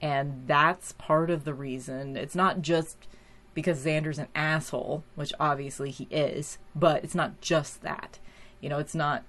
And 0.00 0.44
that's 0.46 0.92
part 0.92 1.30
of 1.30 1.44
the 1.44 1.54
reason. 1.54 2.16
It's 2.16 2.34
not 2.34 2.60
just 2.60 2.96
because 3.54 3.84
Xander's 3.84 4.18
an 4.18 4.28
asshole, 4.34 5.04
which 5.14 5.32
obviously 5.40 5.90
he 5.90 6.08
is, 6.10 6.58
but 6.74 7.04
it's 7.04 7.14
not 7.14 7.40
just 7.40 7.82
that. 7.82 8.18
You 8.60 8.68
know, 8.68 8.78
it's 8.78 8.94
not. 8.94 9.24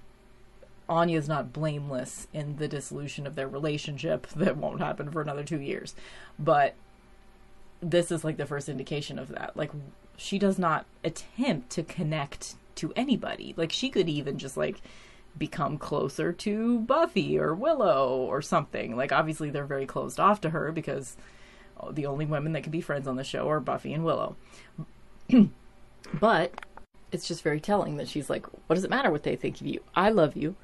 Anya's 0.88 1.28
not 1.28 1.52
blameless 1.52 2.28
in 2.32 2.56
the 2.56 2.68
dissolution 2.68 3.26
of 3.26 3.34
their 3.34 3.48
relationship 3.48 4.26
that 4.36 4.56
won't 4.56 4.80
happen 4.80 5.10
for 5.10 5.22
another 5.22 5.44
two 5.44 5.60
years. 5.60 5.94
But 6.38 6.74
this 7.80 8.10
is 8.10 8.24
like 8.24 8.36
the 8.36 8.46
first 8.46 8.68
indication 8.68 9.18
of 9.18 9.28
that. 9.28 9.56
Like, 9.56 9.70
she 10.16 10.38
does 10.38 10.58
not 10.58 10.86
attempt 11.02 11.70
to 11.70 11.82
connect 11.82 12.54
to 12.76 12.92
anybody. 12.96 13.54
Like 13.56 13.72
she 13.72 13.88
could 13.88 14.08
even 14.08 14.38
just 14.38 14.56
like 14.56 14.80
become 15.36 15.78
closer 15.78 16.32
to 16.32 16.80
Buffy 16.80 17.38
or 17.38 17.54
Willow 17.54 18.16
or 18.18 18.42
something. 18.42 18.96
Like 18.96 19.12
obviously 19.12 19.50
they're 19.50 19.64
very 19.64 19.86
closed 19.86 20.20
off 20.20 20.40
to 20.42 20.50
her 20.50 20.72
because 20.72 21.16
the 21.92 22.06
only 22.06 22.24
women 22.24 22.52
that 22.52 22.62
can 22.62 22.72
be 22.72 22.80
friends 22.80 23.06
on 23.06 23.16
the 23.16 23.24
show 23.24 23.48
are 23.48 23.60
Buffy 23.60 23.92
and 23.92 24.04
Willow. 24.04 24.36
but 26.14 26.52
it's 27.14 27.28
just 27.28 27.42
very 27.42 27.60
telling 27.60 27.96
that 27.96 28.08
she's 28.08 28.28
like, 28.28 28.46
what 28.66 28.74
does 28.74 28.84
it 28.84 28.90
matter 28.90 29.10
what 29.10 29.22
they 29.22 29.36
think 29.36 29.60
of 29.60 29.66
you? 29.66 29.80
I 29.94 30.10
love 30.10 30.36
you. 30.36 30.56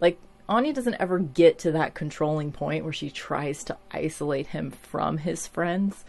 Like 0.00 0.18
Anya 0.48 0.72
doesn't 0.72 0.96
ever 1.00 1.18
get 1.18 1.58
to 1.60 1.72
that 1.72 1.94
controlling 1.94 2.52
point 2.52 2.84
where 2.84 2.92
she 2.92 3.10
tries 3.10 3.64
to 3.64 3.76
isolate 3.90 4.48
him 4.48 4.70
from 4.70 5.18
his 5.18 5.46
friends. 5.46 6.04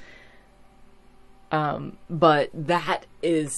Um, 1.51 1.97
but 2.09 2.49
that 2.53 3.05
is 3.23 3.55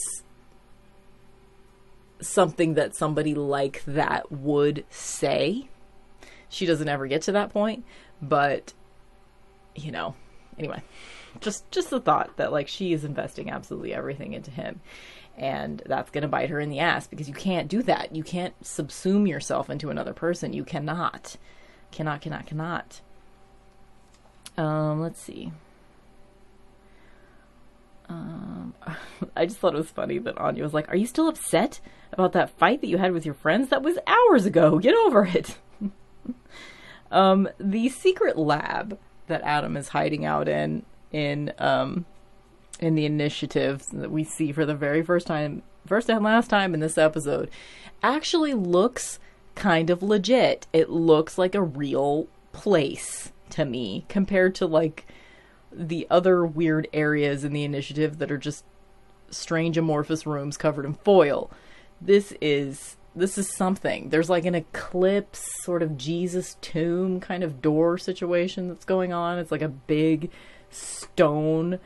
something 2.22 2.76
that 2.76 2.96
somebody 2.96 3.36
like 3.36 3.84
that 3.86 4.32
would 4.32 4.86
say. 4.90 5.68
She 6.48 6.66
doesn't 6.66 6.88
ever 6.88 7.08
get 7.08 7.24
to 7.24 7.32
that 7.34 7.52
point, 7.52 7.84
but 8.22 8.74
you 9.76 9.92
know, 9.92 10.16
anyway, 10.58 10.82
just 11.42 11.70
just 11.72 11.90
the 11.90 12.00
thought 12.00 12.38
that 12.38 12.52
like 12.52 12.68
she 12.68 12.94
is 12.94 13.04
investing 13.04 13.50
absolutely 13.50 13.94
everything 13.94 14.34
into 14.34 14.52
him. 14.52 14.82
And 15.40 15.82
that's 15.86 16.12
going 16.12 16.24
to 16.24 16.28
bite 16.28 16.50
her 16.50 16.60
in 16.60 16.70
the 16.70 16.80
ass 16.80 17.08
because 17.08 17.30
you 17.30 17.34
can't 17.34 17.70
do 17.70 17.82
that. 17.84 18.14
You 18.14 18.24
can't 18.24 18.60
subsume 18.62 19.28
yourself 19.28 19.70
into 19.70 19.90
another 19.90 20.14
person. 20.14 20.52
You 20.52 20.66
cannot. 20.66 21.38
Cannot, 21.92 22.22
cannot, 22.22 22.46
cannot. 22.46 23.02
Um, 24.58 25.00
let's 25.02 25.22
see. 25.22 25.54
Um, 28.10 28.74
I 29.36 29.46
just 29.46 29.60
thought 29.60 29.74
it 29.74 29.78
was 29.78 29.90
funny 29.90 30.18
that 30.18 30.38
Anya 30.38 30.64
was 30.64 30.74
like, 30.74 30.90
"Are 30.90 30.98
you 30.98 31.06
still 31.06 31.30
upset 31.30 31.80
about 32.12 32.34
that 32.34 32.50
fight 32.50 32.82
that 32.82 32.88
you 32.88 32.98
had 32.98 33.14
with 33.14 33.26
your 33.26 33.36
friends? 33.36 33.70
That 33.70 33.84
was 33.84 33.98
hours 34.06 34.46
ago. 34.46 34.80
Get 34.80 34.96
over 34.96 35.26
it." 35.26 35.58
um, 37.12 37.48
the 37.60 37.88
secret 37.90 38.38
lab 38.38 39.00
that 39.28 39.42
Adam 39.44 39.78
is 39.78 39.90
hiding 39.90 40.26
out 40.26 40.50
in 40.50 40.84
in 41.12 41.54
um 41.60 42.06
in 42.80 42.96
the 42.96 43.06
initiative 43.06 43.86
that 43.92 44.12
we 44.12 44.24
see 44.24 44.52
for 44.52 44.66
the 44.66 44.76
very 44.76 45.02
first 45.04 45.28
time, 45.28 45.62
first 45.86 46.10
and 46.10 46.24
last 46.24 46.50
time 46.50 46.74
in 46.74 46.80
this 46.80 46.98
episode, 46.98 47.50
actually 48.02 48.54
looks 48.54 49.20
kind 49.56 49.90
of 49.90 50.02
legit. 50.02 50.68
It 50.72 50.90
looks 50.90 51.38
like 51.38 51.56
a 51.56 51.62
real 51.62 52.28
place 52.52 53.32
to 53.52 53.66
me 53.66 54.06
compared 54.08 54.56
to 54.56 54.66
like 54.66 55.06
the 55.72 56.08
other 56.10 56.46
weird 56.46 56.88
areas 56.94 57.44
in 57.44 57.54
the 57.54 57.64
initiative 57.64 58.18
that 58.20 58.32
are 58.32 58.38
just 58.38 58.64
strange 59.30 59.78
amorphous 59.78 60.26
rooms 60.26 60.58
covered 60.58 60.86
in 60.86 60.94
foil. 60.94 61.52
This 62.02 62.34
is 62.42 62.96
this 63.16 63.38
is 63.38 63.54
something. 63.54 64.10
There's 64.10 64.30
like 64.30 64.46
an 64.46 64.56
eclipse 64.56 65.64
sort 65.64 65.84
of 65.84 65.98
Jesus 65.98 66.56
tomb 66.62 67.20
kind 67.20 67.44
of 67.44 67.62
door 67.62 67.98
situation 67.98 68.68
that's 68.68 68.86
going 68.86 69.12
on. 69.12 69.40
It's 69.40 69.52
like 69.52 69.62
a 69.62 69.68
big 69.68 70.30
stone 70.70 71.80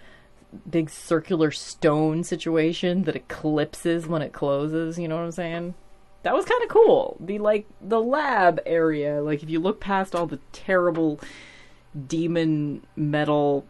big 0.70 0.90
circular 0.90 1.52
stone 1.52 2.24
situation 2.24 3.04
that 3.04 3.16
eclipses 3.16 4.08
when 4.08 4.22
it 4.22 4.34
closes, 4.34 4.98
you 4.98 5.08
know 5.08 5.16
what 5.16 5.26
I'm 5.26 5.32
saying? 5.32 5.74
That 6.24 6.34
was 6.34 6.46
kind 6.46 6.64
of 6.64 6.70
cool. 6.70 7.18
The 7.20 7.40
like 7.40 7.68
the 7.82 8.02
lab 8.02 8.62
area, 8.66 9.22
like 9.22 9.44
if 9.44 9.50
you 9.50 9.60
look 9.60 9.80
past 9.80 10.16
all 10.16 10.26
the 10.26 10.40
terrible 10.52 11.20
demon 12.08 12.86
metal 12.96 13.66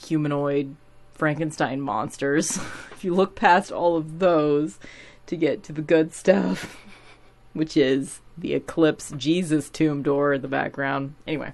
humanoid 0.00 0.76
Frankenstein 1.14 1.80
monsters. 1.80 2.56
if 2.92 3.04
you 3.04 3.14
look 3.14 3.36
past 3.36 3.70
all 3.70 3.96
of 3.96 4.18
those 4.18 4.78
to 5.26 5.36
get 5.36 5.62
to 5.64 5.72
the 5.72 5.82
good 5.82 6.12
stuff, 6.12 6.76
which 7.52 7.76
is 7.76 8.20
the 8.36 8.54
Eclipse 8.54 9.12
Jesus 9.16 9.70
tomb 9.70 10.02
door 10.02 10.32
in 10.32 10.42
the 10.42 10.48
background. 10.48 11.14
Anyway. 11.26 11.52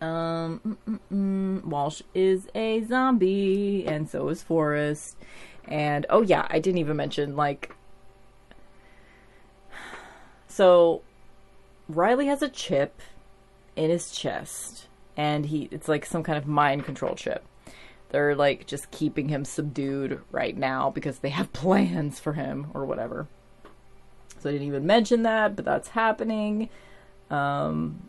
Um, 0.00 0.60
mm, 0.66 0.76
mm, 0.88 1.00
mm. 1.12 1.64
Walsh 1.64 2.02
is 2.14 2.48
a 2.54 2.84
zombie, 2.84 3.84
and 3.86 4.08
so 4.08 4.28
is 4.28 4.42
Forrest. 4.42 5.16
And 5.66 6.06
oh, 6.08 6.22
yeah, 6.22 6.46
I 6.50 6.58
didn't 6.58 6.78
even 6.78 6.96
mention, 6.96 7.36
like. 7.36 7.74
So, 10.46 11.02
Riley 11.88 12.26
has 12.26 12.42
a 12.42 12.48
chip 12.48 13.00
in 13.76 13.90
his 13.90 14.10
chest 14.10 14.88
and 15.18 15.46
he 15.46 15.68
it's 15.70 15.88
like 15.88 16.06
some 16.06 16.22
kind 16.22 16.38
of 16.38 16.46
mind 16.46 16.84
control 16.84 17.14
chip. 17.14 17.44
They're 18.10 18.34
like 18.34 18.66
just 18.66 18.90
keeping 18.90 19.28
him 19.28 19.44
subdued 19.44 20.22
right 20.30 20.56
now 20.56 20.90
because 20.90 21.18
they 21.18 21.28
have 21.30 21.52
plans 21.52 22.18
for 22.18 22.32
him 22.32 22.68
or 22.72 22.86
whatever. 22.86 23.26
So 24.38 24.48
I 24.48 24.52
didn't 24.52 24.68
even 24.68 24.86
mention 24.86 25.24
that, 25.24 25.56
but 25.56 25.64
that's 25.64 25.88
happening. 25.88 26.70
Um, 27.28 28.08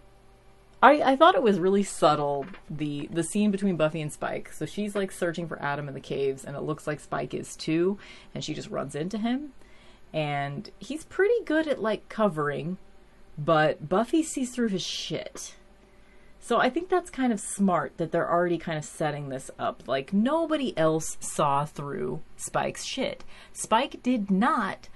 I 0.82 1.02
I 1.02 1.16
thought 1.16 1.36
it 1.36 1.44
was 1.44 1.60
really 1.60 1.84
subtle 1.84 2.46
the 2.70 3.10
the 3.12 3.24
scene 3.24 3.52
between 3.52 3.78
Buffy 3.78 4.02
and 4.02 4.12
Spike. 4.12 4.52
So 4.54 4.66
she's 4.66 4.96
like 4.96 5.12
searching 5.12 5.48
for 5.48 5.62
Adam 5.62 5.88
in 5.88 5.94
the 5.94 6.00
caves, 6.00 6.44
and 6.46 6.56
it 6.56 6.62
looks 6.64 6.88
like 6.88 7.00
Spike 7.00 7.34
is 7.34 7.56
too, 7.56 7.98
and 8.34 8.44
she 8.44 8.54
just 8.54 8.70
runs 8.70 8.96
into 8.96 9.18
him, 9.18 9.54
and 10.14 10.70
he's 10.80 11.06
pretty 11.06 11.44
good 11.46 11.68
at 11.68 11.82
like 11.82 12.10
covering, 12.10 12.78
but 13.38 13.90
Buffy 13.90 14.24
sees 14.24 14.52
through 14.54 14.70
his 14.70 14.84
shit 14.84 15.56
so 16.42 16.58
I 16.58 16.70
think 16.70 16.90
that's 16.90 17.10
kind 17.10 17.32
of 17.32 17.40
smart 17.40 17.98
that 17.98 18.12
they're 18.12 18.30
already 18.30 18.58
kind 18.58 18.78
of 18.78 18.86
setting 18.86 19.30
this 19.30 19.52
up. 19.60 19.84
Like 19.88 20.14
nobody 20.14 20.76
else 20.78 21.18
saw 21.20 21.66
through 21.66 22.22
Spike's 22.38 22.86
shit. 22.86 23.24
Spike 23.54 24.02
did 24.02 24.32
not 24.32 24.90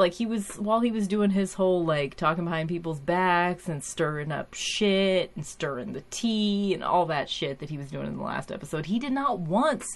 like 0.00 0.14
he 0.14 0.26
was 0.26 0.56
while 0.56 0.80
he 0.80 0.90
was 0.90 1.06
doing 1.06 1.30
his 1.30 1.54
whole 1.54 1.84
like 1.84 2.16
talking 2.16 2.44
behind 2.44 2.68
people's 2.68 2.98
backs 2.98 3.68
and 3.68 3.84
stirring 3.84 4.32
up 4.32 4.54
shit 4.54 5.30
and 5.36 5.46
stirring 5.46 5.92
the 5.92 6.02
tea 6.10 6.74
and 6.74 6.82
all 6.82 7.06
that 7.06 7.30
shit 7.30 7.60
that 7.60 7.70
he 7.70 7.78
was 7.78 7.90
doing 7.90 8.06
in 8.06 8.16
the 8.16 8.22
last 8.22 8.50
episode. 8.50 8.86
He 8.86 8.98
did 8.98 9.12
not 9.12 9.38
once 9.38 9.86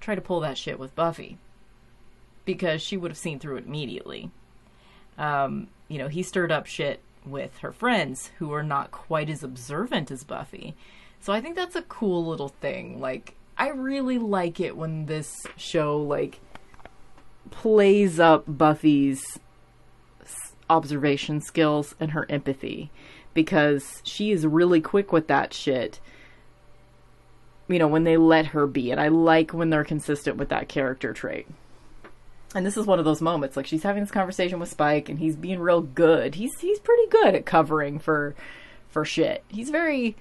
try 0.00 0.14
to 0.14 0.20
pull 0.20 0.40
that 0.40 0.58
shit 0.58 0.78
with 0.78 0.94
Buffy 0.94 1.38
because 2.44 2.82
she 2.82 2.96
would 2.96 3.10
have 3.10 3.18
seen 3.18 3.38
through 3.38 3.56
it 3.56 3.66
immediately. 3.66 4.30
Um, 5.16 5.68
you 5.88 5.98
know, 5.98 6.08
he 6.08 6.22
stirred 6.22 6.52
up 6.52 6.66
shit 6.66 7.00
with 7.24 7.58
her 7.58 7.72
friends 7.72 8.30
who 8.38 8.52
are 8.52 8.64
not 8.64 8.90
quite 8.90 9.30
as 9.30 9.42
observant 9.42 10.10
as 10.10 10.24
Buffy. 10.24 10.74
So 11.20 11.32
I 11.32 11.40
think 11.40 11.54
that's 11.54 11.76
a 11.76 11.82
cool 11.82 12.26
little 12.26 12.48
thing. 12.48 13.00
Like, 13.00 13.36
I 13.56 13.68
really 13.68 14.18
like 14.18 14.58
it 14.58 14.76
when 14.76 15.06
this 15.06 15.46
show 15.56 15.98
like 15.98 16.40
plays 17.50 18.18
up 18.18 18.44
Buffy's 18.46 19.38
observation 20.72 21.42
skills 21.42 21.94
and 22.00 22.12
her 22.12 22.26
empathy 22.30 22.90
because 23.34 24.00
she 24.04 24.32
is 24.32 24.46
really 24.46 24.80
quick 24.80 25.12
with 25.12 25.28
that 25.28 25.52
shit. 25.52 26.00
You 27.68 27.78
know, 27.78 27.88
when 27.88 28.04
they 28.04 28.16
let 28.16 28.46
her 28.46 28.66
be, 28.66 28.90
and 28.90 28.98
I 29.00 29.08
like 29.08 29.52
when 29.52 29.68
they're 29.68 29.84
consistent 29.84 30.38
with 30.38 30.48
that 30.48 30.68
character 30.68 31.12
trait. 31.12 31.46
And 32.54 32.64
this 32.66 32.76
is 32.76 32.86
one 32.86 32.98
of 32.98 33.04
those 33.04 33.20
moments. 33.20 33.56
Like 33.56 33.66
she's 33.66 33.82
having 33.82 34.02
this 34.02 34.10
conversation 34.10 34.58
with 34.58 34.70
Spike, 34.70 35.08
and 35.08 35.18
he's 35.18 35.36
being 35.36 35.60
real 35.60 35.82
good. 35.82 36.34
He's 36.36 36.58
he's 36.58 36.78
pretty 36.78 37.06
good 37.08 37.34
at 37.34 37.46
covering 37.46 37.98
for 37.98 38.34
for 38.88 39.04
shit. 39.04 39.44
He's 39.48 39.68
very 39.70 40.16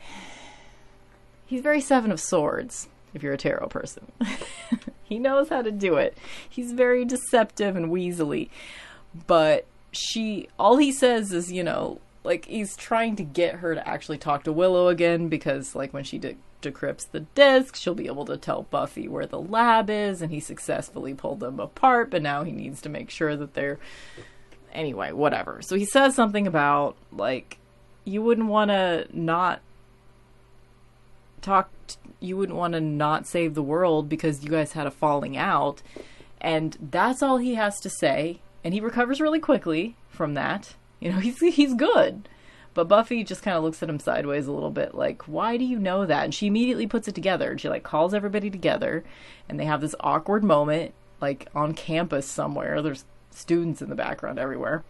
he's 1.46 1.60
very 1.62 1.80
seven 1.80 2.10
of 2.10 2.20
swords 2.20 2.88
if 3.14 3.22
you're 3.22 3.32
a 3.32 3.38
tarot 3.38 3.68
person. 3.68 4.10
he 5.04 5.18
knows 5.18 5.48
how 5.48 5.62
to 5.62 5.70
do 5.70 5.96
it. 5.96 6.18
He's 6.48 6.72
very 6.72 7.04
deceptive 7.04 7.76
and 7.76 7.90
weaselly. 7.90 8.50
But 9.26 9.66
she 9.92 10.48
all 10.58 10.76
he 10.76 10.92
says 10.92 11.32
is, 11.32 11.52
you 11.52 11.62
know, 11.62 12.00
like 12.24 12.46
he's 12.46 12.76
trying 12.76 13.16
to 13.16 13.22
get 13.22 13.56
her 13.56 13.74
to 13.74 13.88
actually 13.88 14.18
talk 14.18 14.44
to 14.44 14.52
Willow 14.52 14.88
again 14.88 15.28
because 15.28 15.74
like 15.74 15.92
when 15.92 16.04
she 16.04 16.18
de- 16.18 16.36
decrypts 16.62 17.10
the 17.10 17.20
disc, 17.20 17.76
she'll 17.76 17.94
be 17.94 18.06
able 18.06 18.24
to 18.24 18.36
tell 18.36 18.62
Buffy 18.64 19.06
where 19.06 19.26
the 19.26 19.40
lab 19.40 19.88
is 19.90 20.20
and 20.20 20.32
he 20.32 20.40
successfully 20.40 21.14
pulled 21.14 21.40
them 21.40 21.60
apart, 21.60 22.10
but 22.10 22.22
now 22.22 22.42
he 22.42 22.52
needs 22.52 22.80
to 22.82 22.88
make 22.88 23.10
sure 23.10 23.36
that 23.36 23.54
they're 23.54 23.78
anyway, 24.72 25.12
whatever. 25.12 25.60
So 25.62 25.76
he 25.76 25.84
says 25.84 26.14
something 26.14 26.46
about 26.46 26.96
like 27.12 27.58
you 28.04 28.22
wouldn't 28.22 28.48
want 28.48 28.70
to 28.70 29.06
not 29.12 29.60
talk 31.40 31.70
you 32.24 32.36
wouldn't 32.36 32.58
want 32.58 32.74
to 32.74 32.80
not 32.80 33.26
save 33.26 33.54
the 33.54 33.62
world 33.62 34.08
because 34.08 34.42
you 34.42 34.50
guys 34.50 34.72
had 34.72 34.86
a 34.86 34.90
falling 34.90 35.36
out. 35.36 35.82
And 36.40 36.76
that's 36.80 37.22
all 37.22 37.38
he 37.38 37.54
has 37.54 37.80
to 37.80 37.90
say 37.90 38.40
and 38.64 38.72
he 38.72 38.80
recovers 38.80 39.20
really 39.20 39.38
quickly 39.38 39.96
from 40.08 40.34
that. 40.34 40.74
You 40.98 41.12
know 41.12 41.18
he's 41.20 41.38
he's 41.38 41.74
good. 41.74 42.28
But 42.72 42.88
buffy 42.88 43.22
just 43.22 43.42
kind 43.42 43.56
of 43.56 43.62
looks 43.62 43.84
at 43.84 43.88
him 43.88 44.00
sideways 44.00 44.48
a 44.48 44.52
little 44.52 44.70
bit 44.70 44.94
like 44.94 45.22
why 45.28 45.56
do 45.56 45.64
you 45.64 45.78
know 45.78 46.06
that? 46.06 46.24
And 46.24 46.34
she 46.34 46.46
immediately 46.48 46.86
puts 46.86 47.06
it 47.06 47.14
together 47.14 47.50
and 47.50 47.60
she 47.60 47.68
like 47.68 47.84
calls 47.84 48.14
everybody 48.14 48.50
together 48.50 49.04
and 49.48 49.60
they 49.60 49.66
have 49.66 49.80
this 49.80 49.94
awkward 50.00 50.42
moment 50.42 50.94
like 51.20 51.48
on 51.54 51.74
campus 51.74 52.26
somewhere. 52.26 52.82
There's 52.82 53.04
students 53.30 53.82
in 53.82 53.90
the 53.90 53.94
background 53.94 54.38
everywhere. 54.38 54.82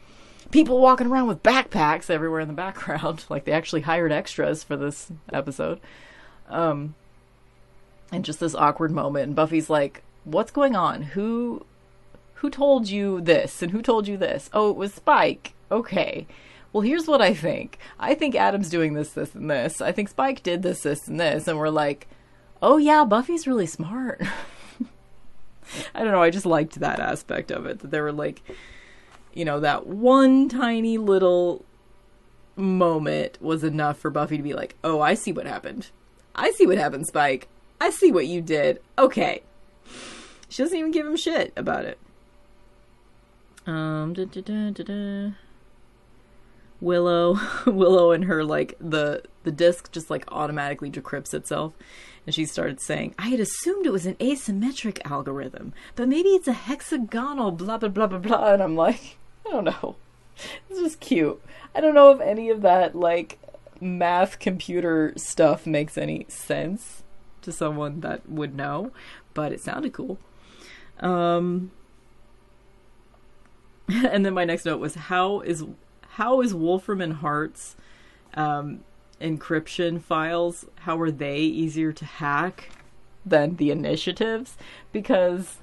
People 0.51 0.79
walking 0.81 1.07
around 1.09 1.27
with 1.27 1.43
backpacks 1.43 2.11
everywhere 2.11 2.41
in 2.41 2.49
the 2.49 2.55
background. 2.55 3.25
Like 3.31 3.45
they 3.45 3.53
actually 3.53 3.83
hired 3.83 4.13
extras 4.13 4.63
for 4.63 4.77
this 4.77 5.11
episode. 5.33 5.81
Um 6.49 6.95
and 8.13 8.25
just 8.25 8.41
this 8.41 8.55
awkward 8.55 8.93
moment 8.93 9.27
and 9.27 9.37
buffy's 9.37 9.71
like 9.71 10.03
what's 10.25 10.51
going 10.51 10.75
on? 10.75 11.03
Who 11.03 11.65
who 12.35 12.51
told 12.51 12.89
you 12.89 13.21
this? 13.21 13.63
And 13.63 13.73
who 13.73 13.83
told 13.83 14.09
you 14.09 14.17
this? 14.17 14.51
Oh 14.53 14.71
it 14.71 14.77
was 14.77 14.93
spike. 14.93 15.55
Okay. 15.71 16.27
Well 16.73 16.83
here's 16.83 17.07
what 17.07 17.23
i 17.23 17.33
think. 17.33 17.79
I 17.99 18.15
think 18.15 18.35
adam's 18.35 18.71
doing 18.71 18.95
this 18.95 19.13
this 19.13 19.35
and 19.35 19.51
this. 19.51 19.81
I 19.81 19.93
think 19.93 20.09
spike 20.09 20.43
did 20.43 20.63
this 20.63 20.83
this 20.83 21.07
and 21.07 21.21
this. 21.21 21.47
And 21.47 21.59
we're 21.59 21.69
like 21.69 22.09
oh 22.63 22.77
yeah 22.79 23.05
buffy's 23.05 23.47
really 23.47 23.67
smart. 23.67 24.23
I 25.95 26.01
don't 26.03 26.13
know. 26.13 26.23
I 26.23 26.31
just 26.31 26.47
liked 26.47 26.81
that 26.81 27.01
aspect 27.01 27.51
of 27.51 27.67
it 27.67 27.81
that 27.81 27.91
there 27.91 28.03
were 28.03 28.13
like 28.13 28.43
you 29.33 29.45
know 29.45 29.61
that 29.61 29.87
one 29.87 30.49
tiny 30.49 30.99
little 30.99 31.65
moment 32.57 33.41
was 33.43 33.65
enough 33.65 33.99
for 33.99 34.11
buffy 34.11 34.37
to 34.37 34.43
be 34.45 34.53
like 34.53 34.77
oh 34.85 35.01
i 35.01 35.15
see 35.15 35.33
what 35.33 35.47
happened. 35.47 35.91
I 36.37 36.51
see 36.53 36.67
what 36.67 36.79
happened, 36.79 37.07
Spike. 37.07 37.49
I 37.81 37.91
see 37.91 38.13
what 38.13 38.27
you 38.27 38.41
did. 38.41 38.81
Okay. 38.99 39.43
She 40.49 40.63
doesn't 40.63 40.79
even 40.79 40.91
give 40.91 41.07
him 41.07 41.17
shit 41.17 41.53
about 41.57 41.85
it. 41.85 41.99
Um, 43.67 44.13
da, 44.13 44.25
da, 44.25 44.71
da. 44.71 45.31
Willow, 46.81 47.39
Willow, 47.67 48.13
and 48.13 48.25
her 48.25 48.45
like 48.45 48.75
the 48.79 49.23
the 49.45 49.53
disc 49.53 49.91
just 49.91 50.11
like 50.11 50.25
automatically 50.29 50.91
decrypts 50.91 51.33
itself, 51.33 51.73
and 52.27 52.35
she 52.35 52.45
started 52.45 52.81
saying, 52.81 53.15
"I 53.19 53.29
had 53.29 53.41
assumed 53.41 53.87
it 53.87 53.93
was 53.93 54.07
an 54.07 54.17
asymmetric 54.17 55.01
algorithm, 55.05 55.73
but 55.97 56.09
maybe 56.09 56.31
it's 56.31 56.49
a 56.49 56.53
hexagonal 56.53 57.53
blah 57.53 57.79
blah 57.79 57.89
blah 57.89 58.07
blah 58.07 58.19
blah." 58.19 58.53
And 58.53 58.63
I'm 58.63 58.77
like, 58.77 59.17
I 59.47 59.51
don't 59.51 59.65
know. 59.65 59.97
It's 60.69 60.81
just 60.81 61.01
cute. 61.01 61.41
I 61.75 61.81
don't 61.81 61.95
know 61.95 62.11
if 62.11 62.21
any 62.21 62.51
of 62.51 62.63
that 62.63 62.95
like 62.95 63.39
math 63.81 64.39
computer 64.39 65.13
stuff 65.17 65.67
makes 65.67 65.97
any 65.97 66.27
sense 66.29 67.04
to 67.45 67.53
someone 67.53 68.01
that 68.01 68.29
would 68.29 68.55
know, 68.55 68.91
but 69.33 69.53
it 69.53 69.61
sounded 69.61 69.93
cool. 69.93 70.19
Um, 71.01 71.71
and 73.89 74.25
then 74.25 74.35
my 74.35 74.45
next 74.45 74.65
note 74.65 74.81
was 74.81 74.95
how 74.95 75.41
is 75.41 75.65
how 76.11 76.41
is 76.41 76.55
Wolfram 76.55 77.01
and 77.01 77.15
Hart's 77.15 77.77
um, 78.35 78.81
encryption 79.21 80.01
files 80.01 80.67
how 80.81 81.01
are 81.01 81.11
they 81.11 81.39
easier 81.39 81.93
to 81.93 82.05
hack 82.05 82.71
than 83.25 83.57
the 83.57 83.71
initiatives? 83.71 84.57
Because 84.93 85.59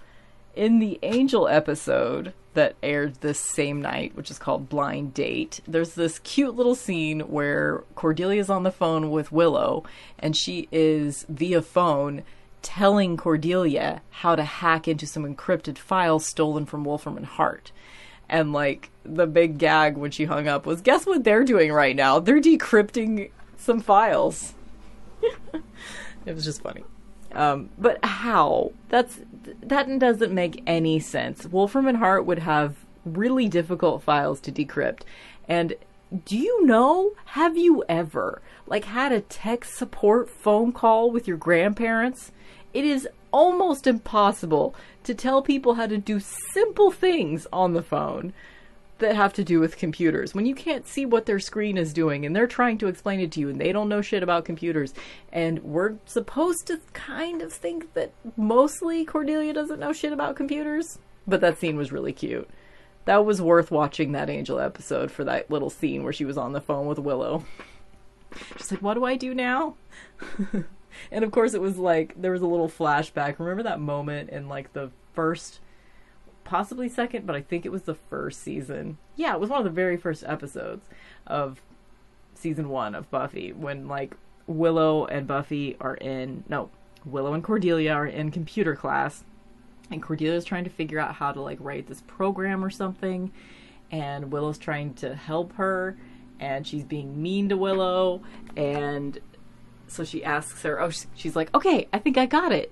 in 0.56 0.80
the 0.80 1.00
Angel 1.04 1.48
episode 1.48 2.34
that 2.54 2.76
aired 2.84 3.16
this 3.16 3.40
same 3.40 3.82
night, 3.82 4.16
which 4.16 4.30
is 4.30 4.38
called 4.38 4.70
Blind 4.70 5.14
Date, 5.14 5.62
there's 5.68 5.94
this 5.94 6.20
cute 6.20 6.56
little 6.56 6.76
scene 6.76 7.22
where 7.22 7.84
Cordelia's 7.96 8.50
on 8.50 8.64
the 8.64 8.72
phone 8.72 9.10
with 9.10 9.32
Willow, 9.32 9.84
and 10.20 10.36
she 10.36 10.68
is 10.72 11.26
via 11.30 11.62
phone 11.62 12.24
telling 12.62 13.18
Cordelia 13.18 14.02
how 14.10 14.36
to 14.36 14.44
hack 14.44 14.88
into 14.88 15.08
some 15.08 15.24
encrypted 15.24 15.78
files 15.78 16.26
stolen 16.26 16.66
from 16.66 16.84
Wolfram 16.84 17.18
and 17.18 17.26
Hart. 17.26 17.72
And 18.30 18.54
like 18.54 18.90
the 19.04 19.28
big 19.28 19.58
gag 19.58 19.98
when 19.98 20.12
she 20.12 20.26
hung 20.26 20.48
up 20.48 20.66
was 20.66 20.82
guess 20.82 21.06
what 21.06 21.24
they're 21.24 21.44
doing 21.44 21.72
right 21.72 21.96
now? 21.96 22.20
They're 22.20 22.40
decrypting 22.40 23.32
some 23.58 23.82
files. 23.82 24.54
it 26.26 26.36
was 26.36 26.46
just 26.46 26.62
funny. 26.62 26.84
Um, 27.34 27.70
but 27.78 28.04
how? 28.04 28.72
That's 28.90 29.20
that 29.44 30.00
doesn't 30.00 30.34
make 30.34 30.64
any 30.68 31.00
sense. 31.00 31.46
Wolfram 31.46 31.88
and 31.88 31.98
Hart 31.98 32.26
would 32.26 32.40
have 32.40 32.86
really 33.06 33.48
difficult 33.48 34.04
files 34.04 34.40
to 34.42 34.52
decrypt. 34.52 35.02
And 35.48 35.76
do 36.26 36.38
you 36.38 36.66
know, 36.66 37.12
have 37.26 37.58
you 37.58 37.84
ever 37.88 38.42
like 38.68 38.86
had 38.86 39.12
a 39.12 39.22
tech 39.22 39.66
support 39.66 40.30
phone 40.30 40.72
call 40.72 41.10
with 41.10 41.28
your 41.28 41.38
grandparents? 41.38 42.32
It 42.74 42.86
is 42.86 43.08
almost 43.32 43.88
impossible 43.88 44.76
to 45.04 45.16
tell 45.16 45.42
people 45.42 45.76
how 45.76 45.88
to 45.88 45.98
do 45.98 46.20
simple 46.20 46.92
things 46.92 47.48
on 47.52 47.74
the 47.74 47.82
phone 47.82 48.34
that 49.02 49.16
have 49.16 49.34
to 49.34 49.44
do 49.44 49.60
with 49.60 49.78
computers. 49.78 50.34
When 50.34 50.46
you 50.46 50.56
can't 50.56 50.88
see 50.88 51.06
what 51.06 51.26
their 51.26 51.40
screen 51.40 51.78
is 51.78 51.94
doing 51.94 52.26
and 52.26 52.36
they're 52.36 52.48
trying 52.48 52.78
to 52.80 52.88
explain 52.88 53.20
it 53.20 53.32
to 53.34 53.40
you 53.40 53.50
and 53.50 53.60
they 53.60 53.72
don't 53.72 53.90
know 53.90 54.02
shit 54.02 54.24
about 54.24 54.46
computers 54.46 54.94
and 55.32 55.60
we're 55.60 55.96
supposed 56.06 56.66
to 56.68 56.80
kind 56.94 57.42
of 57.42 57.52
think 57.52 57.94
that 57.94 58.14
mostly 58.38 59.06
Cordelia 59.06 59.54
doesn't 59.54 59.80
know 59.80 59.94
shit 59.94 60.14
about 60.14 60.36
computers 60.36 61.00
but 61.28 61.42
that 61.42 61.60
scene 61.60 61.78
was 61.78 61.92
really 61.92 62.14
cute. 62.14 62.50
That 63.06 63.26
was 63.26 63.42
worth 63.42 63.72
watching 63.72 64.12
that 64.12 64.30
angel 64.30 64.60
episode 64.60 65.12
for 65.12 65.24
that 65.26 65.52
little 65.52 65.70
scene 65.70 66.04
where 66.04 66.14
she 66.14 66.26
was 66.26 66.38
on 66.38 66.54
the 66.54 66.62
phone 66.62 66.88
with 66.88 67.00
Willow. 67.00 67.46
She's 68.58 68.72
like 68.72 68.82
what 68.82 68.94
do 68.94 69.04
I 69.04 69.18
do 69.18 69.34
now? 69.34 69.76
And 71.12 71.24
of 71.24 71.32
course 71.32 71.54
it 71.54 71.62
was 71.62 71.78
like 71.78 72.22
there 72.22 72.32
was 72.32 72.42
a 72.42 72.48
little 72.48 72.70
flashback. 72.70 73.40
Remember 73.40 73.64
that 73.64 73.80
moment 73.80 74.30
in 74.30 74.48
like 74.48 74.74
the 74.74 74.92
first 75.14 75.60
possibly 76.44 76.90
second, 76.90 77.26
but 77.26 77.36
I 77.36 77.42
think 77.42 77.66
it 77.66 77.72
was 77.72 77.84
the 77.84 77.96
first 77.96 78.42
season. 78.42 78.98
Yeah, 79.16 79.34
it 79.34 79.40
was 79.40 79.50
one 79.50 79.60
of 79.60 79.66
the 79.66 79.70
very 79.70 79.98
first 79.98 80.24
episodes 80.26 80.88
of 81.28 81.62
season 82.34 82.70
one 82.70 82.96
of 82.96 83.10
Buffy 83.12 83.54
when 83.54 83.88
like 83.88 84.16
Willow 84.48 85.06
and 85.06 85.28
Buffy 85.28 85.78
are 85.80 85.96
in 85.96 86.44
no, 86.50 86.70
Willow 87.06 87.34
and 87.34 87.44
Cordelia 87.44 87.94
are 87.94 88.08
in 88.08 88.32
computer 88.32 88.76
class, 88.76 89.24
and 89.90 90.02
Cordelia's 90.02 90.46
trying 90.46 90.64
to 90.64 90.70
figure 90.70 91.00
out 91.00 91.16
how 91.16 91.32
to 91.32 91.42
like 91.42 91.58
write 91.62 91.88
this 91.88 92.02
program 92.08 92.64
or 92.64 92.70
something, 92.70 93.32
and 93.92 94.32
Willow's 94.32 94.58
trying 94.58 94.94
to 94.96 95.16
help 95.16 95.54
her, 95.54 95.98
and 96.40 96.66
she's 96.66 96.84
being 96.84 97.22
mean 97.22 97.50
to 97.50 97.58
Willow, 97.58 98.22
and 98.56 99.20
so 99.88 100.04
she 100.04 100.24
asks 100.24 100.64
her, 100.64 100.82
oh, 100.82 100.92
she's 101.16 101.36
like, 101.36 101.54
okay, 101.54 101.88
I 101.92 102.00
think 102.00 102.18
I 102.18 102.26
got 102.26 102.52
it. 102.52 102.72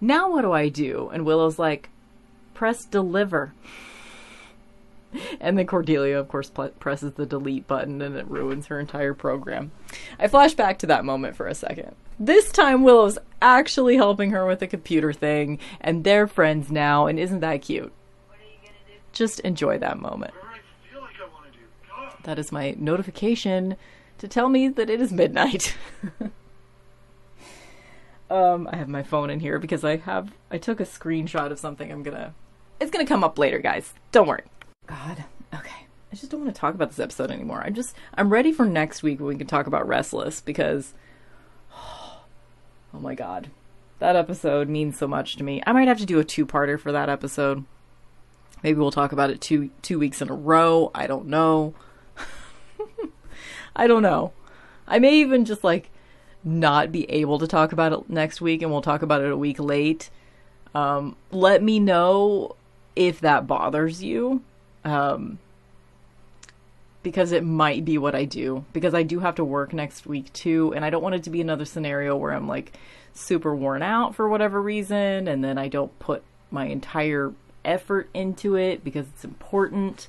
Now 0.00 0.30
what 0.30 0.42
do 0.42 0.52
I 0.52 0.68
do? 0.68 1.10
And 1.12 1.24
Willow's 1.24 1.58
like, 1.58 1.88
press 2.62 2.84
deliver. 2.84 3.52
And 5.40 5.58
then 5.58 5.66
Cordelia, 5.66 6.16
of 6.16 6.28
course, 6.28 6.48
pl- 6.48 6.68
presses 6.78 7.14
the 7.14 7.26
delete 7.26 7.66
button 7.66 8.00
and 8.00 8.14
it 8.14 8.28
ruins 8.28 8.68
her 8.68 8.78
entire 8.78 9.14
program. 9.14 9.72
I 10.16 10.28
flash 10.28 10.54
back 10.54 10.78
to 10.78 10.86
that 10.86 11.04
moment 11.04 11.34
for 11.34 11.48
a 11.48 11.56
second. 11.56 11.96
This 12.20 12.52
time, 12.52 12.84
Willow's 12.84 13.18
actually 13.40 13.96
helping 13.96 14.30
her 14.30 14.46
with 14.46 14.60
the 14.60 14.68
computer 14.68 15.12
thing, 15.12 15.58
and 15.80 16.04
they're 16.04 16.28
friends 16.28 16.70
now, 16.70 17.08
and 17.08 17.18
isn't 17.18 17.40
that 17.40 17.62
cute? 17.62 17.92
Just 19.12 19.40
enjoy 19.40 19.78
that 19.78 19.98
moment. 19.98 20.32
That 22.22 22.38
is 22.38 22.52
my 22.52 22.76
notification 22.78 23.74
to 24.18 24.28
tell 24.28 24.48
me 24.48 24.68
that 24.68 24.88
it 24.88 25.00
is 25.00 25.10
midnight. 25.10 25.76
Um, 28.32 28.66
I 28.72 28.76
have 28.76 28.88
my 28.88 29.02
phone 29.02 29.28
in 29.28 29.40
here 29.40 29.58
because 29.58 29.84
I 29.84 29.96
have 29.98 30.32
I 30.50 30.56
took 30.56 30.80
a 30.80 30.86
screenshot 30.86 31.52
of 31.52 31.58
something. 31.58 31.92
I'm 31.92 32.02
gonna 32.02 32.32
it's 32.82 32.90
gonna 32.90 33.06
come 33.06 33.24
up 33.24 33.38
later, 33.38 33.58
guys. 33.58 33.94
Don't 34.10 34.26
worry. 34.26 34.42
God. 34.86 35.24
Okay. 35.54 35.86
I 36.12 36.16
just 36.16 36.30
don't 36.30 36.42
want 36.42 36.54
to 36.54 36.60
talk 36.60 36.74
about 36.74 36.90
this 36.90 36.98
episode 36.98 37.30
anymore. 37.30 37.62
I'm 37.64 37.74
just 37.74 37.96
I'm 38.14 38.28
ready 38.28 38.52
for 38.52 38.66
next 38.66 39.02
week 39.02 39.20
when 39.20 39.28
we 39.28 39.36
can 39.36 39.46
talk 39.46 39.66
about 39.66 39.86
Restless 39.86 40.40
because 40.40 40.92
oh 41.74 42.20
my 42.92 43.14
god. 43.14 43.50
That 44.00 44.16
episode 44.16 44.68
means 44.68 44.98
so 44.98 45.06
much 45.06 45.36
to 45.36 45.44
me. 45.44 45.62
I 45.64 45.72
might 45.72 45.86
have 45.86 45.98
to 45.98 46.06
do 46.06 46.18
a 46.18 46.24
two-parter 46.24 46.78
for 46.78 46.90
that 46.90 47.08
episode. 47.08 47.64
Maybe 48.64 48.78
we'll 48.78 48.90
talk 48.90 49.12
about 49.12 49.30
it 49.30 49.40
two 49.40 49.70
two 49.80 49.98
weeks 49.98 50.20
in 50.20 50.28
a 50.28 50.34
row. 50.34 50.90
I 50.94 51.06
don't 51.06 51.26
know. 51.26 51.74
I 53.76 53.86
don't 53.86 54.02
know. 54.02 54.32
I 54.88 54.98
may 54.98 55.14
even 55.14 55.44
just 55.44 55.62
like 55.62 55.90
not 56.44 56.90
be 56.90 57.08
able 57.08 57.38
to 57.38 57.46
talk 57.46 57.72
about 57.72 57.92
it 57.92 58.10
next 58.10 58.40
week 58.40 58.60
and 58.60 58.72
we'll 58.72 58.82
talk 58.82 59.02
about 59.02 59.22
it 59.22 59.30
a 59.30 59.36
week 59.36 59.60
late. 59.60 60.10
Um, 60.74 61.16
let 61.30 61.62
me 61.62 61.78
know 61.78 62.56
if 62.96 63.20
that 63.20 63.46
bothers 63.46 64.02
you. 64.02 64.42
Um, 64.84 65.38
because 67.02 67.32
it 67.32 67.44
might 67.44 67.84
be 67.84 67.98
what 67.98 68.14
I 68.14 68.24
do. 68.24 68.64
Because 68.72 68.94
I 68.94 69.02
do 69.02 69.20
have 69.20 69.36
to 69.36 69.44
work 69.44 69.72
next 69.72 70.06
week 70.06 70.32
too, 70.32 70.72
and 70.74 70.84
I 70.84 70.90
don't 70.90 71.02
want 71.02 71.14
it 71.14 71.24
to 71.24 71.30
be 71.30 71.40
another 71.40 71.64
scenario 71.64 72.16
where 72.16 72.32
I'm 72.32 72.46
like 72.46 72.72
super 73.14 73.54
worn 73.54 73.82
out 73.82 74.14
for 74.14 74.28
whatever 74.28 74.60
reason, 74.60 75.28
and 75.28 75.42
then 75.42 75.58
I 75.58 75.68
don't 75.68 75.96
put 75.98 76.22
my 76.50 76.66
entire 76.66 77.32
effort 77.64 78.08
into 78.14 78.56
it 78.56 78.84
because 78.84 79.06
it's 79.08 79.24
important. 79.24 80.08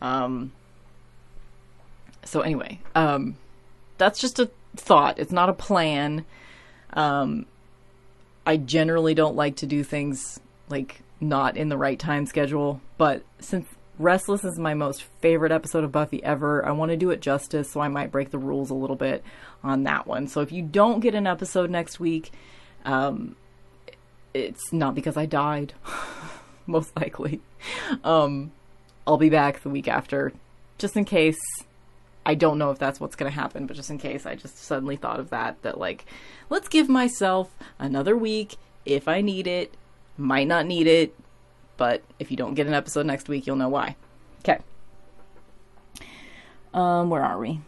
Um, 0.00 0.52
so 2.24 2.40
anyway, 2.40 2.80
um, 2.94 3.36
that's 3.98 4.20
just 4.20 4.38
a 4.38 4.50
thought. 4.76 5.18
It's 5.18 5.32
not 5.32 5.48
a 5.48 5.54
plan. 5.54 6.24
Um, 6.92 7.46
I 8.46 8.56
generally 8.56 9.14
don't 9.14 9.36
like 9.36 9.56
to 9.56 9.66
do 9.66 9.84
things 9.84 10.40
like 10.68 11.02
not 11.20 11.56
in 11.56 11.68
the 11.68 11.76
right 11.76 11.98
time 11.98 12.26
schedule, 12.26 12.80
but 12.96 13.22
since 13.38 13.66
Restless 14.00 14.44
is 14.44 14.58
my 14.58 14.72
most 14.72 15.02
favorite 15.20 15.52
episode 15.52 15.84
of 15.84 15.92
Buffy 15.92 16.24
ever, 16.24 16.64
I 16.64 16.70
want 16.70 16.90
to 16.90 16.96
do 16.96 17.10
it 17.10 17.20
justice, 17.20 17.70
so 17.70 17.80
I 17.80 17.88
might 17.88 18.10
break 18.10 18.30
the 18.30 18.38
rules 18.38 18.70
a 18.70 18.74
little 18.74 18.96
bit 18.96 19.22
on 19.62 19.82
that 19.82 20.06
one. 20.06 20.26
So 20.26 20.40
if 20.40 20.52
you 20.52 20.62
don't 20.62 21.00
get 21.00 21.14
an 21.14 21.26
episode 21.26 21.68
next 21.68 22.00
week, 22.00 22.32
um, 22.86 23.36
it's 24.32 24.72
not 24.72 24.94
because 24.94 25.18
I 25.18 25.26
died, 25.26 25.74
most 26.66 26.96
likely. 26.96 27.42
Um, 28.02 28.52
I'll 29.06 29.18
be 29.18 29.28
back 29.28 29.62
the 29.62 29.68
week 29.68 29.86
after, 29.86 30.32
just 30.78 30.96
in 30.96 31.04
case 31.04 31.38
I 32.24 32.34
don't 32.34 32.56
know 32.56 32.70
if 32.70 32.78
that's 32.78 33.00
what's 33.00 33.16
going 33.16 33.30
to 33.30 33.38
happen, 33.38 33.66
but 33.66 33.76
just 33.76 33.90
in 33.90 33.98
case, 33.98 34.24
I 34.24 34.34
just 34.34 34.56
suddenly 34.56 34.96
thought 34.96 35.20
of 35.20 35.28
that. 35.28 35.60
That, 35.60 35.78
like, 35.78 36.06
let's 36.48 36.68
give 36.68 36.88
myself 36.88 37.54
another 37.78 38.16
week 38.16 38.56
if 38.86 39.08
I 39.08 39.20
need 39.20 39.46
it. 39.46 39.74
Might 40.20 40.46
not 40.46 40.66
need 40.66 40.86
it, 40.86 41.14
but 41.78 42.02
if 42.18 42.30
you 42.30 42.36
don't 42.36 42.52
get 42.52 42.66
an 42.66 42.74
episode 42.74 43.06
next 43.06 43.26
week, 43.26 43.46
you'll 43.46 43.56
know 43.56 43.70
why. 43.70 43.96
Okay. 44.40 44.58
Um, 46.74 47.08
where 47.08 47.24
are 47.24 47.38
we? 47.38 47.60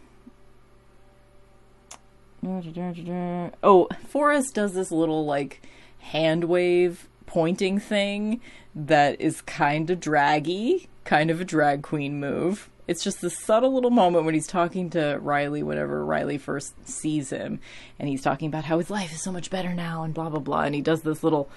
Oh, 3.63 3.87
Forrest 4.07 4.53
does 4.53 4.73
this 4.75 4.91
little, 4.91 5.25
like, 5.25 5.67
hand 5.97 6.43
wave 6.43 7.09
pointing 7.25 7.79
thing 7.79 8.39
that 8.75 9.19
is 9.19 9.41
kind 9.41 9.89
of 9.89 9.99
draggy, 9.99 10.89
kind 11.05 11.31
of 11.31 11.41
a 11.41 11.45
drag 11.45 11.81
queen 11.81 12.19
move 12.19 12.69
it's 12.87 13.03
just 13.03 13.21
this 13.21 13.39
subtle 13.39 13.73
little 13.73 13.89
moment 13.89 14.25
when 14.25 14.33
he's 14.33 14.47
talking 14.47 14.89
to 14.91 15.17
Riley 15.21 15.63
whenever 15.63 16.05
Riley 16.05 16.37
first 16.37 16.87
sees 16.87 17.29
him 17.29 17.59
and 17.97 18.09
he's 18.09 18.21
talking 18.21 18.47
about 18.47 18.65
how 18.65 18.77
his 18.77 18.89
life 18.89 19.13
is 19.13 19.23
so 19.23 19.31
much 19.31 19.49
better 19.49 19.73
now 19.73 20.03
and 20.03 20.13
blah 20.13 20.29
blah 20.29 20.39
blah 20.39 20.63
and 20.63 20.75
he 20.75 20.81
does 20.81 21.01
this 21.01 21.23
little 21.23 21.49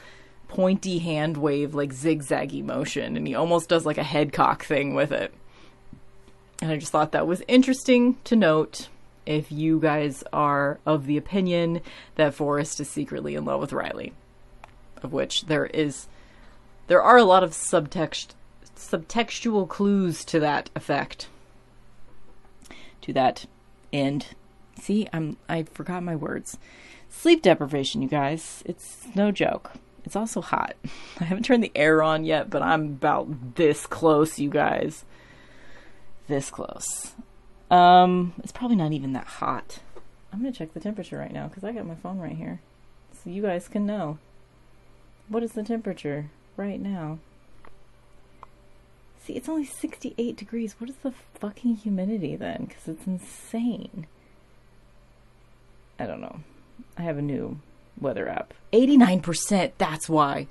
pointy 0.49 0.99
hand 0.99 1.37
wave 1.37 1.75
like 1.75 1.93
zigzaggy 1.93 2.63
motion 2.63 3.17
and 3.17 3.27
he 3.27 3.35
almost 3.35 3.69
does 3.69 3.85
like 3.85 3.99
a 3.99 4.05
head 4.05 4.33
cock 4.33 4.65
thing 4.65 4.95
with 4.95 5.13
it. 5.13 5.33
And 6.63 6.71
I 6.71 6.77
just 6.77 6.93
thought 6.93 7.13
that 7.13 7.27
was 7.27 7.43
interesting 7.49 8.17
to 8.25 8.37
note 8.37 8.89
if 9.27 9.51
you 9.51 9.81
guys 9.81 10.23
are 10.33 10.79
of 10.87 11.07
the 11.07 11.17
opinion 11.17 11.81
that 12.15 12.35
Forrest 12.35 12.81
is 12.81 12.89
secretly 12.89 13.35
in 13.35 13.45
love 13.45 13.61
with 13.61 13.73
Riley. 13.73 14.13
Of 15.03 15.13
which 15.13 15.47
there 15.47 15.67
is 15.67 16.07
there 16.87 17.03
are 17.03 17.17
a 17.17 17.25
lot 17.25 17.43
of 17.43 17.51
subtext 17.51 18.29
subtextual 18.77 19.69
clues 19.69 20.25
to 20.27 20.41
that 20.41 20.71
effect. 20.75 21.29
To 23.03 23.13
that 23.13 23.47
end. 23.93 24.29
See, 24.81 25.09
I'm 25.13 25.37
I 25.49 25.65
forgot 25.65 26.03
my 26.03 26.17
words. 26.17 26.59
Sleep 27.11 27.43
deprivation, 27.43 28.03
you 28.03 28.09
guys. 28.09 28.63
It's 28.67 29.07
no 29.15 29.31
joke. 29.31 29.73
It's 30.07 30.17
also 30.17 30.41
hot. 30.41 30.77
I 31.21 31.25
haven't 31.25 31.45
turned 31.45 31.65
the 31.65 31.73
air 31.75 32.03
on 32.03 32.25
yet, 32.25 32.49
but 32.49 32.63
I'm 32.63 32.83
about 32.83 33.57
this 33.57 33.87
close, 33.87 34.39
you 34.39 34.49
guys. 34.49 35.05
This 36.29 36.49
close. 36.51 37.15
Um, 37.71 38.33
it's 38.39 38.53
probably 38.53 38.77
not 38.77 38.93
even 38.93 39.13
that 39.13 39.27
hot. 39.27 39.81
I'm 40.33 40.41
gonna 40.41 40.53
check 40.53 40.73
the 40.73 40.81
temperature 40.81 41.19
right 41.19 41.33
now 41.33 41.49
because 41.49 41.65
I 41.65 41.73
got 41.73 41.87
my 41.87 41.95
phone 41.97 42.19
right 42.19 42.37
here, 42.37 42.61
so 43.13 43.31
you 43.31 43.43
guys 43.43 43.69
can 43.69 43.87
know. 43.87 44.19
What 45.29 45.43
is 45.43 45.53
the 45.53 45.65
temperature 45.65 46.31
right 46.57 46.81
now? 46.81 47.19
See, 49.25 49.33
it's 49.33 49.49
only 49.49 49.65
68 49.65 50.37
degrees. 50.37 50.77
What 50.79 50.89
is 50.89 50.97
the 51.03 51.13
fucking 51.35 51.77
humidity 51.77 52.37
then? 52.37 52.67
Because 52.67 52.87
it's 52.87 53.07
insane. 53.07 54.07
I 55.99 56.07
don't 56.07 56.21
know. 56.21 56.41
I 56.97 57.03
have 57.03 57.19
a 57.19 57.23
new 57.23 57.59
weather 58.01 58.29
app. 58.29 58.55
89%, 58.73 59.73
that's 59.79 60.09
why. 60.09 60.47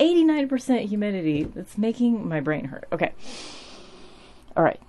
89% 0.00 0.88
humidity. 0.88 1.44
That's 1.44 1.78
making 1.78 2.28
my 2.28 2.40
brain 2.40 2.66
hurt. 2.66 2.86
Okay. 2.92 3.12
All 4.56 4.62
right. 4.62 4.80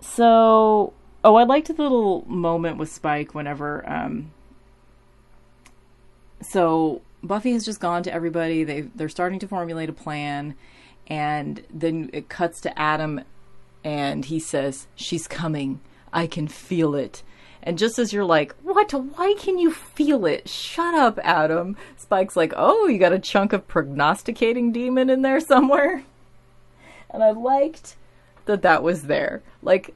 So, 0.00 0.92
oh, 1.24 1.34
I 1.36 1.44
liked 1.44 1.68
the 1.68 1.74
little 1.74 2.24
moment 2.26 2.78
with 2.78 2.90
Spike 2.90 3.34
whenever, 3.34 3.88
um, 3.88 4.32
so 6.42 7.02
Buffy 7.22 7.52
has 7.52 7.64
just 7.64 7.80
gone 7.80 8.02
to 8.04 8.12
everybody. 8.12 8.64
They 8.64 8.82
they're 8.82 9.08
starting 9.08 9.38
to 9.40 9.48
formulate 9.48 9.88
a 9.88 9.92
plan 9.92 10.56
and 11.06 11.62
then 11.72 12.10
it 12.12 12.28
cuts 12.28 12.60
to 12.62 12.78
Adam 12.78 13.22
and 13.84 14.24
he 14.24 14.38
says, 14.40 14.86
She's 14.94 15.26
coming. 15.26 15.80
I 16.12 16.26
can 16.26 16.48
feel 16.48 16.94
it. 16.94 17.22
And 17.62 17.78
just 17.78 17.98
as 17.98 18.12
you're 18.12 18.24
like, 18.24 18.54
What? 18.62 18.92
Why 18.92 19.34
can 19.38 19.58
you 19.58 19.72
feel 19.72 20.24
it? 20.26 20.48
Shut 20.48 20.94
up, 20.94 21.18
Adam. 21.22 21.76
Spike's 21.96 22.36
like, 22.36 22.52
Oh, 22.56 22.86
you 22.86 22.98
got 22.98 23.12
a 23.12 23.18
chunk 23.18 23.52
of 23.52 23.68
prognosticating 23.68 24.72
demon 24.72 25.10
in 25.10 25.22
there 25.22 25.40
somewhere? 25.40 26.04
And 27.10 27.22
I 27.22 27.30
liked 27.30 27.96
that 28.46 28.62
that 28.62 28.82
was 28.82 29.02
there. 29.02 29.42
Like, 29.62 29.94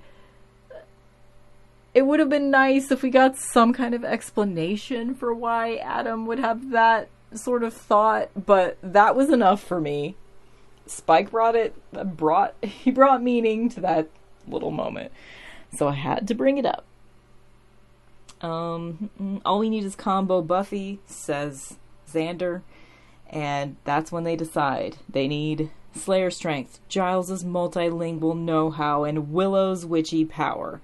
it 1.95 2.07
would 2.07 2.19
have 2.21 2.29
been 2.29 2.51
nice 2.51 2.91
if 2.91 3.03
we 3.03 3.11
got 3.11 3.37
some 3.37 3.73
kind 3.73 3.95
of 3.95 4.05
explanation 4.05 5.15
for 5.15 5.33
why 5.33 5.77
Adam 5.77 6.27
would 6.27 6.41
have 6.41 6.71
that 6.71 7.09
sort 7.35 7.62
of 7.62 7.73
thought, 7.73 8.31
but 8.47 8.77
that 8.83 9.15
was 9.15 9.31
enough 9.31 9.62
for 9.62 9.81
me. 9.81 10.17
Spike 10.87 11.31
brought 11.31 11.57
it 11.57 11.75
brought 12.17 12.55
he 12.62 12.91
brought 12.91 13.23
meaning 13.23 13.69
to 13.71 13.81
that 13.81 14.09
little 14.47 14.71
moment. 14.71 15.12
So 15.77 15.89
I 15.89 15.95
had 15.95 16.29
to 16.29 16.35
bring 16.35 16.59
it 16.59 16.67
up. 16.67 16.85
Um 18.45 19.40
all 19.45 19.59
we 19.59 19.70
need 19.70 19.84
is 19.84 19.97
combo 19.97 20.42
Buffy 20.42 21.01
says 21.07 21.76
Xander 22.11 22.62
and 23.30 23.76
that's 23.84 24.12
when 24.12 24.24
they 24.24 24.36
decide 24.36 24.99
they 25.09 25.26
need 25.26 25.70
Slayer 25.95 26.30
strength, 26.30 26.80
Giles's 26.88 27.45
multilingual 27.45 28.36
know-how 28.36 29.05
and 29.05 29.32
Willow's 29.32 29.86
witchy 29.86 30.24
power. 30.24 30.80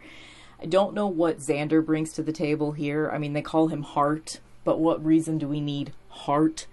I 0.63 0.67
don't 0.67 0.95
know 0.95 1.09
what 1.09 1.39
Xander 1.39 1.85
brings 1.85 2.13
to 2.13 2.23
the 2.23 2.33
table 2.33 2.73
here. 2.73 3.11
I 3.13 3.19
mean, 3.19 3.33
they 3.33 3.43
call 3.43 3.69
him 3.69 3.83
Heart, 3.83 4.39
but 4.63 4.79
what 4.79 5.05
reason 5.05 5.37
do 5.37 5.49
we 5.49 5.61
need 5.61 5.93
Heart 6.11 6.67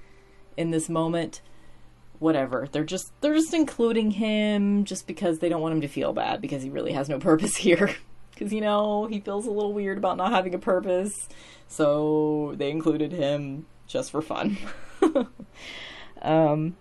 in 0.55 0.69
this 0.71 0.87
moment? 0.87 1.41
whatever. 2.19 2.67
They're 2.71 2.83
just 2.83 3.11
they're 3.21 3.35
just 3.35 3.53
including 3.53 4.11
him 4.11 4.85
just 4.85 5.07
because 5.07 5.39
they 5.39 5.49
don't 5.49 5.61
want 5.61 5.75
him 5.75 5.81
to 5.81 5.87
feel 5.87 6.13
bad 6.13 6.41
because 6.41 6.63
he 6.63 6.69
really 6.69 6.93
has 6.93 7.09
no 7.09 7.19
purpose 7.19 7.57
here. 7.57 7.95
Cuz 8.37 8.53
you 8.53 8.61
know, 8.61 9.05
he 9.07 9.19
feels 9.19 9.45
a 9.45 9.51
little 9.51 9.73
weird 9.73 9.97
about 9.97 10.17
not 10.17 10.31
having 10.31 10.53
a 10.53 10.59
purpose. 10.59 11.27
So 11.67 12.53
they 12.57 12.71
included 12.71 13.11
him 13.11 13.65
just 13.87 14.11
for 14.11 14.21
fun. 14.21 14.57
um 16.21 16.75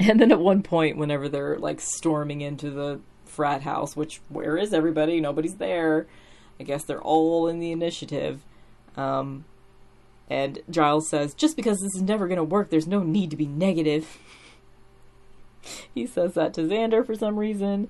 and 0.00 0.20
then 0.20 0.30
at 0.30 0.40
one 0.40 0.62
point 0.62 0.96
whenever 0.96 1.28
they're 1.28 1.58
like 1.58 1.80
storming 1.80 2.40
into 2.40 2.70
the 2.70 3.00
frat 3.24 3.62
house, 3.62 3.96
which 3.96 4.20
where 4.28 4.56
is 4.56 4.72
everybody? 4.72 5.20
Nobody's 5.20 5.56
there. 5.56 6.06
I 6.60 6.64
guess 6.64 6.84
they're 6.84 7.02
all 7.02 7.48
in 7.48 7.58
the 7.58 7.72
initiative. 7.72 8.42
Um 8.96 9.44
and 10.30 10.60
Giles 10.68 11.08
says, 11.08 11.34
just 11.34 11.56
because 11.56 11.78
this 11.78 11.94
is 11.94 12.02
never 12.02 12.28
going 12.28 12.36
to 12.36 12.44
work, 12.44 12.70
there's 12.70 12.86
no 12.86 13.02
need 13.02 13.30
to 13.30 13.36
be 13.36 13.46
negative. 13.46 14.18
he 15.94 16.06
says 16.06 16.34
that 16.34 16.54
to 16.54 16.62
Xander 16.62 17.04
for 17.04 17.14
some 17.14 17.38
reason. 17.38 17.88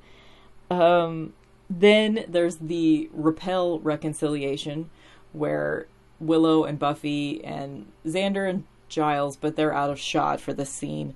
Um, 0.70 1.32
then 1.71 2.25
there's 2.29 2.57
the 2.57 3.11
repel 3.12 3.79
reconciliation, 3.81 4.91
where 5.33 5.87
Willow 6.21 6.64
and 6.64 6.79
Buffy 6.79 7.45
and 7.45 7.87
Xander 8.07 8.49
and 8.49 8.64
Giles, 8.89 9.37
but 9.37 9.57
they're 9.57 9.75
out 9.75 9.91
of 9.91 9.99
shot 9.99 10.41
for 10.41 10.53
this 10.53 10.71
scene. 10.71 11.14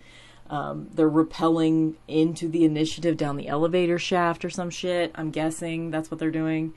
Um, 0.50 0.88
they're 0.92 1.09
repelling 1.09 1.96
into 2.07 2.48
the 2.48 2.64
initiative 2.64 3.16
down 3.16 3.36
the 3.36 3.48
elevator 3.48 3.98
shaft 3.98 4.44
or 4.44 4.50
some 4.50 4.68
shit. 4.68 5.11
I'm 5.14 5.30
guessing 5.30 5.90
that's 5.90 6.11
what 6.11 6.20
they're 6.20 6.30
doing, 6.30 6.74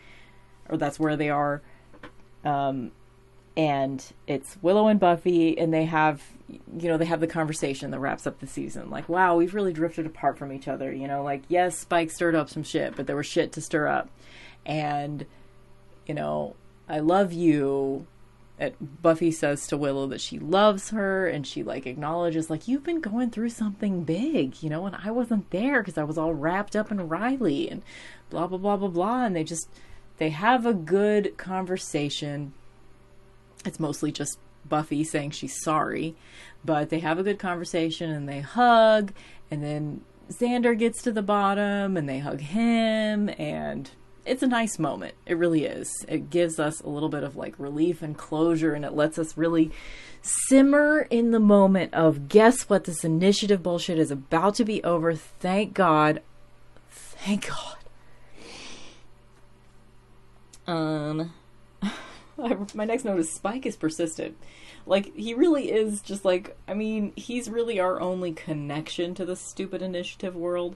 or 0.69 0.77
that's 0.77 0.99
where 0.99 1.17
they 1.17 1.29
are. 1.29 1.61
Um, 2.45 2.91
and 3.57 4.03
it's 4.27 4.57
Willow 4.61 4.87
and 4.87 4.99
Buffy, 4.99 5.57
and 5.57 5.73
they 5.73 5.85
have, 5.85 6.21
you 6.49 6.89
know, 6.89 6.97
they 6.97 7.05
have 7.05 7.21
the 7.21 7.27
conversation 7.27 7.91
that 7.91 7.99
wraps 7.99 8.27
up 8.27 8.39
the 8.39 8.47
season. 8.47 8.89
Like, 8.89 9.07
wow, 9.07 9.35
we've 9.35 9.55
really 9.55 9.73
drifted 9.73 10.05
apart 10.05 10.37
from 10.37 10.51
each 10.51 10.67
other. 10.67 10.91
You 10.91 11.07
know, 11.07 11.23
like, 11.23 11.43
yes, 11.47 11.77
Spike 11.77 12.11
stirred 12.11 12.35
up 12.35 12.49
some 12.49 12.63
shit, 12.63 12.95
but 12.95 13.07
there 13.07 13.15
was 13.15 13.25
shit 13.25 13.53
to 13.53 13.61
stir 13.61 13.87
up. 13.87 14.09
And, 14.65 15.25
you 16.05 16.13
know, 16.13 16.55
I 16.89 16.99
love 16.99 17.31
you. 17.31 18.07
Buffy 19.01 19.31
says 19.31 19.67
to 19.67 19.77
Willow 19.77 20.07
that 20.07 20.21
she 20.21 20.39
loves 20.39 20.91
her 20.91 21.27
and 21.27 21.45
she 21.45 21.61
like 21.61 21.85
acknowledges 21.85 22.49
like 22.49 22.69
you've 22.69 22.85
been 22.85 23.01
going 23.01 23.29
through 23.29 23.49
something 23.49 24.05
big, 24.05 24.63
you 24.63 24.69
know, 24.69 24.85
and 24.85 24.95
I 25.03 25.11
wasn't 25.11 25.49
there 25.49 25.81
because 25.81 25.97
I 25.97 26.05
was 26.05 26.17
all 26.17 26.33
wrapped 26.33 26.73
up 26.73 26.89
in 26.89 27.09
Riley 27.09 27.69
and 27.69 27.81
blah 28.29 28.47
blah 28.47 28.57
blah 28.57 28.77
blah 28.77 28.87
blah 28.87 29.25
and 29.25 29.35
they 29.35 29.43
just 29.43 29.67
they 30.19 30.29
have 30.29 30.65
a 30.65 30.73
good 30.73 31.35
conversation. 31.35 32.53
It's 33.65 33.79
mostly 33.79 34.11
just 34.11 34.37
Buffy 34.67 35.03
saying 35.03 35.31
she's 35.31 35.61
sorry, 35.63 36.15
but 36.63 36.89
they 36.89 36.99
have 36.99 37.19
a 37.19 37.23
good 37.23 37.39
conversation 37.39 38.09
and 38.09 38.27
they 38.27 38.39
hug 38.39 39.13
and 39.51 39.63
then 39.63 40.01
Xander 40.29 40.77
gets 40.77 41.03
to 41.03 41.11
the 41.11 41.21
bottom 41.21 41.97
and 41.97 42.09
they 42.09 42.19
hug 42.19 42.41
him 42.41 43.29
and 43.37 43.91
it's 44.25 44.41
a 44.41 44.47
nice 44.47 44.79
moment. 44.79 45.13
It 45.25 45.37
really 45.37 45.65
is. 45.65 46.03
It 46.07 46.29
gives 46.29 46.59
us 46.59 46.81
a 46.81 46.89
little 46.89 47.09
bit 47.09 47.23
of 47.23 47.35
like 47.35 47.53
relief 47.59 48.01
and 48.01 48.17
closure, 48.17 48.73
and 48.73 48.83
it 48.83 48.93
lets 48.93 49.19
us 49.19 49.37
really 49.37 49.71
simmer 50.21 51.01
in 51.11 51.31
the 51.31 51.39
moment 51.39 51.93
of 51.93 52.27
guess 52.27 52.63
what 52.63 52.85
this 52.85 53.03
initiative 53.03 53.61
bullshit 53.61 53.99
is 53.99 54.09
about 54.09 54.55
to 54.55 54.65
be 54.65 54.83
over. 54.83 55.13
Thank 55.13 55.75
God. 55.75 56.21
Thank 56.89 57.47
God. 57.47 57.77
Um, 60.67 61.33
my 62.73 62.85
next 62.85 63.05
note 63.05 63.19
is 63.19 63.31
Spike 63.31 63.65
is 63.65 63.75
persistent. 63.75 64.37
Like 64.85 65.15
he 65.15 65.33
really 65.33 65.71
is 65.71 66.01
just 66.01 66.25
like 66.25 66.57
I 66.67 66.73
mean 66.73 67.13
he's 67.15 67.49
really 67.49 67.79
our 67.79 67.99
only 67.99 68.33
connection 68.33 69.15
to 69.15 69.25
the 69.25 69.35
stupid 69.35 69.81
initiative 69.81 70.35
world, 70.35 70.75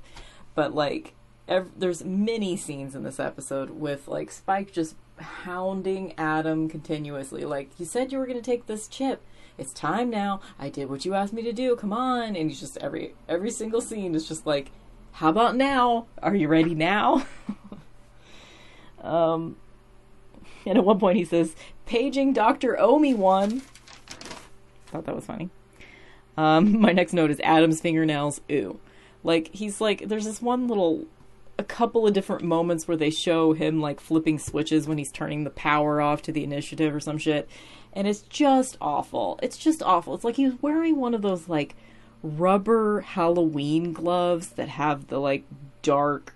but 0.55 0.73
like 0.73 1.13
ev- 1.47 1.71
there's 1.77 2.03
many 2.03 2.55
scenes 2.55 2.95
in 2.95 3.03
this 3.03 3.19
episode 3.19 3.71
with 3.71 4.07
like 4.07 4.31
Spike 4.31 4.71
just 4.71 4.95
hounding 5.19 6.13
Adam 6.17 6.69
continuously. 6.69 7.45
Like, 7.45 7.71
you 7.77 7.85
said 7.85 8.11
you 8.11 8.19
were 8.19 8.25
going 8.25 8.41
to 8.41 8.43
take 8.43 8.65
this 8.65 8.87
chip. 8.87 9.21
It's 9.57 9.73
time 9.73 10.09
now. 10.09 10.39
I 10.57 10.69
did 10.69 10.89
what 10.89 11.03
you 11.03 11.13
asked 11.13 11.33
me 11.33 11.41
to 11.43 11.51
do. 11.51 11.75
Come 11.75 11.91
on. 11.91 12.35
And 12.35 12.49
he's 12.49 12.59
just 12.59 12.77
every 12.77 13.13
every 13.27 13.51
single 13.51 13.81
scene 13.81 14.15
is 14.15 14.27
just 14.27 14.45
like, 14.45 14.71
how 15.13 15.29
about 15.29 15.55
now? 15.57 16.07
Are 16.23 16.35
you 16.35 16.47
ready 16.47 16.75
now? 16.75 17.25
um, 19.01 19.57
and 20.69 20.77
at 20.77 20.85
one 20.85 20.99
point 20.99 21.17
he 21.17 21.25
says, 21.25 21.55
paging 21.87 22.31
Dr. 22.31 22.79
Omi 22.79 23.15
one. 23.15 23.63
Thought 24.87 25.05
that 25.05 25.15
was 25.15 25.25
funny. 25.25 25.49
Um, 26.37 26.79
my 26.81 26.91
next 26.91 27.11
note 27.11 27.31
is 27.31 27.39
Adam's 27.41 27.81
fingernails. 27.81 28.39
Ooh. 28.51 28.79
Like, 29.23 29.49
he's 29.51 29.81
like, 29.81 30.07
there's 30.07 30.25
this 30.25 30.41
one 30.41 30.67
little 30.67 31.05
a 31.57 31.63
couple 31.63 32.07
of 32.07 32.13
different 32.13 32.43
moments 32.43 32.87
where 32.87 32.95
they 32.95 33.09
show 33.09 33.51
him 33.51 33.81
like 33.81 33.99
flipping 33.99 34.39
switches 34.39 34.87
when 34.87 34.97
he's 34.97 35.11
turning 35.11 35.43
the 35.43 35.49
power 35.49 35.99
off 35.99 36.21
to 36.21 36.31
the 36.31 36.43
initiative 36.43 36.95
or 36.95 37.01
some 37.01 37.17
shit. 37.17 37.49
And 37.91 38.07
it's 38.07 38.21
just 38.21 38.77
awful. 38.79 39.39
It's 39.43 39.57
just 39.57 39.83
awful. 39.83 40.13
It's 40.13 40.23
like 40.23 40.37
he's 40.37 40.53
wearing 40.61 40.97
one 40.97 41.13
of 41.13 41.21
those 41.23 41.49
like 41.49 41.75
rubber 42.23 43.01
Halloween 43.01 43.91
gloves 43.91 44.49
that 44.51 44.69
have 44.69 45.07
the 45.07 45.19
like 45.19 45.43
dark, 45.81 46.35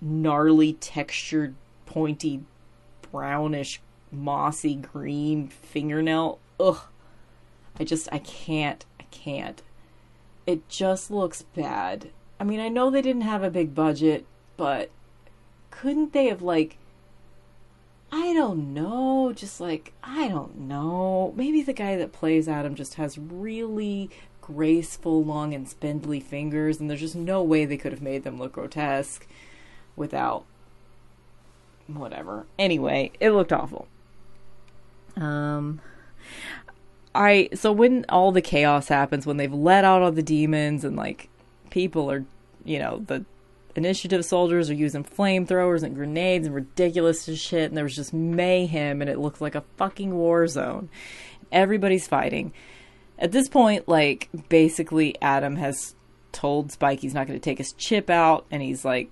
gnarly 0.00 0.74
textured, 0.74 1.56
pointy, 1.84 2.40
brownish, 3.14 3.80
mossy 4.10 4.74
green 4.74 5.46
fingernail. 5.46 6.40
Ugh. 6.58 6.80
I 7.78 7.84
just, 7.84 8.08
I 8.12 8.18
can't, 8.18 8.84
I 8.98 9.04
can't. 9.12 9.62
It 10.46 10.68
just 10.68 11.10
looks 11.10 11.42
bad. 11.42 12.10
I 12.40 12.44
mean, 12.44 12.60
I 12.60 12.68
know 12.68 12.90
they 12.90 13.02
didn't 13.02 13.22
have 13.22 13.42
a 13.44 13.50
big 13.50 13.74
budget 13.74 14.26
but 14.56 14.90
couldn't 15.70 16.12
they 16.12 16.26
have 16.26 16.42
like 16.42 16.76
I 18.12 18.32
don't 18.32 18.72
know, 18.74 19.32
just 19.34 19.60
like 19.60 19.92
I 20.02 20.28
don't 20.28 20.56
know. 20.56 21.32
Maybe 21.36 21.62
the 21.62 21.72
guy 21.72 21.96
that 21.96 22.12
plays 22.12 22.48
Adam 22.48 22.74
just 22.74 22.94
has 22.94 23.18
really 23.18 24.10
graceful, 24.40 25.24
long 25.24 25.52
and 25.52 25.68
spindly 25.68 26.20
fingers 26.20 26.78
and 26.78 26.88
there's 26.88 27.00
just 27.00 27.16
no 27.16 27.42
way 27.42 27.64
they 27.64 27.76
could 27.76 27.92
have 27.92 28.02
made 28.02 28.24
them 28.24 28.38
look 28.38 28.52
grotesque 28.52 29.26
without 29.96 30.44
whatever. 31.86 32.46
Anyway, 32.58 33.12
it 33.20 33.30
looked 33.30 33.52
awful. 33.52 33.88
Um 35.16 35.80
I 37.14 37.48
so 37.54 37.72
when 37.72 38.04
all 38.08 38.32
the 38.32 38.42
chaos 38.42 38.88
happens 38.88 39.26
when 39.26 39.36
they've 39.36 39.52
let 39.52 39.84
out 39.84 40.02
all 40.02 40.10
the 40.12 40.22
demons 40.22 40.84
and 40.84 40.96
like 40.96 41.28
people 41.70 42.10
are 42.10 42.24
you 42.64 42.78
know 42.78 43.04
the 43.06 43.24
initiative 43.76 44.24
soldiers 44.24 44.70
are 44.70 44.74
using 44.74 45.04
flamethrowers 45.04 45.82
and 45.82 45.94
grenades 45.94 46.46
and 46.46 46.54
ridiculous 46.54 47.24
shit 47.24 47.70
and 47.70 47.76
there 47.76 47.84
was 47.84 47.96
just 47.96 48.12
mayhem 48.12 49.00
and 49.00 49.10
it 49.10 49.18
looked 49.18 49.40
like 49.40 49.54
a 49.54 49.64
fucking 49.76 50.14
war 50.14 50.46
zone 50.46 50.88
everybody's 51.52 52.06
fighting 52.06 52.52
at 53.18 53.32
this 53.32 53.48
point 53.48 53.88
like 53.88 54.28
basically 54.48 55.20
adam 55.20 55.56
has 55.56 55.94
told 56.32 56.70
spike 56.72 57.00
he's 57.00 57.14
not 57.14 57.26
going 57.26 57.38
to 57.38 57.44
take 57.44 57.58
his 57.58 57.72
chip 57.72 58.10
out 58.10 58.44
and 58.50 58.62
he's 58.62 58.84
like 58.84 59.10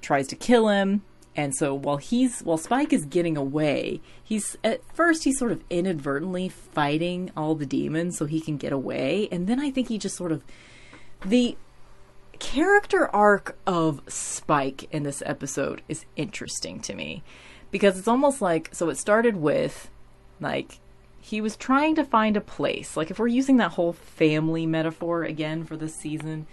tries 0.00 0.26
to 0.26 0.36
kill 0.36 0.68
him 0.68 1.02
and 1.34 1.54
so 1.54 1.74
while 1.74 1.96
he's 1.96 2.40
while 2.40 2.58
spike 2.58 2.92
is 2.92 3.04
getting 3.04 3.36
away 3.36 4.00
he's 4.22 4.56
at 4.62 4.80
first 4.94 5.24
he's 5.24 5.38
sort 5.38 5.52
of 5.52 5.62
inadvertently 5.70 6.48
fighting 6.48 7.30
all 7.36 7.54
the 7.54 7.66
demons 7.66 8.16
so 8.16 8.26
he 8.26 8.40
can 8.40 8.56
get 8.56 8.72
away 8.72 9.28
and 9.30 9.46
then 9.46 9.58
i 9.60 9.70
think 9.70 9.88
he 9.88 9.98
just 9.98 10.16
sort 10.16 10.32
of 10.32 10.44
the 11.24 11.56
character 12.42 13.06
arc 13.14 13.56
of 13.68 14.02
Spike 14.08 14.88
in 14.90 15.04
this 15.04 15.22
episode 15.24 15.80
is 15.88 16.04
interesting 16.16 16.80
to 16.80 16.92
me 16.92 17.22
because 17.70 17.96
it's 17.96 18.08
almost 18.08 18.42
like 18.42 18.68
so 18.72 18.88
it 18.90 18.98
started 18.98 19.36
with 19.36 19.88
like 20.40 20.80
he 21.20 21.40
was 21.40 21.56
trying 21.56 21.94
to 21.94 22.04
find 22.04 22.36
a 22.36 22.40
place. 22.40 22.96
Like 22.96 23.12
if 23.12 23.20
we're 23.20 23.28
using 23.28 23.58
that 23.58 23.70
whole 23.72 23.92
family 23.92 24.66
metaphor 24.66 25.22
again 25.22 25.64
for 25.64 25.76
this 25.76 25.94
season, 25.94 26.48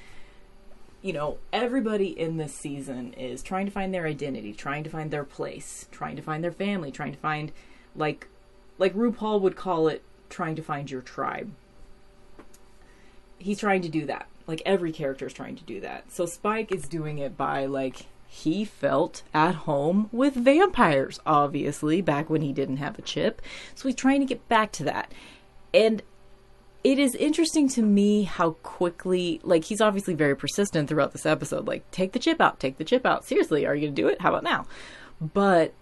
you 1.02 1.14
know, 1.14 1.38
everybody 1.54 2.08
in 2.08 2.38
this 2.38 2.54
season 2.54 3.14
is 3.14 3.41
trying 3.41 3.66
to 3.66 3.72
find 3.72 3.93
their 3.93 4.06
identity, 4.06 4.54
trying 4.54 4.84
to 4.84 4.89
find 4.89 5.12
their 5.12 5.24
place, 5.24 5.88
trying 5.91 6.16
to 6.16 6.22
find 6.22 6.43
their 6.43 6.52
family, 6.52 6.91
trying 6.91 7.14
to 7.14 7.20
find 7.20 7.52
like 7.95 8.28
like 8.78 8.93
RuPaul 8.95 9.41
would 9.41 9.56
call 9.56 9.88
it 9.88 10.04
trying 10.30 10.56
to 10.56 10.62
find 10.62 10.89
your 10.89 11.02
tribe. 11.02 11.52
He's 13.38 13.60
trying 13.60 13.82
to 13.82 13.89
do 13.89 14.06
that 14.06 14.28
like 14.50 14.64
every 14.66 14.91
character 14.91 15.28
is 15.28 15.34
trying 15.34 15.56
to 15.56 15.64
do 15.64 15.80
that. 15.82 16.12
So 16.12 16.26
Spike 16.26 16.72
is 16.72 16.88
doing 16.88 17.20
it 17.20 17.38
by 17.38 17.68
like 17.68 18.08
he 18.28 18.66
felt 18.66 19.22
at 19.32 19.54
home 19.54 20.10
with 20.12 20.34
vampires, 20.34 21.20
obviously, 21.24 22.02
back 22.02 22.32
when 22.32 22.41
he 22.41 22.52
didn't 22.52 22.78
have 22.78 22.97
a 22.97 23.04
chip. 23.04 23.43
So 23.76 23.88
he's 23.88 23.95
trying 23.95 24.22
to 24.22 24.26
get 24.26 24.50
back 24.50 24.72
to 24.74 24.84
that. 24.86 25.14
And 25.72 26.02
it 26.84 26.97
is 26.97 27.13
interesting 27.15 27.67
to 27.69 27.82
me 27.82 28.23
how 28.23 28.51
quickly, 28.63 29.41
like, 29.43 29.65
he's 29.65 29.82
obviously 29.82 30.13
very 30.13 30.36
persistent 30.36 30.88
throughout 30.88 31.11
this 31.11 31.25
episode. 31.25 31.67
Like, 31.67 31.89
take 31.91 32.13
the 32.13 32.19
chip 32.19 32.39
out, 32.39 32.59
take 32.59 32.77
the 32.77 32.86
chip 32.86 33.05
out. 33.05 33.25
Seriously, 33.25 33.65
are 33.65 33.75
you 33.75 33.88
going 33.88 33.95
to 33.95 34.01
do 34.01 34.07
it? 34.07 34.21
How 34.21 34.30
about 34.30 34.43
now? 34.43 34.65
But 35.19 35.73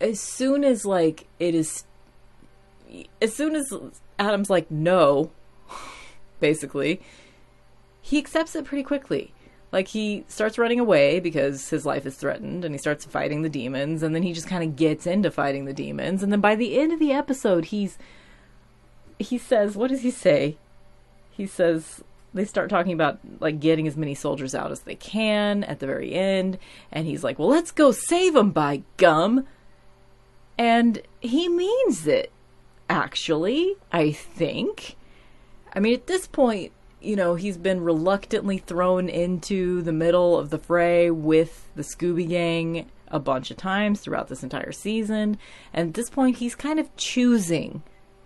as 0.00 0.20
soon 0.20 0.64
as, 0.64 0.84
like, 0.84 1.26
it 1.38 1.54
is, 1.54 1.84
as 3.20 3.34
soon 3.34 3.54
as 3.54 3.72
Adam's 4.18 4.50
like, 4.50 4.68
no, 4.70 5.30
basically, 6.40 7.00
he 8.00 8.18
accepts 8.18 8.56
it 8.56 8.64
pretty 8.64 8.82
quickly. 8.82 9.32
Like 9.72 9.88
he 9.88 10.24
starts 10.28 10.58
running 10.58 10.78
away 10.78 11.18
because 11.18 11.70
his 11.70 11.86
life 11.86 12.04
is 12.04 12.16
threatened 12.16 12.64
and 12.64 12.74
he 12.74 12.78
starts 12.78 13.06
fighting 13.06 13.40
the 13.40 13.48
demons 13.48 14.02
and 14.02 14.14
then 14.14 14.22
he 14.22 14.34
just 14.34 14.46
kind 14.46 14.62
of 14.62 14.76
gets 14.76 15.06
into 15.06 15.30
fighting 15.30 15.64
the 15.64 15.72
demons 15.72 16.22
and 16.22 16.30
then 16.30 16.42
by 16.42 16.54
the 16.54 16.78
end 16.78 16.92
of 16.92 16.98
the 16.98 17.12
episode 17.12 17.64
he's 17.66 17.96
he 19.22 19.38
says 19.38 19.76
what 19.76 19.90
does 19.90 20.02
he 20.02 20.10
say? 20.10 20.56
He 21.30 21.46
says 21.46 22.02
they 22.34 22.44
start 22.44 22.70
talking 22.70 22.92
about 22.92 23.18
like 23.40 23.60
getting 23.60 23.86
as 23.86 23.96
many 23.96 24.14
soldiers 24.14 24.54
out 24.54 24.70
as 24.70 24.80
they 24.80 24.94
can 24.94 25.64
at 25.64 25.80
the 25.80 25.86
very 25.86 26.12
end 26.12 26.58
and 26.90 27.06
he's 27.06 27.24
like, 27.24 27.38
"Well, 27.38 27.48
let's 27.48 27.70
go 27.70 27.92
save 27.92 28.34
them 28.34 28.50
by 28.50 28.82
gum." 28.96 29.46
And 30.58 31.02
he 31.20 31.48
means 31.48 32.06
it 32.06 32.30
actually, 32.88 33.74
I 33.90 34.12
think. 34.12 34.96
I 35.74 35.80
mean, 35.80 35.94
at 35.94 36.06
this 36.06 36.26
point 36.26 36.72
you 37.02 37.16
know, 37.16 37.34
he's 37.34 37.56
been 37.56 37.82
reluctantly 37.82 38.58
thrown 38.58 39.08
into 39.08 39.82
the 39.82 39.92
middle 39.92 40.38
of 40.38 40.50
the 40.50 40.58
fray 40.58 41.10
with 41.10 41.68
the 41.74 41.82
Scooby 41.82 42.28
Gang 42.28 42.86
a 43.08 43.18
bunch 43.18 43.50
of 43.50 43.56
times 43.56 44.00
throughout 44.00 44.28
this 44.28 44.42
entire 44.42 44.72
season. 44.72 45.36
And 45.72 45.88
at 45.88 45.94
this 45.94 46.08
point, 46.08 46.36
he's 46.36 46.54
kind 46.54 46.78
of 46.78 46.94
choosing 46.96 47.82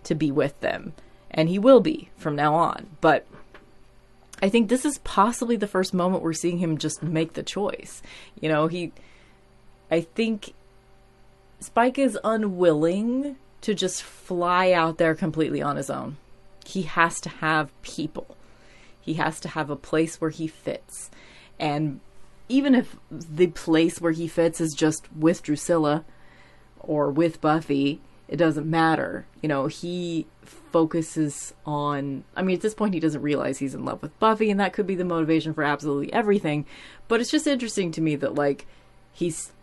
to 0.07 0.15
be 0.15 0.31
with 0.31 0.59
them. 0.61 0.93
And 1.31 1.49
he 1.49 1.59
will 1.59 1.79
be 1.79 2.09
from 2.17 2.35
now 2.35 2.55
on. 2.55 2.87
But 3.01 3.27
I 4.41 4.49
think 4.49 4.69
this 4.69 4.85
is 4.85 4.99
possibly 4.99 5.55
the 5.55 5.67
first 5.67 5.93
moment 5.93 6.23
we're 6.23 6.33
seeing 6.33 6.57
him 6.57 6.77
just 6.77 7.03
make 7.03 7.33
the 7.33 7.43
choice. 7.43 8.01
You 8.39 8.49
know, 8.49 8.67
he. 8.67 8.91
I 9.89 10.01
think 10.01 10.53
Spike 11.59 11.97
is 11.97 12.17
unwilling 12.23 13.37
to 13.61 13.73
just 13.73 14.03
fly 14.03 14.71
out 14.71 14.97
there 14.97 15.15
completely 15.15 15.61
on 15.61 15.75
his 15.75 15.89
own. 15.89 16.17
He 16.65 16.83
has 16.83 17.19
to 17.21 17.29
have 17.29 17.81
people. 17.81 18.35
He 18.99 19.15
has 19.15 19.39
to 19.41 19.49
have 19.49 19.69
a 19.69 19.75
place 19.75 20.19
where 20.19 20.29
he 20.29 20.47
fits. 20.47 21.09
And 21.59 22.01
even 22.49 22.75
if 22.75 22.97
the 23.09 23.47
place 23.47 23.99
where 23.99 24.11
he 24.11 24.27
fits 24.27 24.61
is 24.61 24.73
just 24.73 25.07
with 25.13 25.43
Drusilla 25.43 26.05
or 26.79 27.09
with 27.09 27.41
Buffy, 27.41 28.01
it 28.27 28.37
doesn't 28.37 28.69
matter. 28.69 29.25
You 29.41 29.49
know, 29.49 29.67
he 29.67 30.27
focuses 30.43 31.53
on. 31.65 32.23
I 32.35 32.41
mean, 32.41 32.55
at 32.55 32.61
this 32.61 32.73
point, 32.73 32.93
he 32.93 32.99
doesn't 32.99 33.21
realize 33.21 33.57
he's 33.57 33.75
in 33.75 33.85
love 33.85 34.01
with 34.01 34.17
Buffy, 34.19 34.51
and 34.51 34.59
that 34.59 34.73
could 34.73 34.87
be 34.87 34.95
the 34.95 35.05
motivation 35.05 35.53
for 35.53 35.63
absolutely 35.63 36.11
everything. 36.11 36.65
But 37.07 37.21
it's 37.21 37.31
just 37.31 37.47
interesting 37.47 37.91
to 37.93 38.01
me 38.01 38.15
that, 38.17 38.35
like, 38.35 38.65
he's 39.13 39.53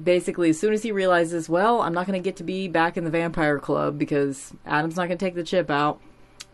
basically, 0.00 0.50
as 0.50 0.60
soon 0.60 0.72
as 0.72 0.82
he 0.82 0.92
realizes, 0.92 1.48
well, 1.48 1.80
I'm 1.80 1.94
not 1.94 2.06
going 2.06 2.20
to 2.20 2.24
get 2.24 2.36
to 2.36 2.44
be 2.44 2.68
back 2.68 2.96
in 2.96 3.04
the 3.04 3.10
vampire 3.10 3.58
club 3.58 3.98
because 3.98 4.52
Adam's 4.66 4.96
not 4.96 5.08
going 5.08 5.18
to 5.18 5.24
take 5.24 5.34
the 5.34 5.42
chip 5.42 5.70
out, 5.70 6.00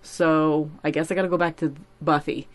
so 0.02 0.70
I 0.82 0.90
guess 0.90 1.10
I 1.10 1.14
got 1.14 1.22
to 1.22 1.28
go 1.28 1.36
back 1.36 1.56
to 1.56 1.74
Buffy. 2.00 2.48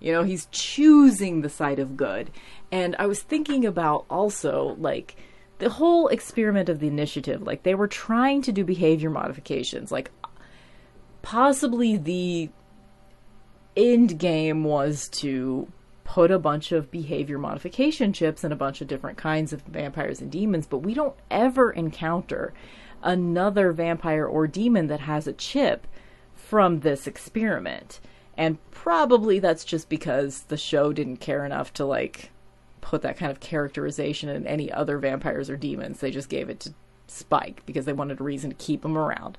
You 0.00 0.12
know, 0.12 0.24
he's 0.24 0.46
choosing 0.50 1.40
the 1.40 1.48
side 1.48 1.78
of 1.78 1.96
good. 1.96 2.30
And 2.72 2.96
I 2.98 3.06
was 3.06 3.22
thinking 3.22 3.64
about 3.64 4.04
also, 4.10 4.76
like, 4.78 5.16
the 5.58 5.70
whole 5.70 6.08
experiment 6.08 6.68
of 6.68 6.80
the 6.80 6.88
initiative. 6.88 7.42
Like, 7.42 7.62
they 7.62 7.74
were 7.74 7.88
trying 7.88 8.42
to 8.42 8.52
do 8.52 8.64
behavior 8.64 9.10
modifications. 9.10 9.90
Like, 9.90 10.10
possibly 11.22 11.96
the 11.96 12.50
end 13.76 14.18
game 14.18 14.64
was 14.64 15.08
to 15.08 15.68
put 16.04 16.30
a 16.30 16.38
bunch 16.38 16.72
of 16.72 16.90
behavior 16.90 17.38
modification 17.38 18.12
chips 18.12 18.44
in 18.44 18.52
a 18.52 18.56
bunch 18.56 18.80
of 18.80 18.86
different 18.86 19.18
kinds 19.18 19.52
of 19.52 19.62
vampires 19.62 20.20
and 20.20 20.30
demons, 20.30 20.66
but 20.66 20.78
we 20.78 20.94
don't 20.94 21.16
ever 21.30 21.70
encounter 21.72 22.54
another 23.02 23.72
vampire 23.72 24.24
or 24.24 24.46
demon 24.46 24.86
that 24.86 25.00
has 25.00 25.26
a 25.26 25.32
chip 25.32 25.86
from 26.32 26.80
this 26.80 27.06
experiment. 27.06 28.00
And 28.36 28.58
probably 28.70 29.38
that's 29.38 29.64
just 29.64 29.88
because 29.88 30.42
the 30.42 30.56
show 30.56 30.92
didn't 30.92 31.18
care 31.18 31.44
enough 31.44 31.72
to 31.74 31.84
like 31.84 32.30
put 32.86 33.02
that 33.02 33.16
kind 33.16 33.32
of 33.32 33.40
characterization 33.40 34.28
in 34.28 34.46
any 34.46 34.70
other 34.70 34.96
vampires 34.98 35.50
or 35.50 35.56
demons. 35.56 35.98
They 35.98 36.12
just 36.12 36.28
gave 36.28 36.48
it 36.48 36.60
to 36.60 36.74
Spike 37.08 37.66
because 37.66 37.84
they 37.84 37.92
wanted 37.92 38.20
a 38.20 38.24
reason 38.24 38.50
to 38.50 38.56
keep 38.56 38.84
him 38.84 38.96
around. 38.96 39.36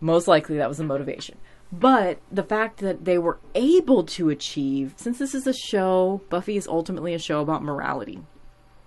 Most 0.00 0.26
likely 0.26 0.56
that 0.56 0.68
was 0.68 0.78
the 0.78 0.84
motivation. 0.84 1.38
But 1.70 2.18
the 2.32 2.42
fact 2.42 2.78
that 2.78 3.04
they 3.04 3.18
were 3.18 3.38
able 3.54 4.02
to 4.02 4.30
achieve, 4.30 4.94
since 4.96 5.18
this 5.18 5.32
is 5.32 5.46
a 5.46 5.52
show, 5.52 6.22
Buffy 6.28 6.56
is 6.56 6.66
ultimately 6.66 7.14
a 7.14 7.20
show 7.20 7.40
about 7.40 7.62
morality, 7.62 8.20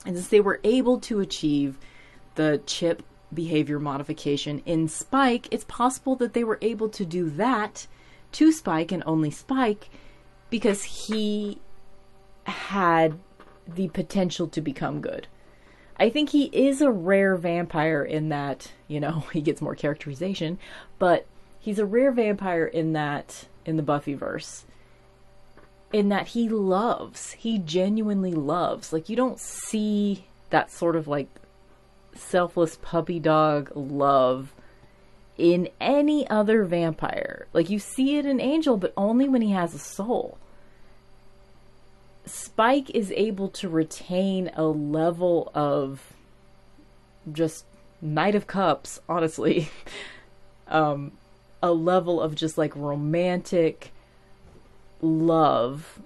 and 0.06 0.18
since 0.18 0.28
they 0.28 0.42
were 0.42 0.60
able 0.66 1.00
to 1.00 1.22
achieve 1.22 1.78
the 2.36 2.62
chip 2.66 3.02
behavior 3.34 3.80
modification 3.80 4.62
in 4.66 4.90
Spike, 4.90 5.48
it's 5.52 5.64
possible 5.70 6.18
that 6.18 6.34
they 6.34 6.44
were 6.44 6.60
able 6.62 6.90
to 6.90 7.06
do 7.06 7.30
that 7.30 7.88
to 8.34 8.52
Spike 8.52 8.92
and 8.92 9.04
only 9.06 9.32
Spike 9.32 9.90
because 10.50 10.84
he 10.84 11.62
had 12.46 13.18
the 13.68 13.88
potential 13.90 14.48
to 14.48 14.62
become 14.62 15.02
good. 15.02 15.28
I 15.98 16.10
think 16.10 16.30
he 16.30 16.46
is 16.46 16.82
a 16.82 16.92
rare 16.92 17.36
vampire 17.36 18.04
in 18.04 18.30
that, 18.30 18.72
you 18.88 19.00
know, 19.00 19.20
he 19.34 19.42
gets 19.42 19.62
more 19.62 19.76
characterization, 19.76 20.60
but 21.00 21.26
he's 21.60 21.80
a 21.80 21.86
rare 21.86 22.12
vampire 22.12 22.66
in 22.66 22.94
that 22.94 23.46
in 23.66 23.78
the 23.78 23.84
Buffyverse 23.84 24.64
in 25.94 26.10
that 26.10 26.30
he 26.30 26.50
loves. 26.50 27.34
He 27.34 27.60
genuinely 27.60 28.34
loves. 28.34 28.92
Like 28.92 29.08
you 29.08 29.16
don't 29.16 29.40
see 29.40 30.26
that 30.50 30.72
sort 30.72 30.96
of 30.96 31.08
like 31.08 31.30
selfless 32.16 32.78
puppy 32.82 33.20
dog 33.20 33.72
love 33.76 34.54
in 35.38 35.70
any 35.80 36.28
other 36.30 36.66
vampire. 36.66 37.48
Like 37.54 37.70
you 37.70 37.80
see 37.80 38.18
it 38.18 38.26
in 38.26 38.42
Angel, 38.42 38.76
but 38.76 38.94
only 38.98 39.30
when 39.30 39.44
he 39.44 39.52
has 39.52 39.74
a 39.74 39.80
soul. 39.80 40.38
Spike 42.26 42.90
is 42.92 43.12
able 43.12 43.50
to 43.50 43.70
retain 43.70 44.52
a 44.56 44.64
level 44.64 45.52
of 45.54 46.14
just 47.32 47.66
Knight 48.02 48.36
of 48.36 48.48
Cups, 48.48 49.02
honestly. 49.08 49.70
um, 50.68 51.12
a 51.62 51.72
level 51.72 52.22
of 52.22 52.36
just 52.36 52.58
like 52.58 52.76
romantic 52.76 53.92
love 55.02 56.02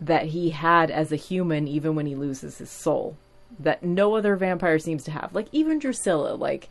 that 0.00 0.26
he 0.26 0.50
had 0.50 0.90
as 0.90 1.12
a 1.12 1.16
human 1.16 1.66
even 1.66 1.94
when 1.94 2.06
he 2.06 2.14
loses 2.14 2.58
his 2.58 2.70
soul 2.70 3.16
that 3.58 3.82
no 3.82 4.14
other 4.14 4.36
vampire 4.36 4.78
seems 4.78 5.04
to 5.04 5.10
have. 5.10 5.34
Like 5.34 5.48
even 5.52 5.78
Drusilla, 5.78 6.34
like 6.34 6.68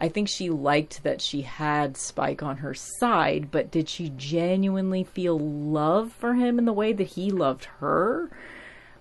I 0.00 0.08
think 0.08 0.28
she 0.28 0.48
liked 0.48 1.02
that 1.02 1.20
she 1.20 1.42
had 1.42 1.96
Spike 1.96 2.42
on 2.42 2.58
her 2.58 2.72
side, 2.72 3.50
but 3.50 3.70
did 3.70 3.88
she 3.88 4.12
genuinely 4.16 5.04
feel 5.04 5.38
love 5.38 6.12
for 6.12 6.34
him 6.34 6.58
in 6.58 6.64
the 6.64 6.72
way 6.72 6.94
that 6.94 7.08
he 7.08 7.30
loved 7.30 7.66
her? 7.80 8.30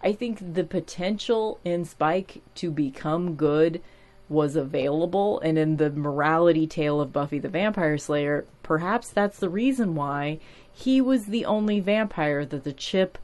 I 0.03 0.11
think 0.11 0.53
the 0.53 0.65
potential 0.65 1.59
in 1.63 1.85
Spike 1.85 2.41
to 2.55 2.69
become 2.69 3.35
good 3.35 3.81
was 4.27 4.55
available, 4.55 5.39
and 5.39 5.57
in 5.57 5.77
the 5.77 5.89
morality 5.89 6.67
tale 6.67 7.01
of 7.01 7.13
Buffy 7.13 7.39
the 7.39 7.49
Vampire 7.49 7.97
Slayer, 7.97 8.45
perhaps 8.61 9.09
that's 9.09 9.39
the 9.39 9.49
reason 9.49 9.95
why 9.95 10.39
he 10.71 11.01
was 11.01 11.25
the 11.25 11.45
only 11.45 11.79
vampire 11.79 12.45
that 12.45 12.63
the 12.63 12.73
chip 12.73 13.17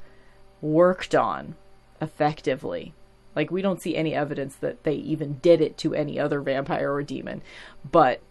worked 0.62 1.14
on 1.14 1.56
effectively. 2.02 2.94
Like 3.36 3.52
we 3.52 3.62
don't 3.62 3.82
see 3.82 3.96
any 3.96 4.14
evidence 4.14 4.56
that 4.58 4.84
they 4.84 4.94
even 4.96 5.40
did 5.42 5.62
it 5.62 5.78
to 5.80 5.94
any 5.94 6.20
other 6.20 6.42
vampire 6.42 6.94
or 6.94 7.04
demon, 7.04 7.42
but 7.90 8.22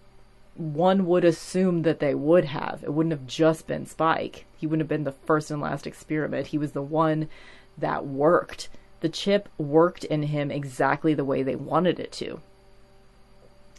one 0.56 1.06
would 1.06 1.24
assume 1.24 1.82
that 1.82 1.98
they 1.98 2.14
would 2.14 2.46
have. 2.46 2.82
It 2.84 2.92
wouldn't 2.92 3.12
have 3.12 3.26
just 3.26 3.66
been 3.66 3.86
Spike. 3.86 4.46
He 4.56 4.66
wouldn't 4.66 4.82
have 4.82 4.88
been 4.88 5.04
the 5.04 5.12
first 5.12 5.50
and 5.50 5.60
last 5.60 5.86
experiment. 5.86 6.48
He 6.48 6.58
was 6.58 6.72
the 6.72 6.82
one 6.82 7.28
that 7.76 8.06
worked. 8.06 8.68
The 9.00 9.08
chip 9.08 9.48
worked 9.58 10.04
in 10.04 10.24
him 10.24 10.50
exactly 10.50 11.12
the 11.12 11.24
way 11.24 11.42
they 11.42 11.56
wanted 11.56 11.98
it 11.98 12.12
to. 12.12 12.40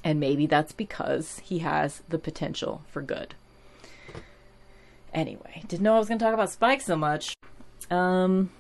And 0.04 0.20
maybe 0.20 0.46
that's 0.46 0.74
because 0.74 1.40
he 1.40 1.60
has 1.60 2.04
the 2.10 2.20
potential 2.20 2.84
for 2.92 3.02
good. 3.02 3.34
Anyway, 5.14 5.64
didn't 5.68 5.82
know 5.82 5.96
I 5.96 6.00
was 6.00 6.10
going 6.10 6.20
to 6.20 6.26
talk 6.26 6.34
about 6.34 6.52
Spike 6.52 6.82
so 6.82 6.98
much. 6.98 7.34
Um, 7.90 8.52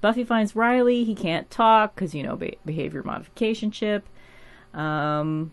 Buffy 0.00 0.24
finds 0.24 0.56
Riley. 0.56 1.04
He 1.04 1.14
can't 1.14 1.50
talk 1.50 1.94
because, 1.94 2.14
you 2.14 2.22
know, 2.22 2.36
be- 2.36 2.58
behavior 2.64 3.02
modification 3.02 3.70
chip. 3.70 4.08
Um, 4.72 5.52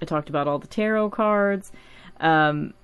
I 0.00 0.04
talked 0.04 0.28
about 0.28 0.48
all 0.48 0.58
the 0.58 0.66
tarot 0.66 1.10
cards. 1.10 1.72
Um, 2.20 2.74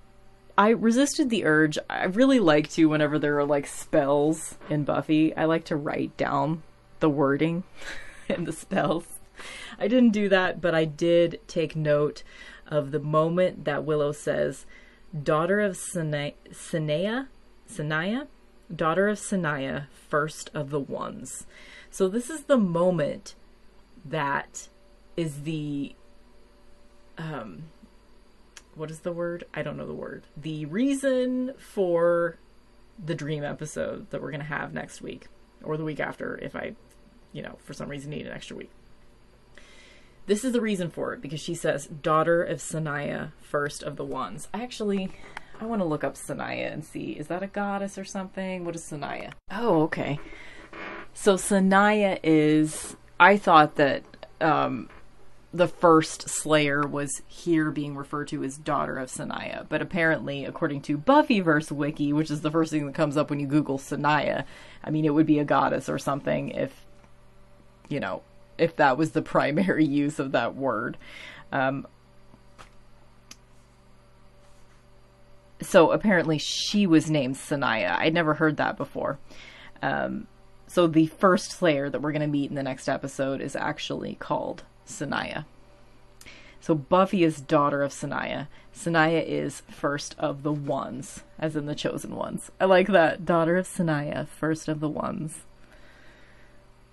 I 0.57 0.71
resisted 0.71 1.31
the 1.31 1.45
urge. 1.45 1.79
I 1.91 2.05
really 2.05 2.39
like 2.39 2.71
to, 2.71 2.87
whenever 2.87 3.19
there 3.19 3.39
are 3.39 3.45
like 3.45 3.67
spells 3.67 4.57
in 4.71 4.85
Buffy, 4.85 5.35
I 5.37 5.47
like 5.47 5.65
to 5.67 5.77
write 5.77 6.17
down 6.17 6.63
the 7.01 7.11
wording 7.11 7.65
and 8.29 8.47
the 8.47 8.53
spells. 8.53 9.07
I 9.79 9.89
didn't 9.89 10.11
do 10.11 10.29
that, 10.29 10.61
but 10.61 10.75
I 10.75 10.85
did 10.85 11.41
take 11.49 11.75
note 11.75 12.23
of 12.69 12.93
the 12.93 13.01
moment 13.01 13.65
that 13.65 13.85
Willow 13.85 14.13
says, 14.13 14.65
Daughter 15.23 15.61
of 15.61 15.77
Sineya, 15.77 17.27
Sineya, 17.69 18.27
daughter 18.75 19.09
of 19.09 19.19
Sineya, 19.19 19.87
first 20.09 20.51
of 20.55 20.71
the 20.71 20.81
ones. 20.81 21.47
So 21.91 22.09
this 22.09 22.31
is 22.31 22.45
the 22.45 22.59
moment 22.59 23.35
that 24.05 24.69
is 25.17 25.43
the 25.43 25.95
um 27.17 27.65
what 28.75 28.91
is 28.91 29.01
the 29.01 29.13
word? 29.13 29.45
I 29.55 29.63
don't 29.63 29.77
know 29.77 29.87
the 29.87 29.95
word. 29.95 30.25
The 30.37 30.67
reason 30.67 31.53
for 31.59 32.39
the 33.03 33.15
dream 33.15 33.45
episode 33.45 34.11
that 34.11 34.21
we're 34.21 34.31
going 34.31 34.41
to 34.41 34.47
have 34.47 34.73
next 34.73 35.01
week 35.01 35.29
or 35.63 35.77
the 35.77 35.85
week 35.85 36.01
after 36.01 36.39
if 36.39 36.57
I, 36.57 36.75
you 37.33 37.43
know, 37.43 37.57
for 37.63 37.73
some 37.73 37.89
reason 37.89 38.11
need 38.11 38.27
an 38.27 38.33
extra 38.33 38.57
week. 38.57 38.71
This 40.27 40.45
is 40.45 40.53
the 40.53 40.61
reason 40.61 40.91
for 40.91 41.13
it 41.13 41.21
because 41.21 41.41
she 41.41 41.55
says 41.55 41.87
daughter 41.87 42.43
of 42.43 42.59
Sineya, 42.59 43.33
first 43.41 43.83
of 43.83 43.97
the 43.97 44.05
ones. 44.05 44.49
I 44.55 44.63
actually 44.63 45.11
I 45.65 45.67
want 45.67 45.81
to 45.81 45.87
look 45.87 46.05
up 46.05 46.15
Sineya 46.15 46.71
and 46.71 46.85
see 46.85 47.13
is 47.13 47.29
that 47.29 47.43
a 47.43 47.47
goddess 47.47 47.97
or 47.97 48.05
something? 48.05 48.67
What 48.67 48.77
is 48.77 48.83
Sineya? 48.83 49.33
Oh, 49.51 49.85
okay. 49.85 50.21
So 51.15 51.37
Sineya 51.37 52.21
is. 52.23 52.97
I 53.19 53.39
thought 53.39 53.77
that 53.77 54.03
um, 54.43 54.91
the 55.55 55.67
first 55.67 56.29
Slayer 56.29 56.87
was 56.87 57.23
here 57.29 57.71
being 57.71 57.97
referred 57.97 58.29
to 58.29 58.45
as 58.45 58.59
daughter 58.59 58.99
of 58.99 59.09
Sineya, 59.09 59.67
but 59.71 59.81
apparently, 59.81 60.45
according 60.45 60.83
to 60.83 60.99
Buffyverse 60.99 61.73
Wiki, 61.73 62.13
which 62.13 62.31
is 62.31 62.43
the 62.43 62.51
first 62.51 62.71
thing 62.71 62.85
that 62.85 62.95
comes 62.95 63.17
up 63.17 63.31
when 63.31 63.41
you 63.41 63.47
Google 63.47 63.79
Sineya, 63.79 64.45
I 64.83 64.91
mean, 64.91 65.07
it 65.07 65.15
would 65.15 65.27
be 65.27 65.39
a 65.39 65.47
goddess 65.47 65.89
or 65.89 65.99
something 65.99 66.51
if 66.51 66.85
you 67.89 68.01
know, 68.01 68.21
if 68.59 68.77
that 68.77 68.99
was 68.99 69.13
the 69.13 69.23
primary 69.35 69.87
use 69.87 70.19
of 70.19 70.33
that 70.33 70.57
word. 70.57 70.99
Um, 71.53 71.87
so 75.63 75.93
apparently 75.93 76.39
she 76.39 76.87
was 76.87 77.11
named 77.11 77.37
Sineya. 77.37 77.99
I'd 77.99 78.15
never 78.15 78.35
heard 78.35 78.57
that 78.57 78.77
before. 78.77 79.19
Um, 79.83 80.27
so 80.67 80.87
the 80.87 81.07
first 81.07 81.53
Slayer 81.53 81.89
that 81.91 82.01
we're 82.01 82.13
going 82.13 82.23
to 82.23 82.27
meet 82.27 82.51
in 82.51 82.57
the 82.57 82.63
next 82.63 82.89
episode 82.89 83.41
is 83.41 83.55
actually 83.55 84.17
called 84.17 84.65
Sineya. 84.87 85.45
So 86.61 86.75
Buffy 86.75 87.25
is 87.25 87.41
daughter 87.41 87.83
of 87.83 87.93
Sineya. 87.93 88.49
Sineya 88.75 89.23
is 89.25 89.61
first 89.71 90.15
of 90.19 90.43
the 90.43 90.53
ones, 90.53 91.23
as 91.39 91.57
in 91.57 91.67
the 91.67 91.75
chosen 91.75 92.17
ones. 92.17 92.51
I 92.59 92.65
like 92.65 92.89
that. 92.89 93.27
Daughter 93.27 93.59
of 93.59 93.69
Sineya, 93.69 94.27
first 94.27 94.67
of 94.69 94.81
the 94.81 94.89
ones. 94.89 95.43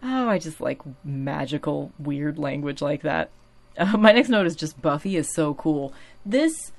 Oh, 0.04 0.28
I 0.28 0.40
just 0.40 0.60
like 0.60 0.82
magical, 1.06 1.92
weird 1.98 2.38
language 2.38 2.82
like 2.82 3.02
that. 3.04 3.30
Uh, 3.78 3.98
my 3.98 4.12
next 4.12 4.30
note 4.30 4.46
is 4.46 4.56
just 4.56 4.82
Buffy 4.82 5.16
is 5.16 5.34
so 5.34 5.54
cool. 5.54 5.94
This, 6.26 6.72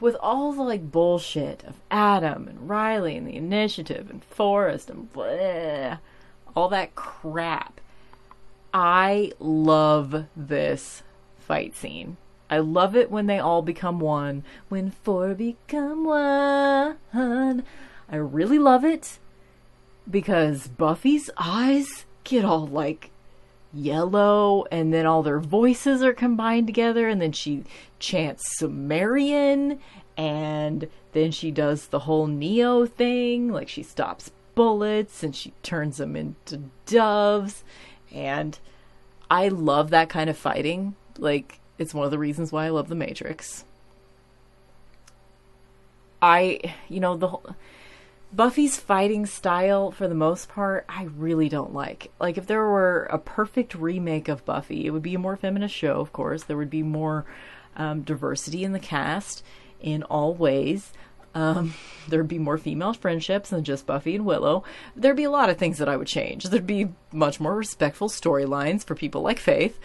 with 0.00 0.16
all 0.20 0.52
the 0.52 0.62
like 0.62 0.90
bullshit 0.90 1.64
of 1.64 1.74
Adam 1.90 2.48
and 2.48 2.68
Riley 2.68 3.16
and 3.16 3.26
the 3.26 3.36
initiative 3.36 4.10
and 4.10 4.24
Forrest 4.24 4.90
and 4.90 5.12
blah, 5.12 5.98
all 6.56 6.68
that 6.68 6.94
crap, 6.94 7.80
I 8.72 9.32
love 9.38 10.26
this 10.36 11.02
fight 11.38 11.76
scene. 11.76 12.16
I 12.48 12.58
love 12.58 12.96
it 12.96 13.10
when 13.10 13.26
they 13.26 13.38
all 13.38 13.62
become 13.62 14.00
one. 14.00 14.42
When 14.68 14.90
four 14.90 15.34
become 15.34 16.04
one. 16.04 17.64
I 18.12 18.16
really 18.16 18.58
love 18.58 18.84
it 18.84 19.18
because 20.10 20.66
Buffy's 20.66 21.30
eyes 21.36 22.06
get 22.24 22.44
all 22.44 22.66
like 22.66 23.10
yellow 23.72 24.64
and 24.70 24.92
then 24.92 25.06
all 25.06 25.22
their 25.22 25.40
voices 25.40 26.02
are 26.02 26.12
combined 26.12 26.66
together 26.66 27.08
and 27.08 27.20
then 27.20 27.32
she 27.32 27.64
chants 27.98 28.42
Sumerian 28.58 29.78
and 30.16 30.88
then 31.12 31.30
she 31.30 31.50
does 31.50 31.88
the 31.88 32.00
whole 32.00 32.26
Neo 32.26 32.86
thing 32.86 33.52
like 33.52 33.68
she 33.68 33.82
stops 33.82 34.30
bullets 34.54 35.22
and 35.22 35.34
she 35.34 35.52
turns 35.62 35.98
them 35.98 36.16
into 36.16 36.64
doves 36.86 37.64
and 38.12 38.58
I 39.30 39.48
love 39.48 39.90
that 39.90 40.08
kind 40.08 40.28
of 40.28 40.36
fighting 40.36 40.96
like, 41.20 41.60
it's 41.78 41.94
one 41.94 42.04
of 42.04 42.10
the 42.10 42.18
reasons 42.18 42.50
why 42.50 42.66
I 42.66 42.70
love 42.70 42.88
The 42.88 42.94
Matrix. 42.94 43.64
I, 46.22 46.74
you 46.88 47.00
know, 47.00 47.16
the 47.16 47.36
Buffy's 48.32 48.78
fighting 48.78 49.26
style, 49.26 49.90
for 49.90 50.06
the 50.06 50.14
most 50.14 50.48
part, 50.48 50.84
I 50.88 51.04
really 51.16 51.48
don't 51.48 51.74
like. 51.74 52.12
Like, 52.20 52.38
if 52.38 52.46
there 52.46 52.64
were 52.64 53.08
a 53.10 53.18
perfect 53.18 53.74
remake 53.74 54.28
of 54.28 54.44
Buffy, 54.44 54.86
it 54.86 54.90
would 54.90 55.02
be 55.02 55.14
a 55.14 55.18
more 55.18 55.36
feminist 55.36 55.74
show, 55.74 56.00
of 56.00 56.12
course. 56.12 56.44
There 56.44 56.56
would 56.56 56.70
be 56.70 56.84
more 56.84 57.24
um, 57.76 58.02
diversity 58.02 58.62
in 58.62 58.72
the 58.72 58.78
cast 58.78 59.44
in 59.80 60.04
all 60.04 60.34
ways. 60.34 60.92
Um, 61.34 61.74
there'd 62.08 62.28
be 62.28 62.38
more 62.38 62.58
female 62.58 62.92
friendships 62.92 63.50
than 63.50 63.64
just 63.64 63.86
Buffy 63.86 64.14
and 64.14 64.24
Willow. 64.24 64.62
There'd 64.94 65.16
be 65.16 65.24
a 65.24 65.30
lot 65.30 65.50
of 65.50 65.58
things 65.58 65.78
that 65.78 65.88
I 65.88 65.96
would 65.96 66.06
change. 66.06 66.44
There'd 66.44 66.66
be 66.66 66.88
much 67.12 67.40
more 67.40 67.56
respectful 67.56 68.08
storylines 68.08 68.84
for 68.84 68.94
people 68.94 69.22
like 69.22 69.40
Faith. 69.40 69.78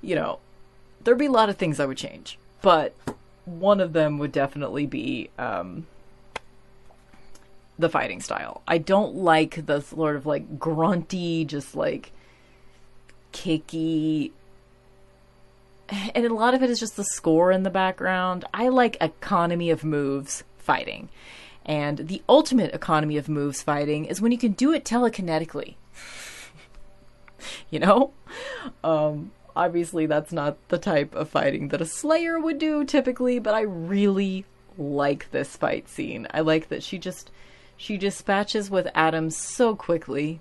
You 0.00 0.14
know, 0.14 0.38
there'd 1.04 1.18
be 1.18 1.26
a 1.26 1.32
lot 1.32 1.50
of 1.50 1.56
things 1.56 1.78
I 1.78 1.86
would 1.86 1.98
change, 1.98 2.38
but 2.62 2.94
one 3.44 3.80
of 3.80 3.92
them 3.92 4.18
would 4.18 4.32
definitely 4.32 4.86
be 4.86 5.28
um, 5.38 5.86
the 7.80 7.88
fighting 7.88 8.20
style. 8.20 8.62
I 8.66 8.78
don't 8.78 9.16
like 9.16 9.66
the 9.66 9.80
sort 9.80 10.16
of 10.16 10.26
like 10.26 10.58
grunty, 10.58 11.44
just 11.44 11.74
like 11.74 12.12
kicky. 13.32 14.32
And 16.14 16.24
a 16.24 16.34
lot 16.34 16.54
of 16.54 16.62
it 16.62 16.70
is 16.70 16.78
just 16.78 16.96
the 16.96 17.04
score 17.04 17.50
in 17.50 17.64
the 17.64 17.70
background. 17.70 18.44
I 18.54 18.68
like 18.68 18.96
economy 19.00 19.70
of 19.70 19.82
moves 19.82 20.44
fighting. 20.58 21.08
And 21.64 22.08
the 22.08 22.22
ultimate 22.28 22.74
economy 22.74 23.16
of 23.16 23.28
moves 23.28 23.62
fighting 23.62 24.04
is 24.04 24.20
when 24.20 24.32
you 24.32 24.38
can 24.38 24.52
do 24.52 24.72
it 24.72 24.84
telekinetically. 24.84 25.74
you 27.70 27.80
know? 27.80 28.12
Um, 28.84 29.32
obviously 29.56 30.06
that's 30.06 30.32
not 30.32 30.56
the 30.68 30.78
type 30.78 31.14
of 31.14 31.28
fighting 31.28 31.68
that 31.68 31.80
a 31.80 31.86
slayer 31.86 32.38
would 32.38 32.58
do 32.58 32.84
typically 32.84 33.38
but 33.38 33.54
i 33.54 33.60
really 33.60 34.44
like 34.78 35.30
this 35.30 35.56
fight 35.56 35.88
scene 35.88 36.26
i 36.32 36.40
like 36.40 36.68
that 36.68 36.82
she 36.82 36.98
just 36.98 37.30
she 37.80 37.96
dispatches 37.96 38.68
with 38.68 38.86
adam 38.94 39.30
so 39.30 39.74
quickly 39.74 40.38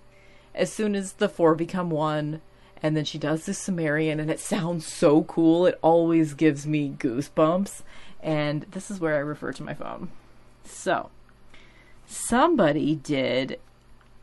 as 0.53 0.69
soon 0.71 0.93
as 0.93 1.13
the 1.13 1.29
four 1.29 1.55
become 1.55 1.89
one 1.89 2.41
and 2.83 2.97
then 2.97 3.05
she 3.05 3.17
does 3.17 3.45
the 3.45 3.53
sumerian 3.53 4.19
and 4.19 4.29
it 4.29 4.41
sounds 4.41 4.85
so 4.85 5.23
cool 5.23 5.65
it 5.65 5.79
always 5.81 6.33
gives 6.33 6.67
me 6.67 6.93
goosebumps 6.99 7.81
and 8.21 8.65
this 8.71 8.91
is 8.91 8.99
where 8.99 9.15
i 9.15 9.19
refer 9.19 9.53
to 9.53 9.63
my 9.63 9.73
phone 9.73 10.09
so 10.65 11.09
somebody 12.05 12.93
did 12.93 13.57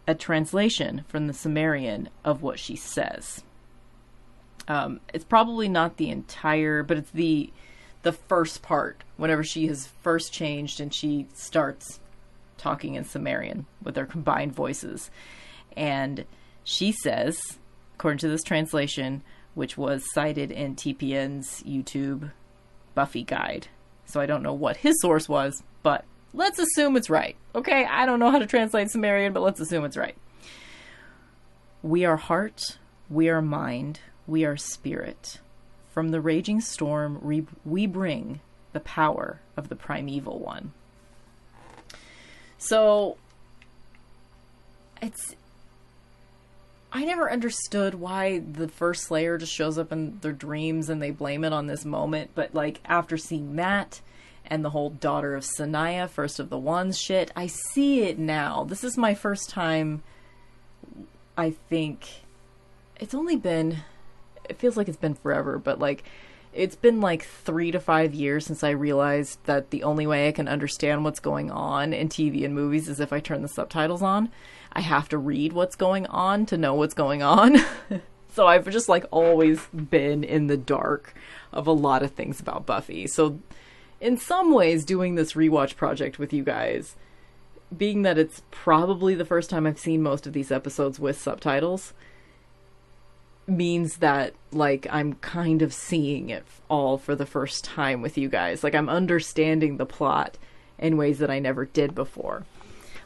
a 0.06 0.14
translation 0.14 1.02
from 1.08 1.26
the 1.26 1.32
sumerian 1.32 2.10
of 2.22 2.42
what 2.42 2.58
she 2.58 2.76
says 2.76 3.42
um, 4.68 5.00
it's 5.14 5.24
probably 5.24 5.68
not 5.68 5.96
the 5.96 6.10
entire, 6.10 6.82
but 6.82 6.96
it's 6.96 7.10
the 7.10 7.52
the 8.02 8.12
first 8.12 8.62
part. 8.62 9.02
Whenever 9.16 9.42
she 9.42 9.66
has 9.68 9.86
first 9.86 10.32
changed 10.32 10.80
and 10.80 10.92
she 10.92 11.26
starts 11.34 11.98
talking 12.58 12.94
in 12.94 13.04
Sumerian 13.04 13.66
with 13.82 13.94
their 13.94 14.06
combined 14.06 14.54
voices, 14.54 15.10
and 15.76 16.24
she 16.64 16.92
says, 16.92 17.38
according 17.94 18.18
to 18.18 18.28
this 18.28 18.42
translation, 18.42 19.22
which 19.54 19.78
was 19.78 20.04
cited 20.12 20.50
in 20.50 20.74
TPN's 20.74 21.62
YouTube 21.62 22.32
Buffy 22.94 23.22
guide. 23.22 23.68
So 24.06 24.20
I 24.20 24.26
don't 24.26 24.42
know 24.42 24.52
what 24.52 24.78
his 24.78 25.00
source 25.00 25.28
was, 25.28 25.62
but 25.82 26.04
let's 26.32 26.58
assume 26.58 26.96
it's 26.96 27.10
right. 27.10 27.36
Okay, 27.54 27.84
I 27.84 28.06
don't 28.06 28.20
know 28.20 28.30
how 28.30 28.38
to 28.38 28.46
translate 28.46 28.90
Sumerian, 28.90 29.32
but 29.32 29.42
let's 29.42 29.60
assume 29.60 29.84
it's 29.84 29.96
right. 29.96 30.16
We 31.82 32.04
are 32.04 32.16
heart, 32.16 32.78
we 33.08 33.28
are 33.28 33.42
mind, 33.42 34.00
we 34.26 34.44
are 34.44 34.56
spirit. 34.56 35.40
From 35.92 36.10
the 36.10 36.20
raging 36.20 36.60
storm, 36.60 37.20
we, 37.22 37.86
bring 37.86 38.40
the 38.72 38.80
power 38.80 39.40
of 39.56 39.68
the 39.68 39.76
primeval 39.76 40.38
one. 40.38 40.72
So, 42.58 43.16
it's. 45.02 45.34
I 46.92 47.04
never 47.04 47.30
understood 47.30 47.94
why 47.94 48.38
the 48.38 48.68
first 48.68 49.04
Slayer 49.04 49.36
just 49.36 49.52
shows 49.52 49.76
up 49.76 49.92
in 49.92 50.18
their 50.20 50.32
dreams 50.32 50.88
and 50.88 51.02
they 51.02 51.10
blame 51.10 51.44
it 51.44 51.52
on 51.52 51.66
this 51.66 51.84
moment, 51.84 52.30
but 52.34 52.54
like 52.54 52.80
after 52.86 53.18
seeing 53.18 53.56
that 53.56 54.00
and 54.46 54.64
the 54.64 54.70
whole 54.70 54.90
daughter 54.90 55.34
of 55.34 55.44
Sineya, 55.44 56.08
first 56.08 56.40
of 56.40 56.48
the 56.48 56.58
ones 56.58 56.98
shit, 56.98 57.30
I 57.36 57.48
see 57.48 58.02
it 58.02 58.18
now. 58.18 58.64
This 58.64 58.82
is 58.82 58.96
my 58.96 59.14
first 59.14 59.50
time, 59.50 60.02
I 61.36 61.50
think. 61.68 62.08
It's 62.98 63.14
only 63.14 63.36
been 63.36 63.82
it 64.48 64.58
feels 64.58 64.76
like 64.76 64.88
it's 64.88 64.96
been 64.96 65.14
forever, 65.14 65.58
but 65.58 65.78
like 65.78 66.04
it's 66.56 66.76
been 66.76 67.00
like 67.00 67.24
three 67.24 67.70
to 67.70 67.78
five 67.78 68.14
years 68.14 68.46
since 68.46 68.64
I 68.64 68.70
realized 68.70 69.38
that 69.44 69.70
the 69.70 69.82
only 69.82 70.06
way 70.06 70.28
I 70.28 70.32
can 70.32 70.48
understand 70.48 71.04
what's 71.04 71.20
going 71.20 71.50
on 71.50 71.92
in 71.92 72.08
TV 72.08 72.44
and 72.44 72.54
movies 72.54 72.88
is 72.88 72.98
if 72.98 73.12
I 73.12 73.20
turn 73.20 73.42
the 73.42 73.48
subtitles 73.48 74.02
on. 74.02 74.30
I 74.72 74.80
have 74.80 75.08
to 75.10 75.18
read 75.18 75.52
what's 75.52 75.76
going 75.76 76.06
on 76.06 76.46
to 76.46 76.56
know 76.56 76.74
what's 76.74 76.94
going 76.94 77.22
on. 77.22 77.58
so 78.34 78.46
I've 78.46 78.68
just 78.70 78.88
like 78.88 79.04
always 79.10 79.66
been 79.66 80.24
in 80.24 80.46
the 80.46 80.56
dark 80.56 81.14
of 81.52 81.66
a 81.66 81.72
lot 81.72 82.02
of 82.02 82.12
things 82.12 82.40
about 82.40 82.66
Buffy. 82.66 83.06
So 83.06 83.38
in 84.00 84.16
some 84.16 84.52
ways 84.52 84.84
doing 84.84 85.14
this 85.14 85.34
rewatch 85.34 85.76
project 85.76 86.18
with 86.18 86.32
you 86.32 86.42
guys, 86.42 86.96
being 87.76 88.02
that 88.02 88.18
it's 88.18 88.42
probably 88.50 89.14
the 89.14 89.24
first 89.24 89.50
time 89.50 89.66
I've 89.66 89.78
seen 89.78 90.02
most 90.02 90.26
of 90.26 90.32
these 90.32 90.52
episodes 90.52 91.00
with 91.00 91.20
subtitles, 91.20 91.92
means 93.46 93.98
that 93.98 94.34
like 94.52 94.86
I'm 94.90 95.14
kind 95.14 95.62
of 95.62 95.72
seeing 95.72 96.30
it 96.30 96.44
all 96.68 96.98
for 96.98 97.14
the 97.14 97.26
first 97.26 97.64
time 97.64 98.02
with 98.02 98.18
you 98.18 98.28
guys. 98.28 98.64
Like 98.64 98.74
I'm 98.74 98.88
understanding 98.88 99.76
the 99.76 99.86
plot 99.86 100.38
in 100.78 100.96
ways 100.96 101.18
that 101.18 101.30
I 101.30 101.38
never 101.38 101.64
did 101.64 101.94
before. 101.94 102.44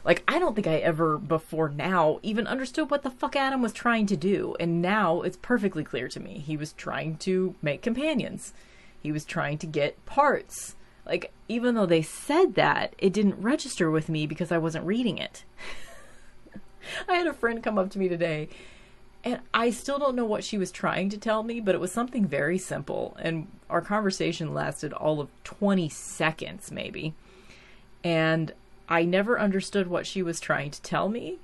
Like 0.03 0.23
I 0.27 0.39
don't 0.39 0.55
think 0.55 0.67
I 0.67 0.77
ever 0.77 1.17
before 1.17 1.69
now 1.69 2.19
even 2.23 2.47
understood 2.47 2.89
what 2.89 3.03
the 3.03 3.11
fuck 3.11 3.35
Adam 3.35 3.61
was 3.61 3.73
trying 3.73 4.07
to 4.07 4.17
do, 4.17 4.55
and 4.59 4.81
now 4.81 5.21
it's 5.21 5.37
perfectly 5.37 5.83
clear 5.83 6.07
to 6.09 6.19
me. 6.19 6.39
He 6.39 6.57
was 6.57 6.73
trying 6.73 7.17
to 7.17 7.55
make 7.61 7.81
companions. 7.81 8.53
He 9.01 9.11
was 9.11 9.25
trying 9.25 9.59
to 9.59 9.67
get 9.67 10.03
parts. 10.05 10.75
Like 11.05 11.31
even 11.47 11.75
though 11.75 11.85
they 11.85 12.01
said 12.01 12.55
that, 12.55 12.95
it 12.97 13.13
didn't 13.13 13.41
register 13.41 13.91
with 13.91 14.09
me 14.09 14.25
because 14.25 14.51
I 14.51 14.57
wasn't 14.57 14.85
reading 14.85 15.19
it. 15.19 15.43
I 17.07 17.15
had 17.15 17.27
a 17.27 17.33
friend 17.33 17.61
come 17.61 17.77
up 17.77 17.91
to 17.91 17.99
me 17.99 18.09
today 18.09 18.49
and 19.23 19.39
I 19.53 19.69
still 19.69 19.99
don't 19.99 20.15
know 20.15 20.25
what 20.25 20.43
she 20.43 20.57
was 20.57 20.71
trying 20.71 21.09
to 21.09 21.17
tell 21.17 21.43
me, 21.43 21.59
but 21.59 21.75
it 21.75 21.81
was 21.81 21.91
something 21.91 22.25
very 22.25 22.57
simple. 22.57 23.15
And 23.19 23.47
our 23.69 23.81
conversation 23.81 24.53
lasted 24.53 24.93
all 24.93 25.19
of 25.19 25.29
20 25.43 25.89
seconds, 25.89 26.71
maybe. 26.71 27.13
And 28.03 28.53
I 28.89 29.03
never 29.03 29.39
understood 29.39 29.87
what 29.87 30.07
she 30.07 30.23
was 30.23 30.39
trying 30.39 30.71
to 30.71 30.81
tell 30.81 31.07
me 31.07 31.37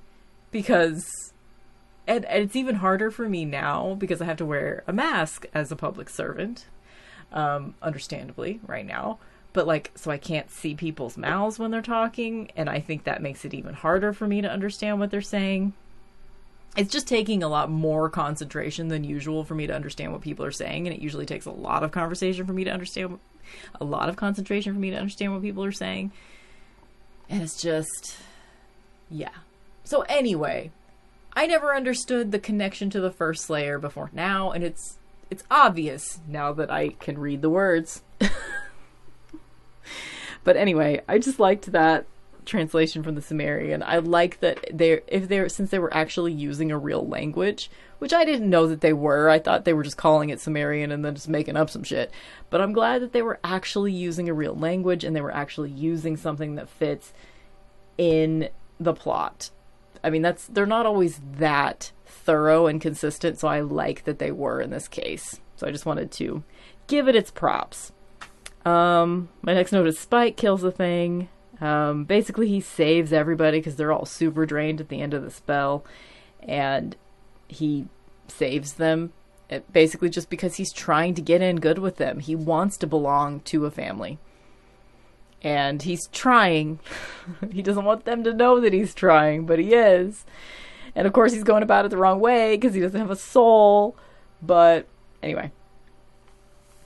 because 0.50 1.32
and, 2.08 2.24
and 2.24 2.42
it's 2.44 2.56
even 2.56 2.76
harder 2.76 3.10
for 3.10 3.28
me 3.28 3.44
now 3.44 3.94
because 3.98 4.22
I 4.22 4.24
have 4.24 4.38
to 4.38 4.46
wear 4.46 4.82
a 4.86 4.92
mask 4.92 5.44
as 5.52 5.70
a 5.70 5.76
public 5.76 6.08
servant, 6.08 6.64
um, 7.32 7.74
understandably, 7.82 8.60
right 8.66 8.86
now. 8.86 9.18
But 9.52 9.66
like, 9.66 9.92
so 9.94 10.10
I 10.10 10.16
can't 10.16 10.50
see 10.50 10.74
people's 10.74 11.18
mouths 11.18 11.58
when 11.58 11.70
they're 11.70 11.82
talking, 11.82 12.50
and 12.56 12.70
I 12.70 12.80
think 12.80 13.04
that 13.04 13.22
makes 13.22 13.44
it 13.44 13.52
even 13.52 13.74
harder 13.74 14.14
for 14.14 14.26
me 14.26 14.40
to 14.40 14.50
understand 14.50 14.98
what 14.98 15.10
they're 15.10 15.20
saying. 15.20 15.74
It's 16.76 16.92
just 16.92 17.08
taking 17.08 17.42
a 17.42 17.48
lot 17.48 17.70
more 17.70 18.08
concentration 18.08 18.88
than 18.88 19.02
usual 19.02 19.42
for 19.44 19.54
me 19.54 19.66
to 19.66 19.74
understand 19.74 20.12
what 20.12 20.20
people 20.20 20.44
are 20.44 20.52
saying, 20.52 20.86
and 20.86 20.94
it 20.94 21.02
usually 21.02 21.26
takes 21.26 21.46
a 21.46 21.50
lot 21.50 21.82
of 21.82 21.90
conversation 21.90 22.46
for 22.46 22.52
me 22.52 22.64
to 22.64 22.70
understand, 22.70 23.18
a 23.80 23.84
lot 23.84 24.08
of 24.08 24.16
concentration 24.16 24.74
for 24.74 24.78
me 24.78 24.90
to 24.90 24.96
understand 24.96 25.32
what 25.32 25.42
people 25.42 25.64
are 25.64 25.72
saying. 25.72 26.12
And 27.28 27.42
it's 27.42 27.60
just, 27.60 28.16
yeah. 29.10 29.30
So 29.84 30.02
anyway, 30.02 30.70
I 31.34 31.46
never 31.46 31.74
understood 31.74 32.32
the 32.32 32.38
connection 32.38 32.90
to 32.90 33.00
the 33.00 33.10
first 33.10 33.44
Slayer 33.44 33.78
before 33.78 34.10
now, 34.12 34.50
and 34.50 34.64
it's 34.64 34.98
it's 35.30 35.44
obvious 35.50 36.20
now 36.26 36.52
that 36.54 36.70
I 36.70 36.88
can 36.88 37.18
read 37.18 37.42
the 37.42 37.50
words. 37.50 38.02
but 40.44 40.56
anyway, 40.56 41.02
I 41.06 41.18
just 41.18 41.38
liked 41.38 41.72
that 41.72 42.06
translation 42.48 43.02
from 43.02 43.14
the 43.14 43.22
Sumerian. 43.22 43.82
I 43.82 43.98
like 43.98 44.40
that 44.40 44.64
they 44.72 45.00
if 45.06 45.28
they're 45.28 45.48
since 45.48 45.70
they 45.70 45.78
were 45.78 45.94
actually 45.94 46.32
using 46.32 46.72
a 46.72 46.78
real 46.78 47.06
language, 47.06 47.70
which 47.98 48.12
I 48.12 48.24
didn't 48.24 48.50
know 48.50 48.66
that 48.66 48.80
they 48.80 48.92
were. 48.92 49.28
I 49.28 49.38
thought 49.38 49.64
they 49.64 49.72
were 49.72 49.84
just 49.84 49.96
calling 49.96 50.30
it 50.30 50.40
Sumerian 50.40 50.90
and 50.90 51.04
then 51.04 51.14
just 51.14 51.28
making 51.28 51.56
up 51.56 51.70
some 51.70 51.84
shit. 51.84 52.10
But 52.50 52.60
I'm 52.60 52.72
glad 52.72 53.02
that 53.02 53.12
they 53.12 53.22
were 53.22 53.38
actually 53.44 53.92
using 53.92 54.28
a 54.28 54.34
real 54.34 54.54
language 54.54 55.04
and 55.04 55.14
they 55.14 55.20
were 55.20 55.34
actually 55.34 55.70
using 55.70 56.16
something 56.16 56.56
that 56.56 56.68
fits 56.68 57.12
in 57.96 58.48
the 58.80 58.94
plot. 58.94 59.50
I 60.02 60.10
mean, 60.10 60.22
that's 60.22 60.46
they're 60.46 60.66
not 60.66 60.86
always 60.86 61.20
that 61.38 61.92
thorough 62.06 62.66
and 62.66 62.80
consistent, 62.80 63.38
so 63.38 63.48
I 63.48 63.60
like 63.60 64.04
that 64.04 64.18
they 64.18 64.32
were 64.32 64.60
in 64.60 64.70
this 64.70 64.88
case. 64.88 65.40
So 65.56 65.66
I 65.66 65.70
just 65.70 65.86
wanted 65.86 66.10
to 66.12 66.42
give 66.86 67.08
it 67.08 67.16
its 67.16 67.30
props. 67.30 67.92
Um, 68.64 69.28
my 69.42 69.54
next 69.54 69.72
note 69.72 69.86
is 69.86 69.98
Spike 69.98 70.36
kills 70.36 70.62
the 70.62 70.72
thing. 70.72 71.28
Um, 71.60 72.04
basically, 72.04 72.48
he 72.48 72.60
saves 72.60 73.12
everybody 73.12 73.58
because 73.58 73.76
they're 73.76 73.92
all 73.92 74.06
super 74.06 74.46
drained 74.46 74.80
at 74.80 74.88
the 74.88 75.00
end 75.00 75.14
of 75.14 75.22
the 75.22 75.30
spell, 75.30 75.84
and 76.42 76.96
he 77.48 77.86
saves 78.28 78.74
them 78.74 79.12
eh, 79.50 79.60
basically 79.72 80.10
just 80.10 80.30
because 80.30 80.56
he's 80.56 80.72
trying 80.72 81.14
to 81.14 81.22
get 81.22 81.42
in 81.42 81.56
good 81.56 81.78
with 81.78 81.96
them. 81.96 82.20
He 82.20 82.36
wants 82.36 82.76
to 82.78 82.86
belong 82.86 83.40
to 83.40 83.66
a 83.66 83.70
family. 83.70 84.18
And 85.40 85.82
he's 85.82 86.08
trying. 86.08 86.80
he 87.52 87.62
doesn't 87.62 87.84
want 87.84 88.04
them 88.04 88.24
to 88.24 88.34
know 88.34 88.60
that 88.60 88.72
he's 88.72 88.94
trying, 88.94 89.46
but 89.46 89.58
he 89.58 89.74
is. 89.74 90.24
And 90.94 91.06
of 91.06 91.12
course, 91.12 91.32
he's 91.32 91.44
going 91.44 91.62
about 91.62 91.84
it 91.84 91.90
the 91.90 91.96
wrong 91.96 92.20
way 92.20 92.56
because 92.56 92.74
he 92.74 92.80
doesn't 92.80 93.00
have 93.00 93.10
a 93.10 93.16
soul. 93.16 93.96
But 94.42 94.86
anyway. 95.22 95.52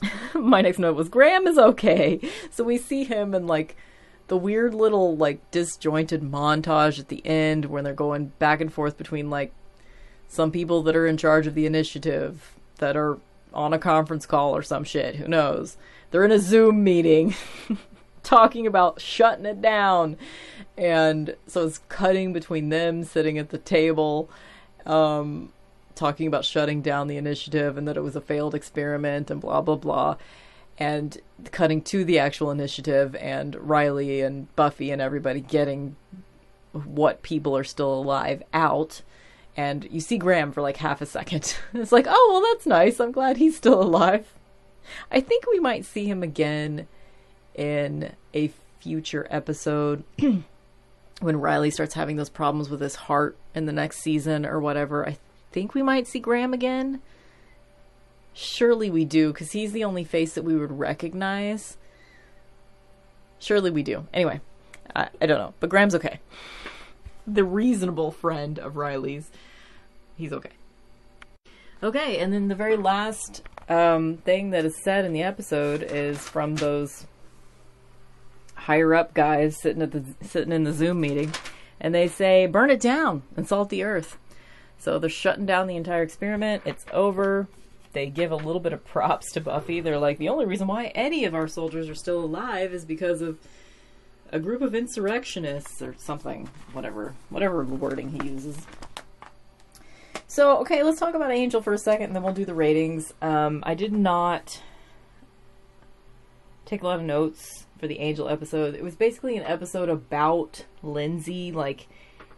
My 0.35 0.61
next 0.61 0.79
note 0.79 0.97
was 0.97 1.09
Graham 1.09 1.47
is 1.47 1.59
okay. 1.59 2.21
So 2.51 2.65
we 2.65 2.79
see 2.79 3.05
him 3.05 3.35
and 3.35 3.47
like 3.47 3.77
the 4.29 4.37
weird 4.37 4.75
little 4.75 5.17
like 5.17 5.51
disjointed 5.51 6.23
montage 6.23 6.99
at 6.99 7.09
the 7.09 7.25
end 7.27 7.67
when 7.67 7.85
they're 7.85 7.95
going 7.95 8.33
back 8.39 8.61
and 8.61 8.73
forth 8.73 8.97
between 8.97 9.31
like 9.31 9.53
some 10.29 10.51
people 10.51 10.83
that 10.83 10.97
are 10.97 11.07
in 11.07 11.17
charge 11.17 11.47
of 11.47 11.55
the 11.55 11.67
initiative 11.67 12.55
that 12.79 12.97
are 12.97 13.19
on 13.53 13.73
a 13.73 13.79
conference 13.79 14.27
call 14.27 14.57
or 14.57 14.63
some 14.63 14.85
shit. 14.85 15.17
Who 15.17 15.29
knows? 15.29 15.77
They're 16.11 16.25
in 16.25 16.33
a 16.33 16.39
Zoom 16.39 16.83
meeting 16.83 17.35
talking 18.23 18.67
about 18.67 19.01
shutting 19.01 19.47
it 19.47 19.61
down. 19.61 20.17
And 20.77 21.37
so 21.47 21.67
it's 21.67 21.79
cutting 21.89 22.33
between 22.33 22.71
them 22.71 23.05
sitting 23.05 23.39
at 23.39 23.51
the 23.51 23.59
table, 23.59 24.31
um, 24.87 25.53
talking 25.95 26.27
about 26.27 26.45
shutting 26.45 26.81
down 26.81 27.09
the 27.09 27.17
initiative 27.17 27.77
and 27.77 27.87
that 27.87 27.97
it 27.97 28.03
was 28.03 28.17
a 28.17 28.21
failed 28.21 28.55
experiment 28.55 29.31
and 29.31 29.41
blah, 29.41 29.61
blah, 29.61 29.77
blah. 29.77 30.17
And 30.79 31.19
cutting 31.51 31.83
to 31.83 32.05
the 32.05 32.19
actual 32.19 32.51
initiative 32.51 33.15
and 33.17 33.55
Riley 33.57 34.21
and 34.21 34.55
Buffy 34.57 34.91
and 34.91 35.01
everybody 35.01 35.41
getting 35.41 35.97
what 36.73 37.23
people 37.23 37.57
are 37.57 37.65
still 37.65 37.93
alive 37.93 38.43
out. 38.53 39.03
And 39.57 39.87
you 39.91 40.01
see 40.01 40.17
Graham 40.19 40.53
for 40.53 40.63
like 40.63 40.79
half 40.79 41.01
a 41.01 41.07
second. 41.07 41.57
it's 41.75 41.93
like, 41.93 42.07
oh, 42.09 42.31
well, 42.33 42.53
that's 42.53 42.67
nice. 42.67 43.01
I'm 43.01 43.13
glad 43.13 43.37
he's 43.37 43.57
still 43.57 43.81
alive. 43.81 44.35
I 45.11 45.21
think 45.21 45.47
we 45.47 45.61
might 45.61 45.85
see 45.85 46.07
him 46.07 46.23
again 46.23 46.89
in 47.55 48.15
a 48.35 48.51
future 48.81 49.27
episode 49.31 50.05
when 51.21 51.41
Riley 51.41 51.71
starts 51.71 51.95
having 51.95 52.17
those 52.17 52.31
problems 52.31 52.69
with 52.69 52.81
his 52.81 52.97
heart 52.97 53.37
in 53.55 53.67
the 53.67 53.73
next 53.73 53.99
season 53.99 54.45
or 54.45 54.59
whatever. 54.59 55.07
I 55.07 55.19
think 55.53 55.75
we 55.75 55.83
might 55.83 56.07
see 56.07 56.19
Graham 56.19 56.53
again. 56.53 57.01
Surely 58.35 58.91
we 58.91 59.05
do, 59.05 59.33
because 59.33 59.53
he's 59.53 59.73
the 59.73 59.85
only 59.85 60.05
face 60.05 60.35
that 60.35 60.43
we 60.43 60.57
would 60.57 60.79
recognize. 60.79 61.77
Surely 63.39 63.71
we 63.71 63.83
do. 63.83 64.07
Anyway, 64.15 64.41
I, 64.95 65.09
I 65.21 65.27
don't 65.27 65.39
know. 65.39 65.55
But 65.61 65.71
Graham's 65.71 65.95
okay. 65.95 66.21
The 67.27 67.45
reasonable 67.45 68.11
friend 68.11 68.59
of 68.59 68.77
Riley's. 68.77 69.31
He's 70.17 70.33
okay. 70.33 70.51
Okay, 71.83 72.19
and 72.19 72.33
then 72.33 72.49
the 72.49 72.55
very 72.55 72.77
last 72.77 73.43
um, 73.69 74.19
thing 74.19 74.51
that 74.51 74.65
is 74.65 74.77
said 74.83 75.05
in 75.05 75.13
the 75.13 75.23
episode 75.23 75.83
is 75.83 76.19
from 76.19 76.55
those 76.57 77.07
higher 78.55 78.95
up 78.95 79.13
guys 79.15 79.61
sitting 79.61 79.83
at 79.83 79.91
the 79.91 80.05
sitting 80.23 80.53
in 80.53 80.63
the 80.63 80.73
Zoom 80.73 81.01
meeting, 81.01 81.33
and 81.81 81.95
they 81.95 82.07
say, 82.07 82.47
"Burn 82.47 82.71
it 82.71 82.81
down 82.81 83.25
and 83.37 83.49
salt 83.49 83.69
the 83.69 83.83
earth." 83.83 84.17
So 84.79 84.99
they're 84.99 85.11
shutting 85.11 85.47
down 85.47 85.67
the 85.67 85.77
entire 85.77 86.03
experiment. 86.03 86.63
It's 86.65 86.85
over. 86.93 87.49
They 87.93 88.07
give 88.07 88.31
a 88.31 88.37
little 88.37 88.61
bit 88.61 88.73
of 88.73 88.85
props 88.85 89.33
to 89.33 89.41
Buffy. 89.41 89.81
They're 89.81 89.99
like, 89.99 90.19
the 90.19 90.29
only 90.29 90.47
reason 90.47 90.67
why 90.67 90.87
any 90.95 91.25
of 91.25 91.35
our 91.35 91.47
soldiers 91.47 91.89
are 91.89 91.95
still 91.95 92.21
alive 92.21 92.73
is 92.73 92.85
because 92.85 93.21
of 93.21 93.39
a 94.31 94.39
group 94.39 94.63
of 94.63 94.75
insurrectionists 94.75 95.83
or 95.83 95.95
something. 95.99 96.49
Whatever, 96.73 97.15
whatever 97.29 97.63
wording 97.65 98.11
he 98.11 98.29
uses. 98.29 98.67
So, 100.27 100.59
okay, 100.61 100.83
let's 100.83 100.99
talk 100.99 101.15
about 101.15 101.31
Angel 101.31 101.61
for 101.61 101.75
a 101.75 101.79
second, 101.79 102.07
and 102.07 102.17
then 102.17 102.23
we'll 102.23 102.33
do 102.33 102.47
the 102.47 102.55
ratings. 102.55 103.13
Um, 103.21 103.63
I 103.67 103.75
did 103.75 103.93
not 103.93 104.63
take 106.65 106.81
a 106.81 106.87
lot 106.87 106.99
of 106.99 107.05
notes 107.05 107.67
for 107.79 107.87
the 107.87 107.99
Angel 107.99 108.31
episode. 108.31 108.75
It 108.75 108.83
was 108.83 108.95
basically 108.95 109.37
an 109.37 109.43
episode 109.43 109.91
about 109.91 110.65
Lindsey, 110.83 111.53
like 111.53 111.87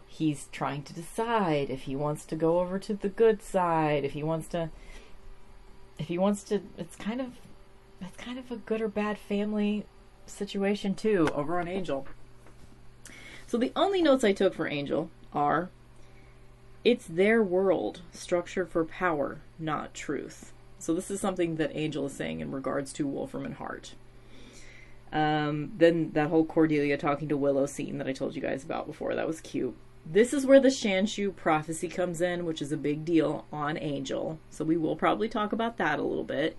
he's 0.05 0.47
trying 0.51 0.83
to 0.83 0.93
decide 0.93 1.69
if 1.69 1.83
he 1.83 1.95
wants 1.95 2.25
to 2.25 2.35
go 2.35 2.59
over 2.59 2.79
to 2.79 2.93
the 2.93 3.07
good 3.07 3.41
side, 3.41 4.03
if 4.03 4.11
he 4.11 4.23
wants 4.23 4.49
to 4.49 4.71
if 5.97 6.07
he 6.07 6.17
wants 6.17 6.43
to 6.43 6.61
it's 6.77 6.95
kind 6.95 7.21
of 7.21 7.33
it's 8.01 8.17
kind 8.17 8.37
of 8.37 8.51
a 8.51 8.57
good 8.57 8.81
or 8.81 8.87
bad 8.87 9.17
family 9.17 9.85
situation 10.25 10.95
too 10.95 11.29
over 11.33 11.59
on 11.59 11.67
Angel. 11.67 12.07
So 13.47 13.57
the 13.57 13.71
only 13.75 14.01
notes 14.01 14.23
I 14.23 14.33
took 14.33 14.53
for 14.53 14.67
Angel 14.67 15.09
are 15.33 15.69
it's 16.83 17.05
their 17.07 17.41
world 17.41 18.01
structured 18.11 18.69
for 18.69 18.85
power, 18.85 19.41
not 19.57 19.93
truth. 19.93 20.53
So 20.77 20.93
this 20.93 21.09
is 21.09 21.19
something 21.19 21.55
that 21.55 21.71
Angel 21.73 22.05
is 22.05 22.13
saying 22.13 22.41
in 22.41 22.51
regards 22.51 22.93
to 22.93 23.07
Wolfram 23.07 23.45
and 23.45 23.55
Hart. 23.55 23.95
Um, 25.11 25.71
then 25.77 26.11
that 26.11 26.29
whole 26.29 26.45
Cordelia 26.45 26.97
talking 26.97 27.27
to 27.29 27.37
Willow 27.37 27.65
scene 27.65 27.97
that 27.97 28.07
I 28.07 28.13
told 28.13 28.35
you 28.35 28.41
guys 28.41 28.63
about 28.63 28.85
before, 28.85 29.15
that 29.15 29.27
was 29.27 29.41
cute. 29.41 29.75
This 30.05 30.33
is 30.33 30.45
where 30.45 30.59
the 30.59 30.69
Shanshu 30.69 31.35
prophecy 31.35 31.87
comes 31.87 32.21
in, 32.21 32.45
which 32.45 32.61
is 32.61 32.71
a 32.71 32.77
big 32.77 33.05
deal 33.05 33.45
on 33.51 33.77
Angel. 33.77 34.37
So 34.51 34.63
we 34.63 34.77
will 34.77 34.95
probably 34.95 35.27
talk 35.27 35.51
about 35.51 35.77
that 35.77 35.97
a 35.97 36.03
little 36.03 36.23
bit. 36.23 36.57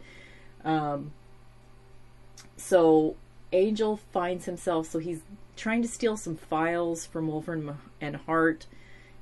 Um, 0.64 1.12
so 2.56 3.16
Angel 3.52 3.96
finds 4.12 4.46
himself, 4.46 4.88
so 4.88 4.98
he's 4.98 5.20
trying 5.54 5.82
to 5.82 5.88
steal 5.88 6.16
some 6.16 6.36
files 6.36 7.06
from 7.06 7.28
Wolfram 7.28 7.78
and 8.00 8.16
Hart 8.16 8.66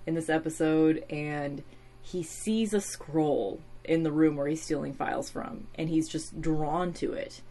in 0.06 0.14
this 0.14 0.30
episode, 0.30 1.04
and 1.10 1.62
he 2.00 2.22
sees 2.22 2.72
a 2.72 2.80
scroll 2.80 3.60
in 3.84 4.02
the 4.02 4.12
room 4.12 4.36
where 4.36 4.46
he's 4.46 4.62
stealing 4.62 4.94
files 4.94 5.30
from, 5.30 5.66
and 5.74 5.90
he's 5.90 6.08
just 6.08 6.40
drawn 6.40 6.92
to 6.94 7.12
it, 7.12 7.42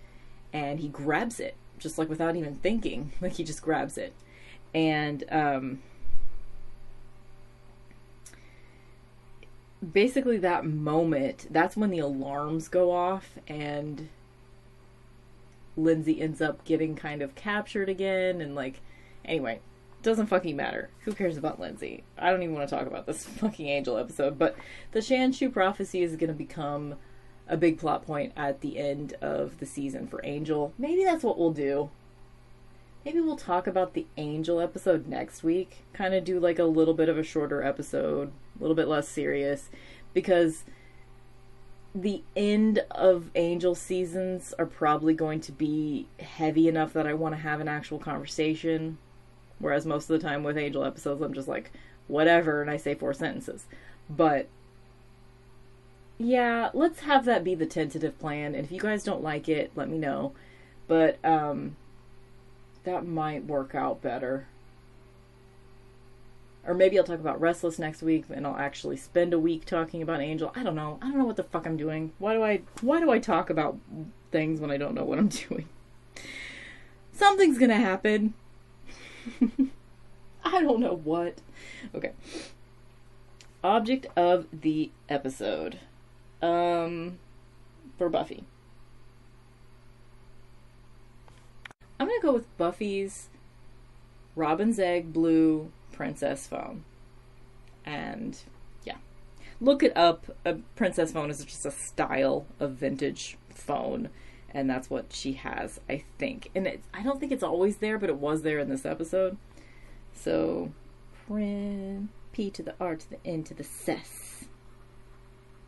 and 0.51 0.79
he 0.79 0.87
grabs 0.87 1.39
it 1.39 1.55
just 1.77 1.97
like 1.97 2.09
without 2.09 2.35
even 2.35 2.55
thinking. 2.55 3.11
Like 3.21 3.33
he 3.33 3.43
just 3.43 3.61
grabs 3.61 3.97
it. 3.97 4.13
And 4.73 5.23
um, 5.29 5.81
basically, 9.91 10.37
that 10.37 10.65
moment, 10.65 11.47
that's 11.51 11.75
when 11.75 11.89
the 11.89 11.99
alarms 11.99 12.67
go 12.67 12.91
off, 12.91 13.37
and 13.47 14.09
Lindsey 15.75 16.21
ends 16.21 16.41
up 16.41 16.63
getting 16.65 16.95
kind 16.95 17.21
of 17.21 17.35
captured 17.35 17.89
again. 17.89 18.41
And 18.41 18.55
like, 18.55 18.81
anyway, 19.25 19.59
doesn't 20.03 20.27
fucking 20.27 20.55
matter. 20.55 20.89
Who 21.01 21.13
cares 21.13 21.37
about 21.37 21.59
Lindsey? 21.59 22.03
I 22.17 22.29
don't 22.29 22.43
even 22.43 22.55
want 22.55 22.69
to 22.69 22.75
talk 22.75 22.87
about 22.87 23.05
this 23.05 23.25
fucking 23.39 23.67
Angel 23.67 23.97
episode. 23.97 24.37
But 24.37 24.55
the 24.91 24.99
Shanshu 24.99 25.51
prophecy 25.51 26.03
is 26.03 26.15
going 26.15 26.29
to 26.29 26.33
become 26.33 26.95
a 27.47 27.57
big 27.57 27.77
plot 27.77 28.05
point 28.05 28.33
at 28.37 28.61
the 28.61 28.77
end 28.77 29.13
of 29.21 29.59
the 29.59 29.65
season 29.65 30.07
for 30.07 30.21
Angel. 30.23 30.73
Maybe 30.77 31.03
that's 31.03 31.23
what 31.23 31.37
we'll 31.37 31.51
do. 31.51 31.89
Maybe 33.05 33.19
we'll 33.19 33.35
talk 33.35 33.67
about 33.67 33.93
the 33.93 34.05
Angel 34.15 34.61
episode 34.61 35.07
next 35.07 35.43
week. 35.43 35.83
Kind 35.91 36.13
of 36.13 36.23
do 36.23 36.39
like 36.39 36.59
a 36.59 36.63
little 36.63 36.93
bit 36.93 37.09
of 37.09 37.17
a 37.17 37.23
shorter 37.23 37.61
episode 37.61 38.31
a 38.57 38.61
little 38.61 38.75
bit 38.75 38.87
less 38.87 39.07
serious, 39.07 39.69
because 40.13 40.63
the 41.95 42.23
end 42.35 42.83
of 42.91 43.29
Angel 43.35 43.75
seasons 43.75 44.53
are 44.57 44.65
probably 44.65 45.13
going 45.13 45.39
to 45.41 45.51
be 45.51 46.07
heavy 46.19 46.67
enough 46.67 46.93
that 46.93 47.05
I 47.05 47.13
want 47.13 47.35
to 47.35 47.41
have 47.41 47.59
an 47.59 47.67
actual 47.67 47.99
conversation. 47.99 48.97
Whereas 49.59 49.85
most 49.85 50.09
of 50.09 50.19
the 50.19 50.27
time 50.27 50.43
with 50.43 50.57
Angel 50.57 50.83
episodes, 50.83 51.21
I'm 51.21 51.33
just 51.33 51.47
like, 51.47 51.71
whatever, 52.07 52.61
and 52.61 52.69
I 52.71 52.77
say 52.77 52.95
four 52.95 53.13
sentences. 53.13 53.65
But 54.09 54.47
yeah, 56.17 56.69
let's 56.73 57.01
have 57.01 57.25
that 57.25 57.43
be 57.43 57.55
the 57.55 57.65
tentative 57.65 58.17
plan. 58.19 58.55
And 58.55 58.65
if 58.65 58.71
you 58.71 58.79
guys 58.79 59.03
don't 59.03 59.23
like 59.23 59.47
it, 59.47 59.71
let 59.75 59.89
me 59.89 59.97
know. 59.97 60.33
But 60.87 61.23
um, 61.23 61.75
that 62.83 63.05
might 63.05 63.45
work 63.45 63.75
out 63.75 64.01
better. 64.01 64.47
Or 66.65 66.73
maybe 66.73 66.97
I'll 66.97 67.03
talk 67.03 67.19
about 67.19 67.41
Restless 67.41 67.77
next 67.77 68.01
week 68.01 68.25
and 68.29 68.47
I'll 68.47 68.55
actually 68.55 68.95
spend 68.95 69.33
a 69.33 69.39
week 69.39 69.65
talking 69.65 70.01
about 70.01 70.21
Angel. 70.21 70.51
I 70.55 70.63
don't 70.63 70.75
know. 70.75 70.97
I 71.01 71.09
don't 71.09 71.17
know 71.17 71.25
what 71.25 71.35
the 71.35 71.43
fuck 71.43 71.65
I'm 71.65 71.75
doing. 71.75 72.13
Why 72.19 72.33
do 72.33 72.43
I 72.43 72.61
why 72.81 72.99
do 72.99 73.11
I 73.11 73.19
talk 73.19 73.49
about 73.49 73.77
things 74.31 74.61
when 74.61 74.71
I 74.71 74.77
don't 74.77 74.95
know 74.95 75.03
what 75.03 75.19
I'm 75.19 75.27
doing? 75.49 75.67
Something's 77.11 77.57
to 77.69 77.75
happen. 77.75 78.33
I 80.43 80.61
don't 80.61 80.79
know 80.79 80.95
what. 80.95 81.39
Okay. 81.93 82.11
Object 83.63 84.07
of 84.15 84.47
the 84.53 84.91
episode. 85.09 85.79
Um 86.41 87.19
for 87.97 88.09
Buffy. 88.09 88.45
I'm 91.99 92.07
to 92.07 92.19
go 92.21 92.33
with 92.33 92.57
Buffy's 92.57 93.29
Robin's 94.35 94.79
Egg 94.79 95.13
Blue 95.13 95.71
Princess 95.93 96.47
phone. 96.47 96.83
And 97.85 98.37
yeah, 98.83 98.97
look 99.61 99.83
it 99.83 99.95
up. 99.95 100.25
A 100.45 100.55
Princess 100.75 101.11
phone 101.11 101.29
is 101.29 101.43
just 101.45 101.65
a 101.65 101.71
style 101.71 102.45
of 102.59 102.71
vintage 102.73 103.37
phone, 103.49 104.09
and 104.49 104.69
that's 104.69 104.89
what 104.89 105.13
she 105.13 105.33
has, 105.33 105.79
I 105.89 106.03
think. 106.17 106.49
And 106.53 106.67
it, 106.67 106.81
I 106.93 107.03
don't 107.03 107.19
think 107.19 107.31
it's 107.31 107.43
always 107.43 107.77
there, 107.77 107.97
but 107.97 108.09
it 108.09 108.17
was 108.17 108.41
there 108.41 108.59
in 108.59 108.69
this 108.69 108.85
episode. 108.85 109.37
So, 110.13 110.71
Prin, 111.25 112.09
P 112.33 112.49
to 112.51 112.63
the 112.63 112.75
R 112.79 112.95
to 112.95 113.09
the 113.09 113.25
N 113.25 113.43
to 113.45 113.53
the 113.53 113.63
cess. 113.63 114.45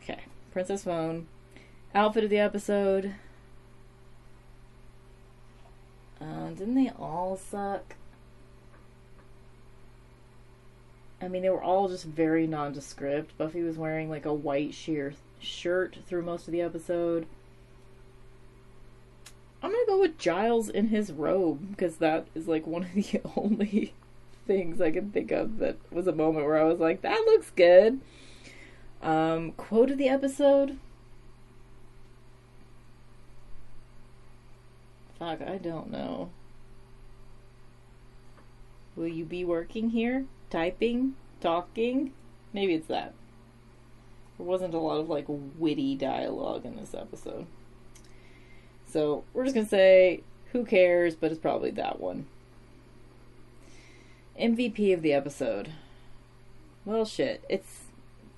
Okay, 0.02 0.20
Princess 0.52 0.84
phone. 0.84 1.28
Outfit 1.94 2.24
of 2.24 2.30
the 2.30 2.38
episode. 2.38 3.14
Uh, 6.20 6.50
didn't 6.50 6.74
they 6.74 6.90
all 6.98 7.36
suck? 7.36 7.94
I 11.20 11.28
mean, 11.28 11.42
they 11.42 11.50
were 11.50 11.62
all 11.62 11.88
just 11.88 12.04
very 12.04 12.46
nondescript. 12.46 13.36
Buffy 13.38 13.62
was 13.62 13.78
wearing 13.78 14.10
like 14.10 14.26
a 14.26 14.34
white 14.34 14.74
sheer 14.74 15.14
shirt 15.40 15.96
through 16.06 16.22
most 16.22 16.46
of 16.46 16.52
the 16.52 16.60
episode. 16.60 17.26
I'm 19.62 19.70
gonna 19.70 19.86
go 19.86 20.00
with 20.00 20.18
Giles 20.18 20.68
in 20.68 20.88
his 20.88 21.10
robe 21.10 21.70
because 21.70 21.96
that 21.96 22.26
is 22.34 22.46
like 22.46 22.66
one 22.66 22.84
of 22.84 22.92
the 22.92 23.20
only 23.36 23.94
things 24.46 24.80
I 24.80 24.90
can 24.90 25.10
think 25.10 25.32
of 25.32 25.58
that 25.58 25.76
was 25.90 26.06
a 26.06 26.12
moment 26.12 26.46
where 26.46 26.58
I 26.58 26.64
was 26.64 26.78
like, 26.78 27.00
that 27.02 27.24
looks 27.26 27.50
good. 27.50 28.00
Um, 29.02 29.52
quote 29.52 29.90
of 29.90 29.98
the 29.98 30.08
episode. 30.08 30.78
Fuck, 35.18 35.40
I 35.40 35.56
don't 35.56 35.90
know. 35.90 36.30
Will 38.94 39.08
you 39.08 39.24
be 39.24 39.44
working 39.44 39.90
here? 39.90 40.26
Typing? 40.56 41.16
Talking? 41.42 42.14
Maybe 42.54 42.72
it's 42.72 42.86
that. 42.86 43.12
There 44.38 44.46
wasn't 44.46 44.72
a 44.72 44.78
lot 44.78 45.00
of 45.00 45.10
like 45.10 45.26
witty 45.28 45.96
dialogue 45.96 46.64
in 46.64 46.76
this 46.76 46.94
episode. 46.94 47.44
So 48.88 49.24
we're 49.34 49.44
just 49.44 49.54
gonna 49.54 49.68
say, 49.68 50.22
who 50.52 50.64
cares, 50.64 51.14
but 51.14 51.30
it's 51.30 51.38
probably 51.38 51.72
that 51.72 52.00
one. 52.00 52.24
MVP 54.40 54.94
of 54.94 55.02
the 55.02 55.12
episode. 55.12 55.72
Well, 56.86 57.04
shit. 57.04 57.44
It's 57.50 57.82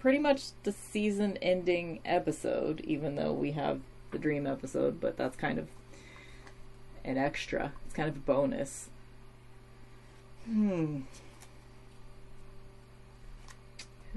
pretty 0.01 0.19
much 0.19 0.47
the 0.65 0.73
season 0.73 1.37
ending 1.41 2.01
episode, 2.05 2.81
even 2.81 3.15
though 3.15 3.33
we 3.33 3.53
have 3.53 3.81
the 4.11 4.19
dream 4.19 4.45
episode, 4.45 5.01
but 5.01 5.17
that's 5.17 5.37
kind 5.37 5.61
of 5.61 5.69
an 7.05 7.17
extra. 7.17 7.75
It's 7.87 7.95
kind 7.95 8.09
of 8.09 8.17
a 8.17 8.19
bonus. 8.19 8.91
Hmm. 10.47 11.03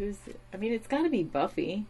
Who's? 0.02 0.18
I 0.52 0.58
mean, 0.58 0.74
it's 0.74 0.88
got 0.88 1.04
to 1.04 1.10
be 1.10 1.22
Buffy 1.22 1.86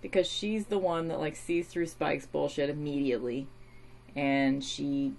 because 0.00 0.26
she's 0.26 0.66
the 0.66 0.80
one 0.80 1.06
that 1.06 1.20
like 1.20 1.36
sees 1.36 1.68
through 1.68 1.86
Spike's 1.86 2.26
bullshit 2.26 2.68
immediately 2.68 3.46
and 4.16 4.64
she 4.64 5.12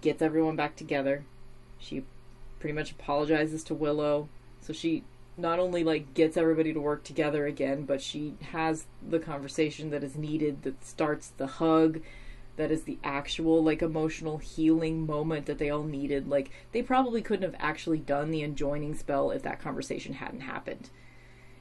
gets 0.00 0.22
everyone 0.22 0.54
back 0.54 0.76
together. 0.76 1.24
She 1.80 2.04
pretty 2.60 2.72
much 2.72 2.92
apologizes 2.92 3.64
to 3.64 3.74
Willow. 3.74 4.28
So 4.60 4.72
she 4.72 5.02
not 5.36 5.58
only 5.58 5.82
like 5.82 6.14
gets 6.14 6.36
everybody 6.36 6.72
to 6.72 6.78
work 6.78 7.02
together 7.02 7.46
again, 7.46 7.82
but 7.82 8.00
she 8.00 8.34
has 8.52 8.86
the 9.02 9.18
conversation 9.18 9.90
that 9.90 10.04
is 10.04 10.14
needed 10.14 10.62
that 10.62 10.84
starts 10.84 11.32
the 11.36 11.48
hug 11.48 12.00
that 12.58 12.70
is 12.70 12.84
the 12.84 12.98
actual 13.02 13.64
like 13.64 13.82
emotional 13.82 14.38
healing 14.38 15.04
moment 15.04 15.46
that 15.46 15.58
they 15.58 15.68
all 15.68 15.82
needed. 15.82 16.28
Like 16.28 16.52
they 16.70 16.82
probably 16.82 17.22
couldn't 17.22 17.50
have 17.50 17.60
actually 17.60 17.98
done 17.98 18.30
the 18.30 18.44
enjoining 18.44 18.94
spell 18.94 19.32
if 19.32 19.42
that 19.42 19.60
conversation 19.60 20.14
hadn't 20.14 20.42
happened. 20.42 20.90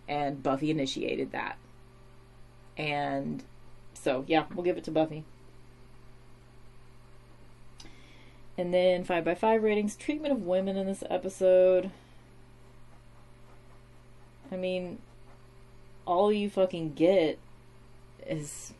And 0.09 0.43
Buffy 0.43 0.71
initiated 0.71 1.31
that. 1.31 1.57
And 2.77 3.43
so 3.93 4.25
yeah, 4.27 4.45
we'll 4.53 4.65
give 4.65 4.77
it 4.77 4.83
to 4.85 4.91
Buffy. 4.91 5.23
And 8.57 8.73
then 8.73 9.05
5 9.05 9.23
by 9.23 9.35
5 9.35 9.63
ratings, 9.63 9.95
treatment 9.95 10.33
of 10.33 10.41
women 10.41 10.75
in 10.75 10.85
this 10.87 11.03
episode. 11.09 11.91
I 14.51 14.57
mean, 14.57 14.97
all 16.05 16.33
you 16.33 16.49
fucking 16.49 16.93
get 16.93 17.37
is 18.25 18.73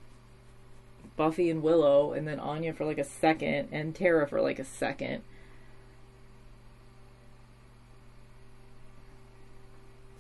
Buffy 1.16 1.50
and 1.50 1.62
Willow, 1.62 2.12
and 2.12 2.28
then 2.28 2.40
Anya 2.40 2.74
for 2.74 2.86
like 2.86 2.98
a 2.98 3.04
second, 3.04 3.70
and 3.72 3.94
Tara 3.94 4.28
for 4.28 4.42
like 4.42 4.58
a 4.58 4.66
second. 4.66 5.22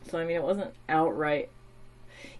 So, 0.09 0.17
I 0.17 0.25
mean, 0.25 0.35
it 0.35 0.43
wasn't 0.43 0.73
outright. 0.87 1.49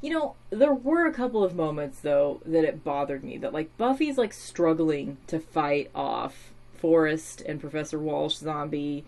You 0.01 0.11
know, 0.11 0.35
there 0.49 0.73
were 0.73 1.05
a 1.05 1.13
couple 1.13 1.43
of 1.43 1.55
moments, 1.55 1.99
though, 1.99 2.41
that 2.45 2.63
it 2.63 2.83
bothered 2.83 3.23
me. 3.23 3.37
That, 3.37 3.53
like, 3.53 3.75
Buffy's, 3.77 4.17
like, 4.17 4.33
struggling 4.33 5.17
to 5.27 5.39
fight 5.39 5.89
off 5.93 6.51
Forrest 6.77 7.41
and 7.41 7.59
Professor 7.59 7.99
Walsh 7.99 8.35
zombie 8.35 9.05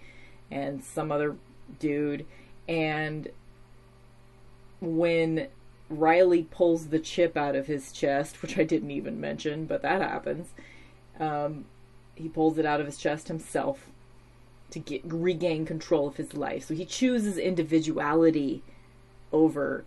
and 0.49 0.83
some 0.83 1.11
other 1.11 1.35
dude. 1.79 2.25
And 2.67 3.29
when 4.79 5.47
Riley 5.89 6.43
pulls 6.43 6.87
the 6.87 6.99
chip 6.99 7.35
out 7.35 7.55
of 7.55 7.67
his 7.67 7.91
chest, 7.91 8.41
which 8.41 8.57
I 8.57 8.63
didn't 8.63 8.91
even 8.91 9.19
mention, 9.19 9.65
but 9.65 9.81
that 9.81 10.01
happens. 10.01 10.49
Um, 11.19 11.65
he 12.15 12.27
pulls 12.29 12.57
it 12.57 12.65
out 12.65 12.79
of 12.79 12.85
his 12.85 12.97
chest 12.97 13.27
himself 13.27 13.87
to 14.71 14.79
get 14.79 15.01
regain 15.05 15.65
control 15.65 16.07
of 16.07 16.17
his 16.17 16.33
life. 16.33 16.65
So 16.65 16.73
he 16.73 16.85
chooses 16.85 17.37
individuality 17.37 18.63
over 19.31 19.85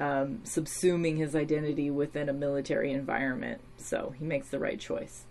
um, 0.00 0.40
subsuming 0.44 1.18
his 1.18 1.36
identity 1.36 1.90
within 1.90 2.28
a 2.28 2.32
military 2.32 2.92
environment. 2.92 3.60
So 3.76 4.14
he 4.18 4.24
makes 4.24 4.48
the 4.48 4.58
right 4.58 4.80
choice. 4.80 5.24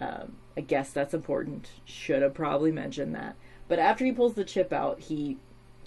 Um, 0.00 0.36
I 0.56 0.60
guess 0.62 0.92
that's 0.92 1.12
important. 1.12 1.68
Should 1.84 2.22
have 2.22 2.34
probably 2.34 2.72
mentioned 2.72 3.14
that. 3.14 3.36
But 3.66 3.78
after 3.78 4.04
he 4.04 4.12
pulls 4.12 4.34
the 4.34 4.44
chip 4.44 4.72
out, 4.72 5.00
he 5.00 5.36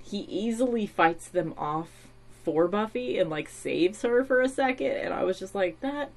he 0.04 0.20
easily 0.22 0.86
fights 0.86 1.28
them 1.28 1.54
off 1.58 2.08
for 2.44 2.68
Buffy 2.68 3.18
and 3.18 3.30
like 3.30 3.48
saves 3.48 4.02
her 4.02 4.26
for 4.26 4.42
a 4.42 4.50
second 4.50 4.94
and 4.94 5.14
I 5.14 5.24
was 5.24 5.38
just 5.38 5.54
like 5.54 5.80
that 5.82 6.12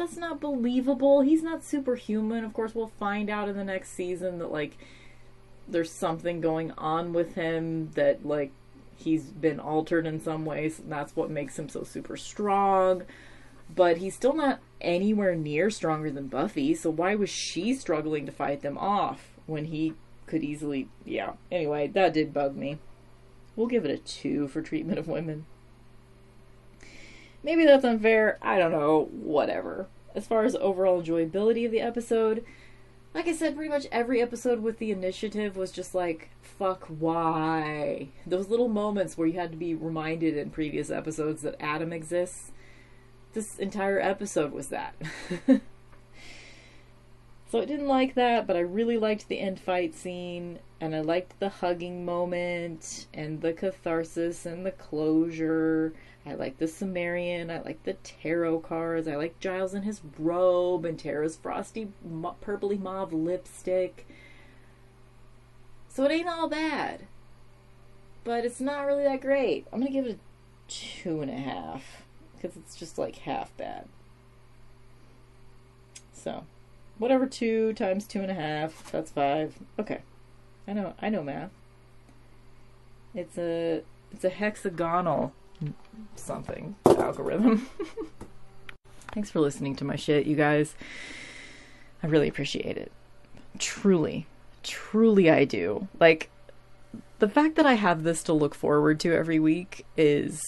that's 0.00 0.16
not 0.16 0.40
believable. 0.40 1.20
He's 1.20 1.42
not 1.42 1.62
superhuman. 1.62 2.42
Of 2.42 2.54
course, 2.54 2.74
we'll 2.74 2.92
find 2.98 3.28
out 3.28 3.48
in 3.48 3.56
the 3.56 3.64
next 3.64 3.90
season 3.90 4.38
that 4.38 4.50
like 4.50 4.78
there's 5.72 5.90
something 5.90 6.40
going 6.40 6.72
on 6.72 7.12
with 7.12 7.34
him 7.34 7.90
that 7.92 8.24
like 8.24 8.52
he's 8.96 9.24
been 9.24 9.58
altered 9.58 10.06
in 10.06 10.20
some 10.20 10.44
ways 10.44 10.78
and 10.78 10.92
that's 10.92 11.16
what 11.16 11.30
makes 11.30 11.58
him 11.58 11.68
so 11.68 11.82
super 11.82 12.16
strong. 12.16 13.02
But 13.74 13.98
he's 13.98 14.14
still 14.14 14.34
not 14.34 14.60
anywhere 14.80 15.36
near 15.36 15.70
stronger 15.70 16.10
than 16.10 16.26
Buffy, 16.26 16.74
so 16.74 16.90
why 16.90 17.14
was 17.14 17.30
she 17.30 17.74
struggling 17.74 18.26
to 18.26 18.32
fight 18.32 18.62
them 18.62 18.76
off 18.76 19.38
when 19.46 19.66
he 19.66 19.94
could 20.26 20.42
easily 20.42 20.88
yeah. 21.04 21.32
Anyway, 21.50 21.88
that 21.88 22.14
did 22.14 22.32
bug 22.32 22.56
me. 22.56 22.78
We'll 23.56 23.66
give 23.66 23.84
it 23.84 23.90
a 23.90 23.98
two 23.98 24.48
for 24.48 24.62
treatment 24.62 24.98
of 24.98 25.08
women. 25.08 25.46
Maybe 27.42 27.64
that's 27.64 27.84
unfair. 27.84 28.38
I 28.42 28.58
don't 28.58 28.72
know. 28.72 29.08
Whatever. 29.12 29.86
As 30.14 30.26
far 30.26 30.44
as 30.44 30.54
overall 30.56 31.02
enjoyability 31.02 31.64
of 31.64 31.72
the 31.72 31.80
episode, 31.80 32.44
like 33.14 33.26
I 33.26 33.32
said, 33.32 33.56
pretty 33.56 33.70
much 33.70 33.86
every 33.90 34.22
episode 34.22 34.60
with 34.60 34.78
the 34.78 34.92
initiative 34.92 35.56
was 35.56 35.72
just 35.72 35.94
like, 35.94 36.30
fuck, 36.42 36.86
why? 36.86 38.08
Those 38.24 38.48
little 38.48 38.68
moments 38.68 39.18
where 39.18 39.26
you 39.26 39.38
had 39.38 39.50
to 39.50 39.56
be 39.56 39.74
reminded 39.74 40.36
in 40.36 40.50
previous 40.50 40.90
episodes 40.90 41.42
that 41.42 41.56
Adam 41.58 41.92
exists. 41.92 42.52
This 43.32 43.58
entire 43.58 43.98
episode 43.98 44.52
was 44.52 44.68
that. 44.68 44.94
so 47.50 47.60
I 47.60 47.64
didn't 47.64 47.88
like 47.88 48.14
that, 48.14 48.46
but 48.46 48.56
I 48.56 48.60
really 48.60 48.96
liked 48.96 49.28
the 49.28 49.40
end 49.40 49.58
fight 49.58 49.94
scene, 49.94 50.60
and 50.80 50.94
I 50.94 51.00
liked 51.00 51.40
the 51.40 51.48
hugging 51.48 52.04
moment, 52.04 53.06
and 53.12 53.40
the 53.40 53.52
catharsis, 53.52 54.46
and 54.46 54.64
the 54.64 54.72
closure. 54.72 55.94
I 56.26 56.34
like 56.34 56.58
the 56.58 56.68
Sumerian. 56.68 57.50
I 57.50 57.60
like 57.60 57.82
the 57.84 57.94
tarot 57.94 58.60
cards. 58.60 59.08
I 59.08 59.16
like 59.16 59.40
Giles 59.40 59.74
in 59.74 59.82
his 59.82 60.02
robe 60.18 60.84
and 60.84 60.98
Tara's 60.98 61.36
frosty 61.36 61.88
purpley 62.42 62.78
mauve 62.78 63.12
lipstick. 63.12 64.06
So 65.88 66.04
it 66.04 66.12
ain't 66.12 66.28
all 66.28 66.48
bad. 66.48 67.06
But 68.22 68.44
it's 68.44 68.60
not 68.60 68.82
really 68.82 69.04
that 69.04 69.22
great. 69.22 69.66
I'm 69.72 69.80
going 69.80 69.92
to 69.92 69.98
give 69.98 70.06
it 70.06 70.18
a 70.18 70.70
two 70.70 71.22
and 71.22 71.30
a 71.30 71.38
half 71.38 72.02
because 72.36 72.56
it's 72.56 72.76
just 72.76 72.98
like 72.98 73.16
half 73.16 73.56
bad. 73.56 73.88
So, 76.12 76.44
whatever 76.98 77.26
two 77.26 77.72
times 77.72 78.06
two 78.06 78.20
and 78.20 78.30
a 78.30 78.34
half, 78.34 78.92
that's 78.92 79.10
five. 79.10 79.54
Okay. 79.78 80.02
I 80.68 80.74
know, 80.74 80.92
I 81.00 81.08
know 81.08 81.22
math. 81.22 81.50
It's 83.14 83.38
a, 83.38 83.82
it's 84.12 84.24
a 84.24 84.28
hexagonal 84.28 85.32
something 86.16 86.76
algorithm. 86.86 87.68
Thanks 89.12 89.30
for 89.30 89.40
listening 89.40 89.74
to 89.76 89.84
my 89.84 89.96
shit, 89.96 90.26
you 90.26 90.36
guys. 90.36 90.74
I 92.02 92.06
really 92.06 92.28
appreciate 92.28 92.76
it. 92.76 92.92
Truly, 93.58 94.26
truly, 94.62 95.30
I 95.30 95.44
do. 95.44 95.88
Like, 95.98 96.30
the 97.18 97.28
fact 97.28 97.56
that 97.56 97.66
I 97.66 97.74
have 97.74 98.02
this 98.02 98.22
to 98.24 98.32
look 98.32 98.54
forward 98.54 99.00
to 99.00 99.12
every 99.12 99.38
week 99.38 99.84
is 99.96 100.40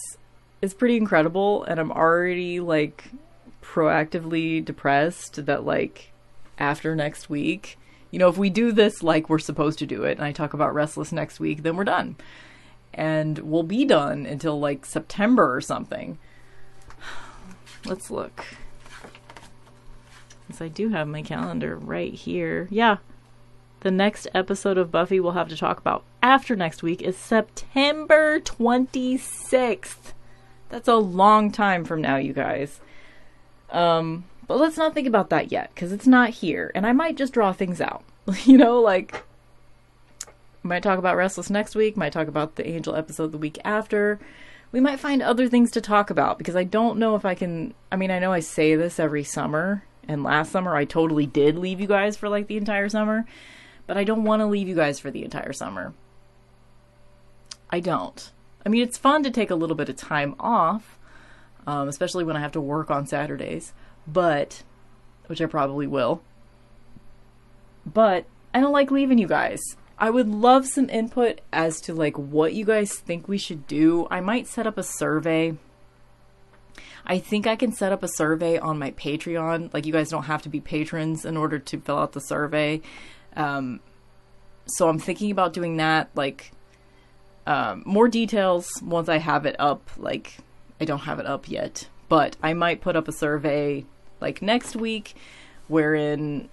is 0.60 0.74
pretty 0.74 0.97
incredible, 0.97 1.64
and 1.64 1.80
I'm 1.80 1.90
already 1.90 2.60
like 2.60 3.10
proactively 3.62 4.64
depressed 4.64 5.44
that 5.47 5.64
like 5.66 6.12
after 6.59 6.94
next 6.94 7.28
week, 7.28 7.78
you 8.10 8.18
know, 8.18 8.28
if 8.28 8.39
we 8.39 8.48
do 8.48 8.70
this 8.70 9.02
like 9.02 9.28
we're 9.28 9.40
supposed 9.40 9.80
to 9.80 9.86
do 9.86 10.05
it, 10.05 10.18
and 10.18 10.24
I 10.24 10.32
talk 10.32 10.55
about 10.55 10.72
Restless 10.72 11.10
next 11.10 11.40
week, 11.40 11.62
then 11.62 11.76
we're 11.76 11.84
done 11.84 12.16
and 12.94 13.39
will 13.39 13.62
be 13.62 13.85
done 13.85 14.27
until 14.27 14.59
like 14.59 14.85
September 14.85 15.55
or 15.55 15.60
something. 15.60 16.19
Let's 17.85 18.10
look. 18.10 18.44
Because 20.47 20.60
I 20.60 20.69
do 20.69 20.90
have 20.90 21.09
my 21.09 21.23
calendar 21.23 21.77
right 21.77 22.12
here. 22.12 22.69
Yeah. 22.70 22.98
The 23.81 23.90
next 23.90 24.28
episode 24.35 24.78
of 24.78 24.93
Buffy 24.93 25.19
we'll 25.19 25.32
have 25.32 25.48
to 25.48 25.56
talk 25.56 25.78
about 25.78 26.05
after 26.23 26.55
next 26.55 26.82
week 26.82 27.02
is 27.02 27.16
September 27.16 28.39
26th. 28.39 30.12
That's 30.69 30.89
a 30.89 30.97
long 30.97 31.51
time 31.51 31.85
from 31.85 32.01
now, 32.01 32.16
you 32.16 32.32
guys. 32.32 32.81
Um, 33.70 34.24
but 34.47 34.59
let's 34.59 34.77
not 34.77 34.94
think 34.94 35.09
about 35.09 35.31
that 35.31 35.51
yet 35.51 35.70
because 35.74 35.93
it's 35.93 36.06
not 36.06 36.31
here. 36.31 36.70
And 36.74 36.86
I 36.86 36.93
might 36.93 37.16
just 37.16 37.32
draw 37.32 37.52
things 37.52 37.81
out. 37.81 38.05
you 38.44 38.56
know, 38.56 38.81
like 38.81 39.24
might 40.62 40.82
talk 40.82 40.98
about 40.98 41.16
Restless 41.16 41.51
next 41.51 41.74
week, 41.74 41.97
might 41.97 42.12
talk 42.12 42.28
about 42.28 42.56
the 42.56 42.66
Angel 42.66 42.94
episode 42.94 43.32
the 43.32 43.39
week 43.39 43.59
after. 43.64 44.20
We 44.70 44.80
might 44.80 45.01
find 45.01 45.22
other 45.22 45.48
things 45.48 45.70
to 45.72 45.80
talk 45.80 46.09
about 46.09 46.39
because 46.39 46.56
I 46.56 46.64
don't 46.64 46.98
know 46.98 47.14
if 47.14 47.24
I 47.24 47.34
can. 47.34 47.74
I 47.90 47.97
mean, 47.97 48.10
I 48.10 48.18
know 48.18 48.32
I 48.32 48.40
say 48.40 48.74
this 48.74 48.98
every 48.98 49.24
summer, 49.24 49.84
and 50.09 50.22
last 50.22 50.52
summer 50.52 50.74
I 50.74 50.84
totally 50.84 51.26
did 51.26 51.59
leave 51.59 51.80
you 51.80 51.86
guys 51.86 52.16
for 52.16 52.28
like 52.28 52.47
the 52.47 52.56
entire 52.56 52.89
summer, 52.89 53.26
but 53.86 53.97
I 53.97 54.05
don't 54.05 54.24
want 54.24 54.40
to 54.40 54.47
leave 54.47 54.68
you 54.68 54.74
guys 54.74 54.98
for 54.98 55.10
the 55.10 55.24
entire 55.24 55.52
summer. 55.52 55.93
I 57.70 57.80
don't. 57.80 58.30
I 58.64 58.68
mean, 58.68 58.82
it's 58.82 58.98
fun 58.98 59.22
to 59.24 59.30
take 59.30 59.51
a 59.51 59.55
little 59.55 59.76
bit 59.76 59.89
of 59.89 59.97
time 59.97 60.34
off, 60.39 60.98
um, 61.66 61.89
especially 61.89 62.24
when 62.24 62.36
I 62.36 62.40
have 62.40 62.52
to 62.52 62.60
work 62.60 62.90
on 62.90 63.06
Saturdays, 63.06 63.72
but, 64.06 64.62
which 65.26 65.40
I 65.40 65.47
probably 65.47 65.86
will. 65.86 66.22
But 67.84 68.26
I 68.55 68.60
don't 68.60 68.72
like 68.72 68.90
leaving 68.90 69.18
you 69.18 69.26
guys. 69.26 69.60
I 70.03 70.11
would 70.11 70.29
love 70.29 70.66
some 70.66 70.91
input 70.91 71.41
as 71.53 71.81
to 71.83 71.95
like 71.95 72.19
what 72.19 72.55
you 72.55 72.65
guys 72.65 72.93
think 72.93 73.29
we 73.29 73.39
should 73.39 73.69
do. 73.69 74.09
I 74.11 74.20
might 74.20 74.49
set 74.49 74.66
up 74.66 74.77
a 74.77 74.83
survey. 74.83 75.57
I 77.07 77.20
think 77.20 77.47
I 77.47 77.55
can 77.55 77.73
set 77.73 77.93
up 77.93 78.03
a 78.03 78.09
survey 78.09 78.59
on 78.59 78.81
my 78.81 78.91
Patreon. 78.91 79.73
Like 79.73 79.87
you 79.87 79.93
guys 79.93 80.09
don't 80.09 80.24
have 80.24 80.43
to 80.43 80.49
be 80.49 80.59
patrons 80.59 81.24
in 81.24 81.37
order 81.37 81.61
to 81.61 81.81
fill 81.81 81.99
out 81.99 82.15
the 82.15 82.20
survey. 82.20 82.81
Um, 83.37 83.79
so 84.66 84.89
I'm 84.89 84.99
thinking 84.99 85.31
about 85.31 85.53
doing 85.53 85.77
that. 85.77 86.11
Like 86.16 86.51
um, 87.47 87.85
more 87.87 88.09
details 88.09 88.69
once 88.83 89.09
I 89.09 89.19
have 89.19 89.47
it 89.47 89.55
up. 89.61 89.89
Like 89.97 90.37
I 90.81 90.85
don't 90.85 90.99
have 90.99 91.20
it 91.20 91.27
up 91.27 91.49
yet, 91.49 91.87
but 92.09 92.37
I 92.43 92.55
might 92.55 92.81
put 92.81 92.97
up 92.97 93.07
a 93.07 93.12
survey 93.12 93.85
like 94.20 94.43
next 94.43 94.74
week, 94.74 95.15
wherein 95.69 96.49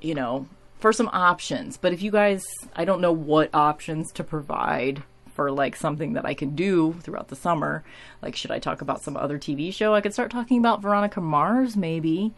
you 0.00 0.14
know 0.14 0.48
for 0.86 0.92
some 0.92 1.10
options. 1.12 1.76
But 1.76 1.92
if 1.92 2.00
you 2.00 2.12
guys, 2.12 2.46
I 2.76 2.84
don't 2.84 3.00
know 3.00 3.10
what 3.10 3.52
options 3.52 4.12
to 4.12 4.22
provide 4.22 5.02
for 5.34 5.50
like 5.50 5.74
something 5.74 6.12
that 6.12 6.24
I 6.24 6.32
can 6.32 6.54
do 6.54 6.92
throughout 7.02 7.26
the 7.26 7.34
summer. 7.34 7.82
Like, 8.22 8.36
should 8.36 8.52
I 8.52 8.60
talk 8.60 8.82
about 8.82 9.02
some 9.02 9.16
other 9.16 9.36
TV 9.36 9.74
show? 9.74 9.96
I 9.96 10.00
could 10.00 10.12
start 10.12 10.30
talking 10.30 10.60
about 10.60 10.82
Veronica 10.82 11.20
Mars, 11.20 11.76
maybe, 11.76 12.34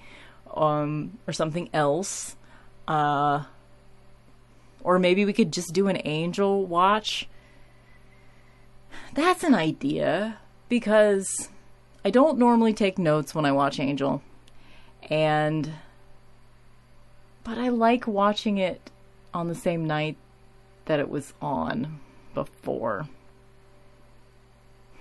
um, 0.57 1.19
or 1.27 1.35
something 1.35 1.69
else. 1.75 2.37
Uh, 2.87 3.43
or 4.83 4.99
maybe 4.99 5.27
we 5.27 5.35
could 5.35 5.53
just 5.53 5.75
do 5.75 5.89
an 5.89 6.01
Angel 6.07 6.65
watch. 6.65 7.29
That's 9.13 9.45
an 9.45 9.55
idea 9.55 10.39
because 10.71 11.51
I 12.03 12.09
don't 12.09 12.39
normally 12.39 12.73
take 12.73 12.97
notes 12.97 13.35
when 13.35 13.45
I 13.45 13.53
watch 13.53 13.79
Angel. 13.79 14.23
And 15.11 15.71
but 17.45 17.59
I 17.59 17.69
like 17.69 18.07
watching 18.07 18.59
it 18.59 18.91
on 19.33 19.49
the 19.49 19.55
same 19.55 19.87
night 19.87 20.17
that 20.87 21.01
it 21.01 21.09
was 21.09 21.33
on 21.41 22.01
before. 22.35 23.09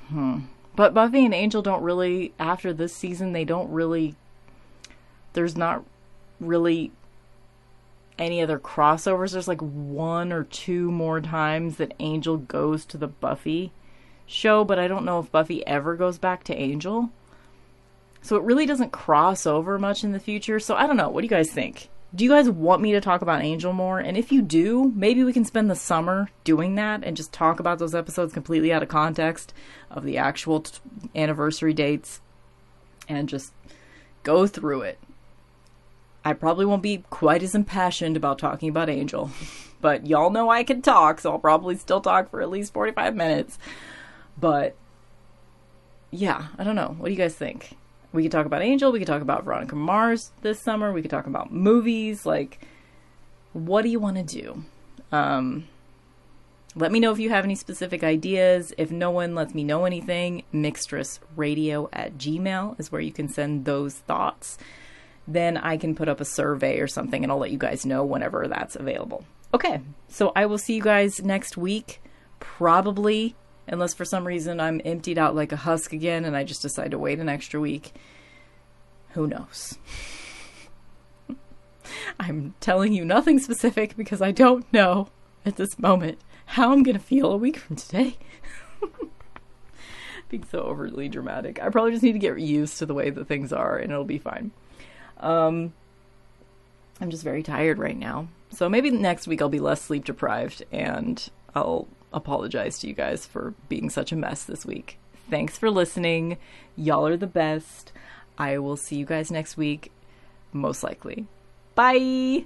Hmm. 0.09 0.39
But 0.75 0.93
Buffy 0.93 1.25
and 1.25 1.33
Angel 1.33 1.61
don't 1.61 1.81
really, 1.81 2.33
after 2.37 2.71
this 2.71 2.95
season, 2.95 3.33
they 3.33 3.45
don't 3.45 3.71
really, 3.71 4.15
there's 5.33 5.57
not 5.57 5.83
really 6.39 6.91
any 8.19 8.41
other 8.41 8.59
crossovers. 8.59 9.31
There's 9.31 9.47
like 9.47 9.61
one 9.61 10.31
or 10.31 10.43
two 10.43 10.91
more 10.91 11.19
times 11.19 11.77
that 11.77 11.93
Angel 11.99 12.37
goes 12.37 12.85
to 12.85 12.97
the 12.97 13.07
Buffy 13.07 13.71
show, 14.25 14.63
but 14.63 14.77
I 14.77 14.87
don't 14.87 15.05
know 15.05 15.19
if 15.19 15.31
Buffy 15.31 15.65
ever 15.65 15.95
goes 15.95 16.17
back 16.17 16.43
to 16.45 16.55
Angel. 16.55 17.09
So 18.21 18.35
it 18.35 18.43
really 18.43 18.65
doesn't 18.65 18.91
cross 18.91 19.47
over 19.47 19.79
much 19.79 20.03
in 20.03 20.11
the 20.11 20.19
future. 20.19 20.59
So 20.59 20.75
I 20.75 20.85
don't 20.85 20.97
know. 20.97 21.09
What 21.09 21.21
do 21.21 21.25
you 21.25 21.29
guys 21.29 21.51
think? 21.51 21.89
Do 22.15 22.23
you 22.23 22.29
guys 22.29 22.49
want 22.49 22.81
me 22.81 22.93
to 22.93 23.01
talk 23.01 23.21
about 23.21 23.43
Angel 23.43 23.73
more? 23.73 23.99
And 23.99 24.17
if 24.17 24.31
you 24.31 24.41
do, 24.41 24.91
maybe 24.95 25.23
we 25.23 25.33
can 25.33 25.45
spend 25.45 25.69
the 25.69 25.75
summer 25.75 26.29
doing 26.43 26.75
that 26.75 27.03
and 27.03 27.17
just 27.17 27.33
talk 27.33 27.59
about 27.59 27.79
those 27.79 27.93
episodes 27.93 28.33
completely 28.33 28.71
out 28.71 28.81
of 28.81 28.89
context 28.89 29.53
of 29.91 30.03
the 30.03 30.17
actual 30.17 30.61
t- 30.61 30.79
anniversary 31.15 31.73
dates 31.73 32.21
and 33.09 33.27
just 33.27 33.53
go 34.23 34.47
through 34.47 34.81
it. 34.81 34.99
I 36.23 36.33
probably 36.33 36.65
won't 36.65 36.83
be 36.83 37.03
quite 37.09 37.43
as 37.43 37.55
impassioned 37.55 38.17
about 38.17 38.39
talking 38.39 38.69
about 38.69 38.89
Angel, 38.89 39.29
but 39.81 40.07
y'all 40.07 40.29
know 40.29 40.49
I 40.49 40.63
can 40.63 40.81
talk, 40.81 41.19
so 41.19 41.31
I'll 41.31 41.39
probably 41.39 41.75
still 41.75 42.01
talk 42.01 42.29
for 42.29 42.41
at 42.41 42.49
least 42.49 42.73
45 42.73 43.15
minutes. 43.15 43.59
But 44.39 44.75
yeah, 46.11 46.47
I 46.57 46.63
don't 46.63 46.75
know. 46.75 46.95
What 46.97 47.07
do 47.07 47.11
you 47.11 47.17
guys 47.17 47.35
think? 47.35 47.75
We 48.17 48.23
could 48.23 48.31
talk 48.31 48.47
about 48.47 48.63
Angel. 48.63 48.91
We 48.91 48.97
could 48.97 49.07
talk 49.07 49.21
about 49.21 49.43
Veronica 49.43 49.75
Mars 49.75 50.31
this 50.41 50.59
summer. 50.59 50.91
We 50.91 51.03
could 51.03 51.11
talk 51.11 51.27
about 51.27 51.53
movies. 51.53 52.25
Like, 52.25 52.59
what 53.53 53.83
do 53.83 53.89
you 53.89 53.99
want 53.99 54.17
to 54.17 54.23
do? 54.23 54.65
Um, 55.11 55.67
let 56.73 56.91
me 56.91 56.99
know 56.99 57.11
if 57.11 57.19
you 57.19 57.29
have 57.29 57.43
any 57.43 57.53
specific 57.53 58.03
ideas. 58.03 58.73
If 58.75 58.89
no 58.89 59.11
one 59.11 59.35
lets 59.35 59.53
me 59.53 59.63
know 59.63 59.85
anything, 59.85 60.41
mixtressradio 60.51 61.89
at 61.93 62.17
gmail 62.17 62.79
is 62.79 62.91
where 62.91 63.01
you 63.01 63.11
can 63.11 63.29
send 63.29 63.65
those 63.65 63.93
thoughts. 63.93 64.57
Then 65.27 65.55
I 65.55 65.77
can 65.77 65.93
put 65.93 66.09
up 66.09 66.19
a 66.19 66.25
survey 66.25 66.79
or 66.79 66.87
something 66.87 67.21
and 67.21 67.31
I'll 67.31 67.37
let 67.37 67.51
you 67.51 67.59
guys 67.59 67.85
know 67.85 68.03
whenever 68.03 68.47
that's 68.47 68.75
available. 68.75 69.25
Okay, 69.53 69.79
so 70.07 70.31
I 70.35 70.47
will 70.47 70.57
see 70.57 70.73
you 70.73 70.81
guys 70.81 71.21
next 71.21 71.55
week. 71.55 72.01
Probably 72.39 73.35
unless 73.67 73.93
for 73.93 74.05
some 74.05 74.25
reason 74.25 74.59
I'm 74.59 74.81
emptied 74.85 75.17
out 75.17 75.35
like 75.35 75.51
a 75.51 75.57
husk 75.57 75.93
again 75.93 76.25
and 76.25 76.35
I 76.35 76.43
just 76.43 76.61
decide 76.61 76.91
to 76.91 76.99
wait 76.99 77.19
an 77.19 77.29
extra 77.29 77.59
week. 77.59 77.93
Who 79.09 79.27
knows? 79.27 79.77
I'm 82.19 82.55
telling 82.59 82.93
you 82.93 83.03
nothing 83.03 83.39
specific 83.39 83.97
because 83.97 84.21
I 84.21 84.31
don't 84.31 84.71
know 84.71 85.09
at 85.45 85.55
this 85.57 85.77
moment 85.79 86.19
how 86.45 86.71
I'm 86.71 86.83
going 86.83 86.97
to 86.97 87.03
feel 87.03 87.31
a 87.31 87.37
week 87.37 87.57
from 87.57 87.75
today. 87.75 88.17
Being 90.29 90.45
so 90.45 90.61
overly 90.63 91.09
dramatic. 91.09 91.61
I 91.61 91.69
probably 91.69 91.91
just 91.91 92.03
need 92.03 92.13
to 92.13 92.19
get 92.19 92.37
used 92.39 92.77
to 92.79 92.85
the 92.85 92.93
way 92.93 93.09
that 93.09 93.27
things 93.27 93.53
are 93.53 93.77
and 93.77 93.91
it'll 93.91 94.03
be 94.03 94.17
fine. 94.17 94.51
Um, 95.19 95.73
I'm 96.99 97.09
just 97.09 97.23
very 97.23 97.43
tired 97.43 97.79
right 97.79 97.97
now. 97.97 98.27
So 98.51 98.69
maybe 98.69 98.91
next 98.91 99.27
week 99.27 99.41
I'll 99.41 99.49
be 99.49 99.59
less 99.59 99.81
sleep 99.81 100.05
deprived 100.05 100.63
and 100.71 101.29
I'll 101.55 101.87
apologize 102.13 102.79
to 102.79 102.87
you 102.87 102.93
guys 102.93 103.25
for 103.25 103.53
being 103.69 103.89
such 103.89 104.11
a 104.11 104.15
mess 104.15 104.43
this 104.43 104.65
week. 104.65 104.99
Thanks 105.29 105.57
for 105.57 105.69
listening. 105.69 106.37
Y'all 106.75 107.07
are 107.07 107.17
the 107.17 107.27
best. 107.27 107.91
I 108.37 108.57
will 108.59 108.77
see 108.77 108.95
you 108.95 109.05
guys 109.05 109.31
next 109.31 109.57
week, 109.57 109.91
most 110.53 110.83
likely. 110.83 111.27
Bye. 111.75 112.45